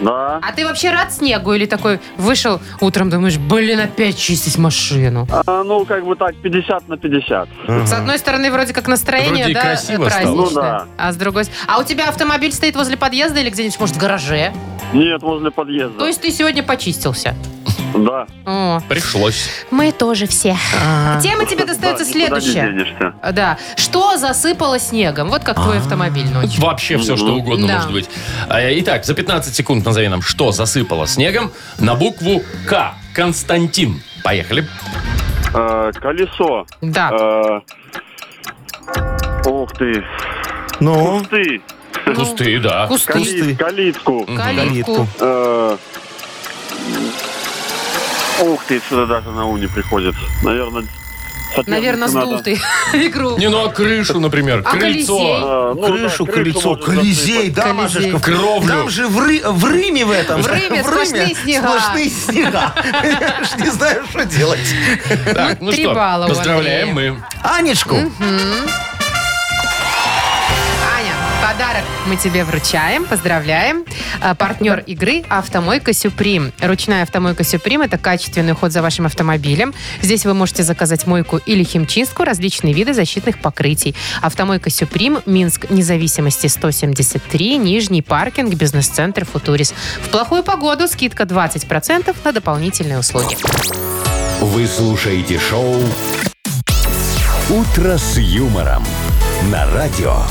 Да. 0.00 0.38
а 0.42 0.52
ты 0.52 0.66
вообще 0.66 0.90
рад 0.90 1.12
снегу 1.12 1.52
или 1.52 1.66
такой 1.66 2.00
вышел 2.16 2.60
утром, 2.80 3.10
думаешь, 3.10 3.38
блин, 3.38 3.80
опять 3.80 4.18
чистить 4.18 4.58
машину? 4.58 5.26
А, 5.46 5.62
ну, 5.62 5.84
как 5.84 6.04
бы 6.04 6.16
так, 6.16 6.34
50 6.36 6.88
на 6.88 6.96
50. 6.96 7.48
С 7.86 7.92
одной 7.92 8.18
стороны, 8.18 8.50
вроде 8.50 8.72
как 8.72 8.88
настроение, 8.88 9.44
Вроде 9.44 9.54
да, 9.54 9.60
красиво 9.60 10.08
стало. 10.08 10.22
праздничное. 10.22 10.44
Ну 10.44 10.50
да. 10.54 10.86
А 10.96 11.12
с 11.12 11.16
другой 11.16 11.44
А 11.66 11.78
у 11.78 11.84
тебя 11.84 12.08
автомобиль 12.08 12.52
стоит 12.52 12.76
возле 12.76 12.96
подъезда 12.96 13.40
или 13.40 13.50
где-нибудь, 13.50 13.78
может, 13.80 13.96
в 13.96 13.98
гараже? 13.98 14.52
Нет, 14.92 15.22
возле 15.22 15.50
подъезда. 15.50 15.98
То 15.98 16.06
есть 16.06 16.20
ты 16.20 16.30
сегодня 16.32 16.62
почистился? 16.62 17.34
Да. 17.94 18.26
О, 18.46 18.80
Пришлось. 18.88 19.48
мы 19.70 19.92
тоже 19.92 20.26
все. 20.26 20.56
Тема 21.22 21.44
тебе 21.46 21.64
достается 21.64 22.04
Да, 22.04 22.10
никуда 22.18 22.36
не 22.36 22.42
следующая. 22.42 22.72
денешься. 22.72 23.14
Да. 23.32 23.58
Что 23.76 24.16
засыпало 24.16 24.78
снегом? 24.78 25.28
Вот 25.30 25.42
как 25.44 25.56
твой 25.56 25.78
автомобиль 25.78 26.28
ночью. 26.30 26.60
Вообще 26.62 26.98
все, 26.98 27.16
что 27.16 27.34
угодно 27.34 27.66
Да. 27.66 27.74
может 27.76 27.92
быть. 27.92 28.08
А, 28.48 28.58
Итак, 28.80 29.04
за 29.04 29.14
15 29.14 29.54
секунд 29.54 29.84
назови 29.84 30.08
нам, 30.08 30.22
что 30.22 30.52
засыпало 30.52 31.06
снегом 31.06 31.50
на 31.78 31.94
букву 31.94 32.42
К. 32.68 32.94
Константин. 33.14 34.00
Поехали. 34.22 34.66
Э, 35.52 35.90
колесо. 36.00 36.64
Да. 36.80 37.10
Э, 37.12 37.60
ух 39.48 39.72
ты. 39.72 40.04
Ну, 40.78 41.18
Кусты. 41.20 41.60
Кусты, 42.14 42.60
да. 42.60 42.86
Кусты. 42.86 43.12
Кали- 43.12 43.54
Калитку. 43.54 44.26
Калитку. 44.26 45.06
Э, 45.20 45.76
ух 48.42 48.64
ты, 48.64 48.80
сюда 48.88 49.06
даже 49.06 49.30
на 49.30 49.44
ум 49.46 49.60
не 49.60 49.66
приходит. 49.66 50.14
Наверное, 50.42 50.84
Наверное, 51.66 52.06
сдул 52.06 52.40
ты 52.40 52.60
игру. 52.92 53.36
Не, 53.36 53.48
ну 53.48 53.64
а 53.66 53.70
крышу, 53.72 54.20
например, 54.20 54.62
А 54.64 54.70
крыльцо. 54.70 55.16
Колизей? 55.18 55.42
Э, 55.42 55.72
ну 55.74 55.86
крышу, 55.86 56.24
да, 56.26 56.32
можно 56.70 56.76
колизей, 56.86 57.50
да, 57.50 57.62
Колизей. 57.62 57.82
Машечка? 58.12 58.20
Кровлю. 58.20 58.68
Там 58.68 58.88
же 58.88 59.08
в, 59.08 59.18
Ры- 59.18 59.50
в 59.50 59.68
Риме 59.68 60.04
в 60.04 60.12
этом. 60.12 60.42
В 60.42 60.46
Риме 60.52 60.84
сплошные 60.84 61.34
снега. 61.34 61.66
Сплошные 61.68 62.08
снега. 62.10 62.72
Не 63.58 63.70
знаю, 63.70 64.04
что 64.08 64.24
делать. 64.26 64.74
Так, 65.34 65.60
ну 65.60 65.72
Три 65.72 65.82
что, 65.84 65.94
балла 65.94 66.26
у 66.26 66.28
поздравляем 66.28 66.94
мы. 66.94 67.20
Анечку. 67.42 67.96
Подарок 71.60 71.84
мы 72.06 72.16
тебе 72.16 72.42
вручаем. 72.44 73.04
Поздравляем. 73.04 73.84
А, 74.22 74.34
Партнер 74.34 74.78
игры 74.86 75.24
«Автомойка 75.28 75.92
Сюприм». 75.92 76.54
Ручная 76.58 77.02
«Автомойка 77.02 77.44
Сюприм»– 77.44 77.82
это 77.82 77.98
качественный 77.98 78.52
уход 78.52 78.72
за 78.72 78.80
вашим 78.80 79.04
автомобилем. 79.04 79.74
Здесь 80.00 80.24
вы 80.24 80.32
можете 80.32 80.62
заказать 80.62 81.06
мойку 81.06 81.36
или 81.36 81.62
химчистку, 81.62 82.24
различные 82.24 82.72
виды 82.72 82.94
защитных 82.94 83.40
покрытий. 83.40 83.94
«Автомойка 84.22 84.70
Сюприм», 84.70 85.18
Минск, 85.26 85.68
независимости 85.68 86.46
173, 86.46 87.58
Нижний 87.58 88.00
паркинг, 88.00 88.54
бизнес-центр 88.54 89.26
«Футурис». 89.26 89.74
В 90.02 90.08
плохую 90.08 90.42
погоду 90.42 90.88
скидка 90.88 91.24
20% 91.24 92.16
на 92.24 92.32
дополнительные 92.32 92.98
услуги. 92.98 93.36
Вы 94.40 94.66
слушаете 94.66 95.38
шоу 95.38 95.76
«Утро 97.50 97.98
с 97.98 98.16
юмором» 98.16 98.82
на 99.52 99.70
радио. 99.74 100.22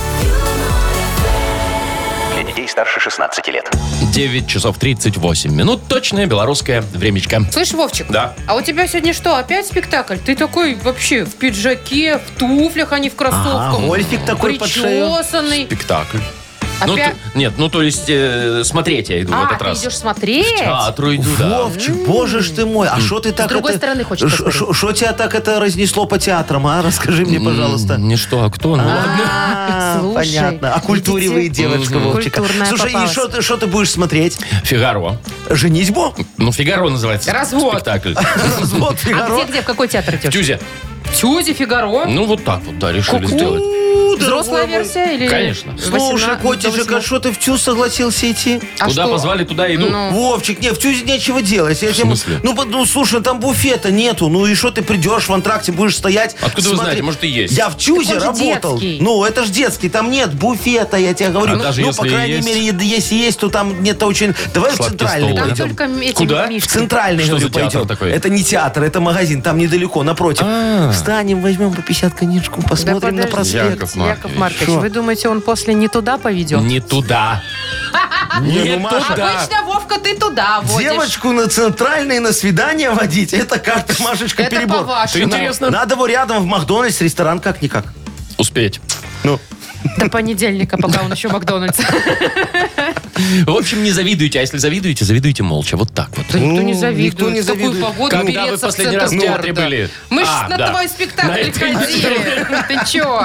Старше 2.70 3.00
16 3.00 3.48
лет. 3.48 3.72
9 4.14 4.48
часов 4.48 4.78
38 4.78 5.52
минут. 5.54 5.82
Точное 5.88 6.26
белорусское 6.28 6.82
времечко. 6.82 7.42
Слышь, 7.52 7.72
Вовчик, 7.74 8.08
Да. 8.10 8.34
а 8.48 8.56
у 8.56 8.62
тебя 8.62 8.88
сегодня 8.88 9.14
что, 9.14 9.36
опять 9.38 9.66
спектакль? 9.68 10.18
Ты 10.18 10.36
такой 10.36 10.76
вообще 10.76 11.26
в 11.26 11.36
пиджаке, 11.36 12.18
в 12.20 12.38
туфлях, 12.40 12.92
а 12.94 13.00
не 13.00 13.10
в 13.10 13.16
кроссовках. 13.16 13.74
Ага, 13.74 13.86
гольфик 13.88 14.24
такой 14.26 14.54
под 14.56 14.70
шею. 14.70 15.08
Причесанный. 15.16 15.66
Спектакль. 15.66 16.20
Ну, 16.88 16.94
Опять? 16.94 17.14
то- 17.34 17.38
нет, 17.38 17.54
ну 17.58 17.68
то 17.68 17.82
есть 17.82 18.06
э, 18.08 18.64
смотреть 18.64 19.10
я 19.10 19.22
иду 19.22 19.34
в 19.34 19.36
А, 19.36 19.48
этот 19.48 19.58
ты 19.60 19.66
раз. 19.66 19.82
идешь 19.84 19.98
смотреть? 19.98 20.46
В 20.48 20.60
театр 20.60 21.14
иду, 21.14 21.30
да. 21.38 21.64
Вовчик, 21.64 21.94
боже 22.08 22.40
ж 22.40 22.52
ты 22.52 22.66
мой, 22.66 22.88
а 22.88 23.02
что 23.02 23.20
ты 23.20 23.34
так 23.34 23.50
другой 23.50 23.72
это... 23.72 23.80
стороны 23.80 24.06
хочешь 24.06 24.32
ш- 24.32 24.46
посмотреть? 24.46 24.68
ш- 24.70 24.74
Что 24.74 24.92
тебя 24.94 25.12
так 25.12 25.36
это 25.36 25.60
разнесло 25.60 26.06
по 26.06 26.18
театрам, 26.18 26.66
а? 26.68 26.82
Расскажи 26.82 27.26
мне, 27.26 27.38
пожалуйста. 27.42 27.98
Не 27.98 28.16
что, 28.16 28.46
а 28.46 28.50
кто? 28.50 28.78
Ну 28.78 28.84
ладно. 28.86 29.79
А, 29.96 30.00
Слушай, 30.00 30.16
понятно. 30.16 30.74
Окультуривая 30.76 31.42
видите? 31.42 31.64
девочка 31.64 31.96
Мгм. 32.00 32.12
Вовчика. 32.12 32.40
Культурная 32.42 32.68
Слушай, 32.68 32.90
и 32.90 32.94
попалась. 32.94 33.12
что 33.12 33.28
ты, 33.28 33.42
что 33.42 33.58
ты 33.58 33.68
будешь 33.68 33.92
смотреть? 33.92 34.38
Фигаро. 34.64 35.18
Женитьбу? 35.50 36.16
Ну, 36.38 36.52
Фигаро 36.52 36.90
называется 36.90 37.32
Развод. 37.32 37.74
спектакль. 37.74 38.14
Развод 38.60 38.94
А 38.94 38.96
Фигаро? 38.98 39.34
где, 39.36 39.46
где, 39.52 39.62
в 39.62 39.66
какой 39.66 39.88
театр 39.88 40.16
В 40.18 40.22
идешь? 40.22 40.34
Тюзе. 40.34 40.60
Тюзи, 41.16 41.54
Фигаро? 41.54 42.06
Ну, 42.06 42.26
вот 42.26 42.44
так 42.44 42.62
вот, 42.66 42.78
да, 42.80 42.92
решили 42.92 43.26
Ку-ку. 43.26 43.28
сделать. 43.38 43.64
Взрослая 44.20 44.66
версия 44.66 45.16
или... 45.16 45.28
Конечно. 45.30 45.78
Слушай, 45.78 46.36
18, 46.36 46.42
котичек, 46.42 46.92
а 46.92 46.96
18? 47.00 47.06
что 47.06 47.20
ты 47.20 47.32
в 47.32 47.38
ТЮЗ 47.40 47.62
согласился 47.62 48.30
идти? 48.30 48.60
А 48.80 48.86
Куда 48.88 49.04
что? 49.04 49.14
позвали, 49.14 49.44
туда 49.46 49.74
иду. 49.74 49.88
Ну. 49.90 50.12
Вовчик, 50.12 50.60
не, 50.60 50.72
в 50.72 50.78
ТЮЗе 50.78 51.04
нечего 51.06 51.42
делать. 51.42 51.82
Я 51.82 51.90
В 51.90 51.94
тебе- 51.94 52.06
смысле? 52.06 52.40
Ну, 52.44 52.54
под- 52.54 52.68
ну, 52.70 52.86
слушай, 52.86 53.22
там 53.22 53.40
буфета 53.40 53.92
нету. 53.92 54.28
Ну 54.28 54.46
и 54.46 54.56
что 54.56 54.72
ты 54.72 54.82
придешь 54.82 55.30
в 55.30 55.34
антракте, 55.34 55.72
будешь 55.72 55.96
стоять? 55.96 56.36
Откуда 56.42 56.70
вы 56.70 56.76
знаете? 56.76 57.02
Может, 57.02 57.24
и 57.24 57.28
есть. 57.30 57.58
Я 57.58 57.70
в 57.70 57.78
ТЮЗе 57.78 58.16
же 58.16 58.26
работал. 58.26 58.78
детский. 58.78 58.98
Ну, 59.02 59.24
это 59.24 59.46
ж 59.46 59.50
детский, 59.50 59.88
там 59.90 60.12
нет 60.12 60.34
буфета, 60.34 60.98
я 60.98 61.14
тебе 61.14 61.30
говорю. 61.30 61.54
А 61.54 61.58
ну, 61.58 61.64
даже 61.64 61.80
ну, 61.82 61.88
если 61.88 62.02
по 62.02 62.08
крайней 62.10 62.34
есть? 62.36 62.48
мере, 62.48 62.88
если 62.90 63.16
есть, 63.16 63.40
то 63.40 63.48
там 63.50 63.82
нет 63.82 64.04
очень... 64.04 64.36
Давай 64.54 64.72
в 64.72 64.76
Сладкий 64.76 64.98
центральный 64.98 65.32
стол, 65.34 65.48
Там 65.48 65.56
только 65.56 65.84
эти 66.04 66.14
Куда? 66.14 66.48
В 66.50 66.68
центральный, 66.68 67.24
Что 67.24 67.32
говорю, 67.32 67.48
за 67.48 67.54
театр 67.54 67.72
пойдем. 67.72 67.88
такой? 67.88 68.12
Это 68.12 68.30
не 68.30 68.44
театр, 68.44 68.84
это 68.84 69.00
магазин, 69.00 69.42
там 69.42 69.58
недалеко, 69.58 70.04
напротив. 70.04 70.44
А. 70.46 70.92
Встанем, 71.00 71.42
возьмем 71.42 71.74
по 71.74 71.82
50 71.82 72.14
коньячку, 72.14 72.62
посмотрим 72.62 73.16
на 73.16 73.28
проспект. 73.28 73.72
Яков 73.72 73.96
Маркович. 73.96 74.18
Яков 74.18 74.36
Маркович, 74.38 74.66
Шо? 74.66 74.80
вы 74.80 74.90
думаете, 74.90 75.30
он 75.30 75.42
после 75.42 75.74
не 75.74 75.88
туда 75.88 76.18
поведет? 76.18 76.62
Не 76.62 76.80
туда. 76.80 77.42
Не, 78.42 78.76
ну, 78.76 78.80
Маша, 78.80 79.08
туда. 79.10 79.40
Обычно, 79.40 79.64
Вовка, 79.64 80.00
ты 80.00 80.16
туда 80.16 80.62
водишь. 80.62 80.92
Девочку 80.92 81.32
на 81.32 81.48
центральный 81.48 82.20
на 82.20 82.32
свидание 82.32 82.92
водить, 82.92 83.34
это 83.34 83.60
как-то, 83.60 84.02
Машечка, 84.04 84.44
Это 84.44 84.56
перебор. 84.58 84.78
по-вашему. 84.80 85.26
Это 85.26 85.36
интересно. 85.38 85.70
Надо 85.72 85.96
его 85.96 86.06
рядом 86.06 86.44
в 86.44 86.46
Макдональдс, 86.46 87.02
ресторан 87.02 87.40
как-никак. 87.40 87.86
Успеть. 88.38 88.80
Ну, 89.24 89.40
До 89.98 90.10
понедельника, 90.10 90.78
пока 90.78 91.02
он 91.04 91.12
еще 91.14 91.28
в 91.30 91.34
Макдональдсе. 91.34 91.84
В 93.46 93.50
общем, 93.58 93.84
не 93.84 93.92
завидуйте, 93.92 94.40
а 94.40 94.42
если 94.42 94.58
завидуете, 94.58 95.06
завидуйте 95.06 95.44
молча. 95.44 95.76
Вот 95.78 95.94
так 95.94 96.10
вот. 96.18 96.26
Да 96.32 96.40
никто 96.40 96.62
не 96.62 96.74
Ну, 96.74 96.80
завидует. 96.80 97.14
никто 97.14 97.30
не 97.30 97.42
В 97.42 97.46
такую 97.46 97.72
завидует. 97.72 97.86
погоду 97.94 98.12
Когда 98.18 98.46
вы 98.48 98.58
в 98.58 98.62
последний 98.62 98.98
раз 98.98 99.12
в 99.12 99.20
театре 99.20 99.54
были? 99.54 99.90
Мы 100.10 100.24
ж 100.24 100.28
А, 100.30 100.48
на 100.50 100.70
твой 100.70 100.88
спектакль 100.88 101.52
ходили. 101.52 102.48
Ты 102.68 102.80
чё? 102.88 103.24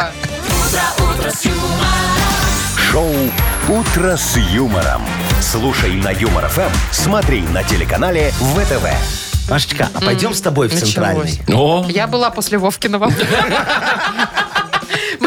Шоу 2.90 3.12
«Утро 3.68 4.16
с 4.16 4.36
юмором». 4.36 5.02
Слушай 5.40 5.92
на 5.94 6.10
Юмор 6.10 6.48
ФМ, 6.48 6.70
смотри 6.92 7.40
на 7.42 7.62
телеканале 7.64 8.30
ВТВ. 8.32 8.86
Машечка, 9.50 9.90
а 9.94 10.00
пойдем 10.00 10.32
с 10.32 10.40
тобой 10.40 10.68
в 10.68 10.72
Началось. 10.74 10.92
центральный? 10.94 11.40
О, 11.52 11.86
Я 11.90 12.06
была 12.06 12.30
после 12.30 12.56
Вовкиного. 12.58 13.10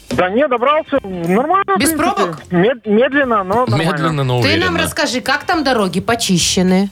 Да 0.10 0.30
не, 0.30 0.46
добрался. 0.50 0.98
Нормально. 1.02 1.76
в 1.76 1.80
Без 1.80 1.92
принципе. 1.92 2.14
пробок? 2.16 2.44
Мед- 2.52 2.86
медленно, 2.86 3.44
но 3.46 3.66
нормально. 3.66 3.84
Медленно, 3.92 4.24
но 4.26 4.42
Ты 4.42 4.48
уверенно. 4.50 4.66
нам 4.72 4.76
расскажи, 4.82 5.22
как 5.22 5.46
там 5.46 5.64
дороги 5.64 6.02
почищены? 6.02 6.90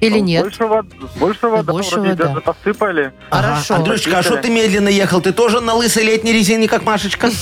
Или 0.00 0.18
нет? 0.18 0.42
Больше, 0.44 0.64
вод... 0.66 0.86
Больше 1.16 1.48
воды 1.48 1.72
Больше 1.72 1.96
вроде 1.96 2.10
вода. 2.10 2.24
даже 2.28 2.40
посыпали. 2.40 3.12
Хорошо. 3.30 3.74
Андрюшечка, 3.74 4.18
а 4.18 4.22
что 4.22 4.36
ты 4.38 4.50
медленно 4.50 4.88
ехал? 4.88 5.20
Ты 5.20 5.32
тоже 5.32 5.60
на 5.60 5.74
лысой 5.74 6.04
летней 6.04 6.32
резине, 6.32 6.68
как 6.68 6.82
Машечка? 6.84 7.30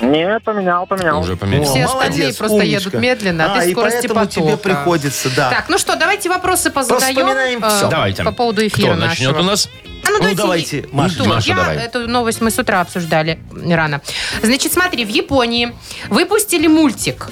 Нет, 0.00 0.42
поменял, 0.44 0.86
поменял. 0.86 1.20
Уже 1.20 1.36
поменялся. 1.36 1.70
Все 1.72 1.82
О, 1.82 1.86
остальные 1.86 2.10
молодец, 2.18 2.36
просто 2.36 2.56
умничка. 2.56 2.78
едут 2.78 2.94
медленно, 2.94 3.44
а, 3.52 3.56
А, 3.56 3.60
ты 3.60 3.68
и 3.68 3.72
скорости 3.72 4.06
поэтому 4.08 4.20
потока. 4.20 4.40
тебе 4.46 4.56
приходится, 4.56 5.28
да. 5.36 5.50
Так, 5.50 5.68
ну 5.68 5.78
что, 5.78 5.96
давайте 5.96 6.28
вопросы 6.28 6.70
позадаем. 6.70 7.16
Вспоминаем 7.16 7.64
э, 7.64 7.68
всё. 7.68 7.88
Давайте. 7.88 8.24
По 8.24 8.32
поводу 8.32 8.66
эфира 8.66 8.92
Кто 8.92 9.00
начнет 9.06 9.28
нашего. 9.32 9.42
у 9.42 9.50
нас? 9.50 9.68
А 10.02 10.10
ну, 10.10 10.34
давайте, 10.34 10.88
Маша. 10.92 11.14
Кто? 11.16 11.24
Маша, 11.26 11.48
Я 11.50 11.54
давай. 11.56 11.76
эту 11.76 12.08
новость 12.08 12.40
мы 12.40 12.50
с 12.50 12.58
утра 12.58 12.80
обсуждали 12.80 13.38
рано. 13.68 14.00
Значит, 14.42 14.72
смотри, 14.72 15.04
в 15.04 15.08
Японии 15.10 15.74
выпустили 16.08 16.66
мультик. 16.66 17.28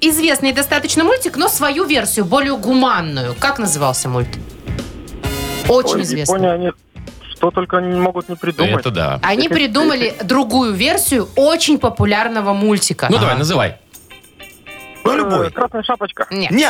Известный 0.00 0.52
достаточно 0.52 1.04
мультик, 1.04 1.36
но 1.36 1.48
свою 1.48 1.84
версию, 1.84 2.24
более 2.24 2.56
гуманную. 2.56 3.34
Как 3.38 3.58
назывался 3.58 4.08
мульт? 4.08 4.28
Очень 5.68 5.96
Ой, 5.96 6.02
известный. 6.02 6.34
Япония, 6.34 6.52
они 6.52 6.70
что 7.38 7.52
только 7.52 7.78
не 7.80 8.00
могут 8.00 8.28
не 8.28 8.34
придумать. 8.34 8.80
Это 8.80 8.90
да. 8.90 9.20
Они 9.22 9.48
придумали 9.48 10.12
другую 10.24 10.72
версию 10.72 11.28
очень 11.36 11.78
популярного 11.78 12.52
мультика. 12.52 13.06
Ну, 13.08 13.18
давай, 13.18 13.38
называй. 13.38 13.76
любой. 15.04 15.50
Красная 15.52 15.84
шапочка. 15.84 16.26
Нет. 16.30 16.50
Не, 16.50 16.68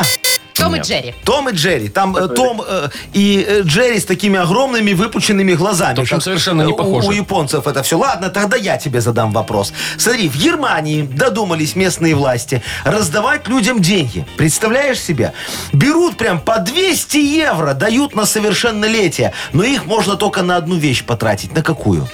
Том 0.58 0.76
и. 0.76 0.80
Джерри. 0.80 1.14
Том 1.24 1.48
и 1.48 1.52
Джерри. 1.52 1.88
Там 1.88 2.16
э, 2.16 2.28
Том 2.28 2.62
э, 2.66 2.88
и 3.12 3.44
э, 3.48 3.60
Джерри 3.62 3.98
с 3.98 4.04
такими 4.04 4.38
огромными 4.38 4.92
выпученными 4.92 5.54
глазами. 5.54 5.96
В 5.96 6.00
общем, 6.00 6.16
Как, 6.16 6.24
совершенно 6.24 6.62
не 6.62 6.70
э, 6.70 6.74
у- 6.74 6.76
похоже. 6.76 7.08
У, 7.08 7.12
японцев 7.12 7.66
это 7.66 7.82
все. 7.82 7.96
Ладно, 7.98 8.28
тогда 8.30 8.56
я 8.56 8.76
тебе 8.76 9.00
задам 9.00 9.32
вопрос. 9.32 9.72
Смотри, 9.96 10.28
в 10.28 10.36
Германии 10.36 11.02
додумались 11.02 11.76
местные 11.76 12.14
власти 12.14 12.62
раздавать 12.84 13.48
людям 13.48 13.80
деньги. 13.80 14.26
Представляешь 14.36 15.00
себе? 15.00 15.32
Берут 15.72 16.16
прям 16.16 16.40
по 16.40 16.58
200 16.58 17.16
евро, 17.18 17.74
дают 17.74 18.14
на 18.14 18.26
совершеннолетие. 18.26 19.32
Но 19.52 19.62
их 19.64 19.86
можно 19.86 20.16
только 20.16 20.42
на 20.42 20.56
одну 20.56 20.76
вещь 20.76 21.04
потратить. 21.04 21.54
На 21.54 21.62
какую? 21.62 22.06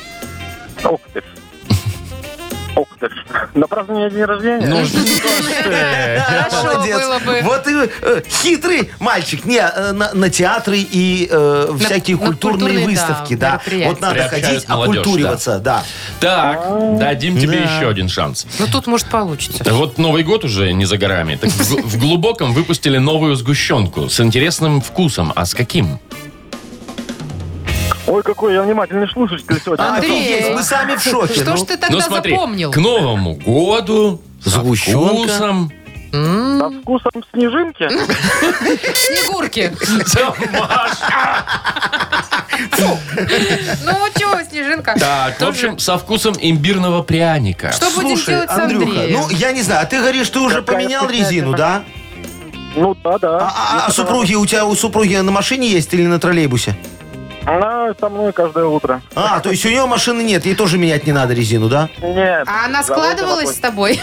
Ух 0.84 1.00
ты. 1.12 1.22
Ух 2.76 2.88
ты. 2.98 3.08
На 3.54 3.66
празднование 3.68 4.10
дня 4.10 4.26
рождения? 4.26 4.66
Ну, 4.66 4.84
что 4.84 4.98
ж 4.98 5.02
ты. 5.04 6.20
Хорошо 6.20 6.64
Молодец. 6.74 6.98
было 7.00 7.18
бы. 7.20 7.40
Вот 7.42 7.66
и 7.68 7.90
э, 8.02 8.22
хитрый 8.28 8.90
мальчик. 8.98 9.44
Не, 9.44 9.58
э, 9.58 9.92
на, 9.92 10.12
на 10.12 10.28
театры 10.30 10.78
и 10.78 11.28
э, 11.30 11.68
всякие 11.78 12.16
на 12.16 12.26
культурные 12.26 12.60
культурные, 12.78 12.86
выставки. 12.86 13.34
да, 13.34 13.50
Да, 13.50 13.52
мероприятия. 13.52 13.88
Вот 13.90 14.00
надо 14.00 14.14
Приобщают 14.14 14.44
ходить, 14.46 14.68
молодежь, 14.68 14.96
окультуриваться. 14.98 15.58
Да. 15.58 15.82
Так, 16.20 16.98
дадим 16.98 17.38
тебе 17.38 17.58
Да. 17.60 17.64
еще 17.76 17.88
один 17.88 18.08
шанс. 18.08 18.46
Ну, 18.58 18.66
тут, 18.66 18.86
может, 18.86 19.06
получится. 19.08 19.64
Вот 19.72 19.98
Новый 19.98 20.24
год 20.24 20.44
уже 20.44 20.72
не 20.72 20.84
за 20.84 20.96
горами. 20.98 21.36
Так 21.36 21.50
в, 21.50 21.70
в 21.82 21.98
глубоком 21.98 22.52
выпустили 22.52 22.98
новую 22.98 23.36
сгущенку 23.36 24.08
с 24.08 24.18
интересным 24.20 24.80
вкусом. 24.80 25.32
А 25.36 25.46
с 25.46 25.54
каким? 25.54 26.00
Ой, 28.06 28.22
какой 28.22 28.52
я 28.54 28.62
внимательный 28.62 29.08
слушатель 29.08 29.60
сегодня. 29.64 29.84
Андрей. 29.94 30.34
Офигеть, 30.36 30.54
мы 30.54 30.62
сами 30.62 30.96
в 30.96 31.02
шоке. 31.02 31.34
Что 31.34 31.50
ну. 31.52 31.56
ж 31.56 31.60
ты 31.62 31.76
тогда 31.76 31.96
ну 31.96 32.00
смотри, 32.02 32.32
запомнил? 32.34 32.70
к 32.70 32.76
Новому 32.76 33.34
году 33.46 34.20
со 34.42 34.50
Сгущенка. 34.50 35.08
вкусом. 35.08 35.72
Со 36.12 36.70
вкусом 36.82 37.24
снежинки? 37.32 37.88
Снегурки. 38.94 39.72
Ну, 43.84 44.08
чего, 44.16 44.42
Снежинка? 44.48 44.94
Так, 44.98 45.36
в 45.36 45.38
Тоже- 45.38 45.50
общем, 45.50 45.78
со 45.78 45.98
вкусом 45.98 46.34
имбирного 46.40 47.02
пряника. 47.02 47.72
Что 47.72 47.90
будем 47.90 48.16
Слушай, 48.16 48.30
делать 48.34 48.50
с 48.50 48.58
Андрюха, 48.58 48.86
Андреем? 49.00 49.20
ну 49.20 49.30
я 49.30 49.52
не 49.52 49.62
знаю, 49.62 49.82
а 49.82 49.86
ты 49.86 49.98
говоришь, 49.98 50.28
ты 50.30 50.38
уже 50.40 50.60
Какая 50.60 50.76
поменял 50.76 51.04
вкуснятина. 51.04 51.30
резину, 51.30 51.56
да? 51.56 51.82
Ну 52.76 52.94
да, 53.02 53.18
да. 53.18 53.38
А, 53.40 53.52
а- 53.82 53.86
а 53.86 53.90
супруги 53.92 54.34
у 54.34 54.44
тебя 54.46 54.66
у 54.66 54.74
супруги 54.74 55.16
на 55.16 55.32
машине 55.32 55.68
есть 55.68 55.92
или 55.94 56.06
на 56.06 56.18
троллейбусе? 56.20 56.76
Она 57.46 57.92
со 58.00 58.08
мной 58.08 58.32
каждое 58.32 58.64
утро. 58.64 59.02
А, 59.14 59.40
то 59.40 59.50
есть 59.50 59.64
у 59.66 59.68
нее 59.68 59.84
машины 59.86 60.22
нет, 60.22 60.46
ей 60.46 60.54
тоже 60.54 60.78
менять 60.78 61.06
не 61.06 61.12
надо 61.12 61.34
резину, 61.34 61.68
да? 61.68 61.88
Нет. 62.02 62.44
А 62.46 62.64
она 62.66 62.82
складывалась 62.82 63.54
с 63.54 63.58
тобой? 63.58 64.00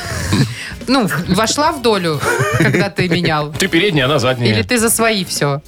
Ну, 0.88 1.08
вошла 1.30 1.72
в 1.72 1.82
долю, 1.82 2.20
когда 2.58 2.90
ты 2.90 3.08
менял? 3.10 3.52
Ты 3.54 3.68
передняя, 3.68 4.06
она 4.06 4.20
задняя. 4.20 4.52
Или 4.54 4.62
ты 4.64 4.78
за 4.78 4.90
свои 4.90 5.24
все? 5.26 5.62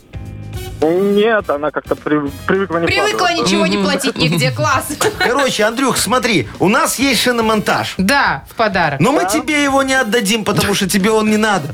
Нет, 0.82 1.50
она 1.50 1.72
как-то 1.72 1.96
при- 1.96 2.30
привыкла 2.46 2.80
не 2.80 2.88
Привыкла 2.88 3.16
вкладываться. 3.28 3.44
ничего 3.56 3.68
не 3.68 3.78
платить 3.78 4.18
нигде, 4.18 4.52
класс. 4.52 4.88
Короче, 5.18 5.64
Андрюх, 5.64 5.98
смотри, 5.98 6.50
у 6.60 6.68
нас 6.68 7.00
есть 7.00 7.22
шиномонтаж. 7.22 7.94
Да, 7.98 8.44
в 8.50 8.56
подарок. 8.56 9.00
Но 9.00 9.14
мы 9.14 9.26
тебе 9.30 9.64
его 9.64 9.82
не 9.84 9.94
отдадим, 9.94 10.44
потому 10.44 10.74
что 10.74 10.90
тебе 10.90 11.10
он 11.12 11.30
не 11.32 11.38
надо. 11.38 11.74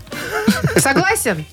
Согласен? 0.77 1.43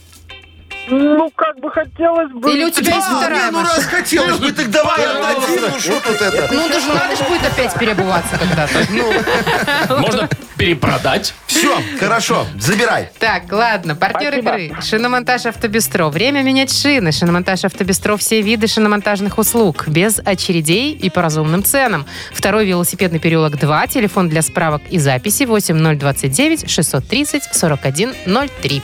Ну, 0.89 1.31
как 1.35 1.59
бы 1.59 1.71
хотелось 1.71 2.31
бы... 2.33 2.53
Или 2.53 2.65
у 2.65 2.71
тебя 2.71 2.95
есть 2.95 3.07
А, 3.11 3.17
вторая 3.17 3.47
не, 3.47 3.51
ну 3.51 3.61
раз 3.63 3.77
машина? 3.77 3.91
хотелось 3.91 4.39
бы, 4.39 4.53
так 4.53 4.71
давай 4.71 5.05
отдадим. 5.05 5.71
Ну 5.73 5.81
что 5.81 6.01
тут 6.01 6.21
это? 6.23 6.49
Ну, 6.53 6.69
даже 6.69 6.89
надо 6.89 7.17
же 7.17 7.25
будет 7.25 7.45
опять 7.45 7.75
переобуваться 7.75 8.39
когда-то. 8.39 9.99
Можно 10.01 10.29
перепродать. 10.57 11.35
Все, 11.47 11.77
хорошо, 11.99 12.47
забирай. 12.59 13.11
Так, 13.19 13.51
ладно, 13.51 13.97
партнер 13.97 14.33
Спасибо. 14.33 14.57
игры. 14.57 14.83
Шиномонтаж 14.83 15.47
Автобестро. 15.47 16.07
Время 16.09 16.43
менять 16.43 16.73
шины. 16.73 17.13
Шиномонтаж 17.13 17.65
Автобестро. 17.65 18.17
Все 18.17 18.41
виды 18.41 18.67
шиномонтажных 18.67 19.39
услуг. 19.39 19.89
Без 19.89 20.21
очередей 20.25 20.93
и 20.93 21.11
по 21.11 21.23
разумным 21.23 21.65
ценам. 21.65 22.07
Второй 22.33 22.67
велосипедный 22.67 23.19
переулок 23.19 23.59
2. 23.59 23.87
Телефон 23.89 24.29
для 24.29 24.43
справок 24.43 24.83
и 24.91 24.99
записи 24.99 25.45
8029 25.45 26.71
630 26.71 27.43
4103. 27.53 28.83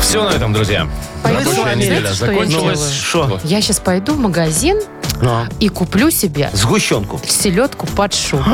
Все 0.00 0.24
на 0.24 0.30
этом, 0.34 0.52
друзья. 0.52 0.86
Пойду, 1.22 1.38
Рабочая 1.38 1.62
знаете, 1.62 1.80
неделя 1.80 2.12
что 2.12 2.26
я 2.26 2.32
закончилась. 2.32 2.92
Что? 2.92 3.40
Я 3.44 3.60
сейчас 3.62 3.80
пойду 3.80 4.12
в 4.14 4.18
магазин 4.18 4.78
Ну, 5.22 5.44
и 5.60 5.68
куплю 5.68 6.10
себе 6.10 6.50
Сгущенку. 6.52 7.20
селедку 7.26 7.86
под 7.86 8.12
шубой. 8.12 8.44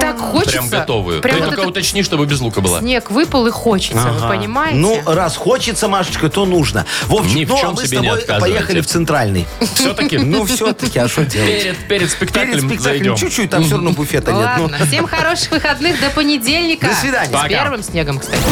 Так 0.00 0.18
хочется. 0.18 0.50
Прям 0.58 0.68
готовую. 0.68 1.20
Прям 1.20 1.36
Ты 1.36 1.40
вот 1.42 1.48
только 1.50 1.60
этот 1.62 1.70
уточни, 1.76 2.02
чтобы 2.02 2.26
без 2.26 2.40
лука 2.40 2.60
была. 2.60 2.80
снег 2.80 3.10
выпал 3.10 3.46
и 3.46 3.50
хочется, 3.50 4.08
вы 4.12 4.28
понимаете? 4.28 4.76
Ну, 4.78 5.02
раз 5.06 5.36
хочется, 5.36 5.88
Машечка, 5.88 6.28
то 6.28 6.44
нужно. 6.46 6.86
Вовчик, 7.06 7.34
Ни 7.36 7.44
в 7.44 7.48
ну, 7.48 7.56
а 7.56 7.60
чем 7.60 7.72
мы 7.74 7.84
с 7.86 7.88
себе 7.88 7.98
не 8.00 8.06
тобой 8.08 8.20
отказывайте. 8.22 8.54
поехали 8.56 8.80
в 8.80 8.86
Центральный. 8.86 9.46
Все-таки 9.74 10.18
Ну, 10.18 10.44
все-таки, 10.46 10.98
а 10.98 11.08
что 11.08 11.24
делать? 11.24 11.48
перед, 11.62 11.76
перед 11.76 11.86
Перед 11.88 12.10
спектаклем 12.10 12.58
спектаклем 12.58 12.80
зайдем. 12.82 13.16
чуть-чуть, 13.16 13.50
там 13.50 13.64
все 13.64 13.74
равно 13.74 13.90
буфета 13.92 14.32
нет. 14.32 14.48
Ну, 14.58 14.62
Ладно, 14.64 14.86
всем 14.86 15.06
хороших 15.06 15.50
выходных 15.50 16.00
до 16.00 16.10
понедельника. 16.10 16.86
До 16.88 16.94
свидания. 16.94 17.28
С 17.30 17.32
Пока. 17.32 17.48
первым 17.48 17.82
снегом, 17.82 18.18
кстати. 18.18 18.42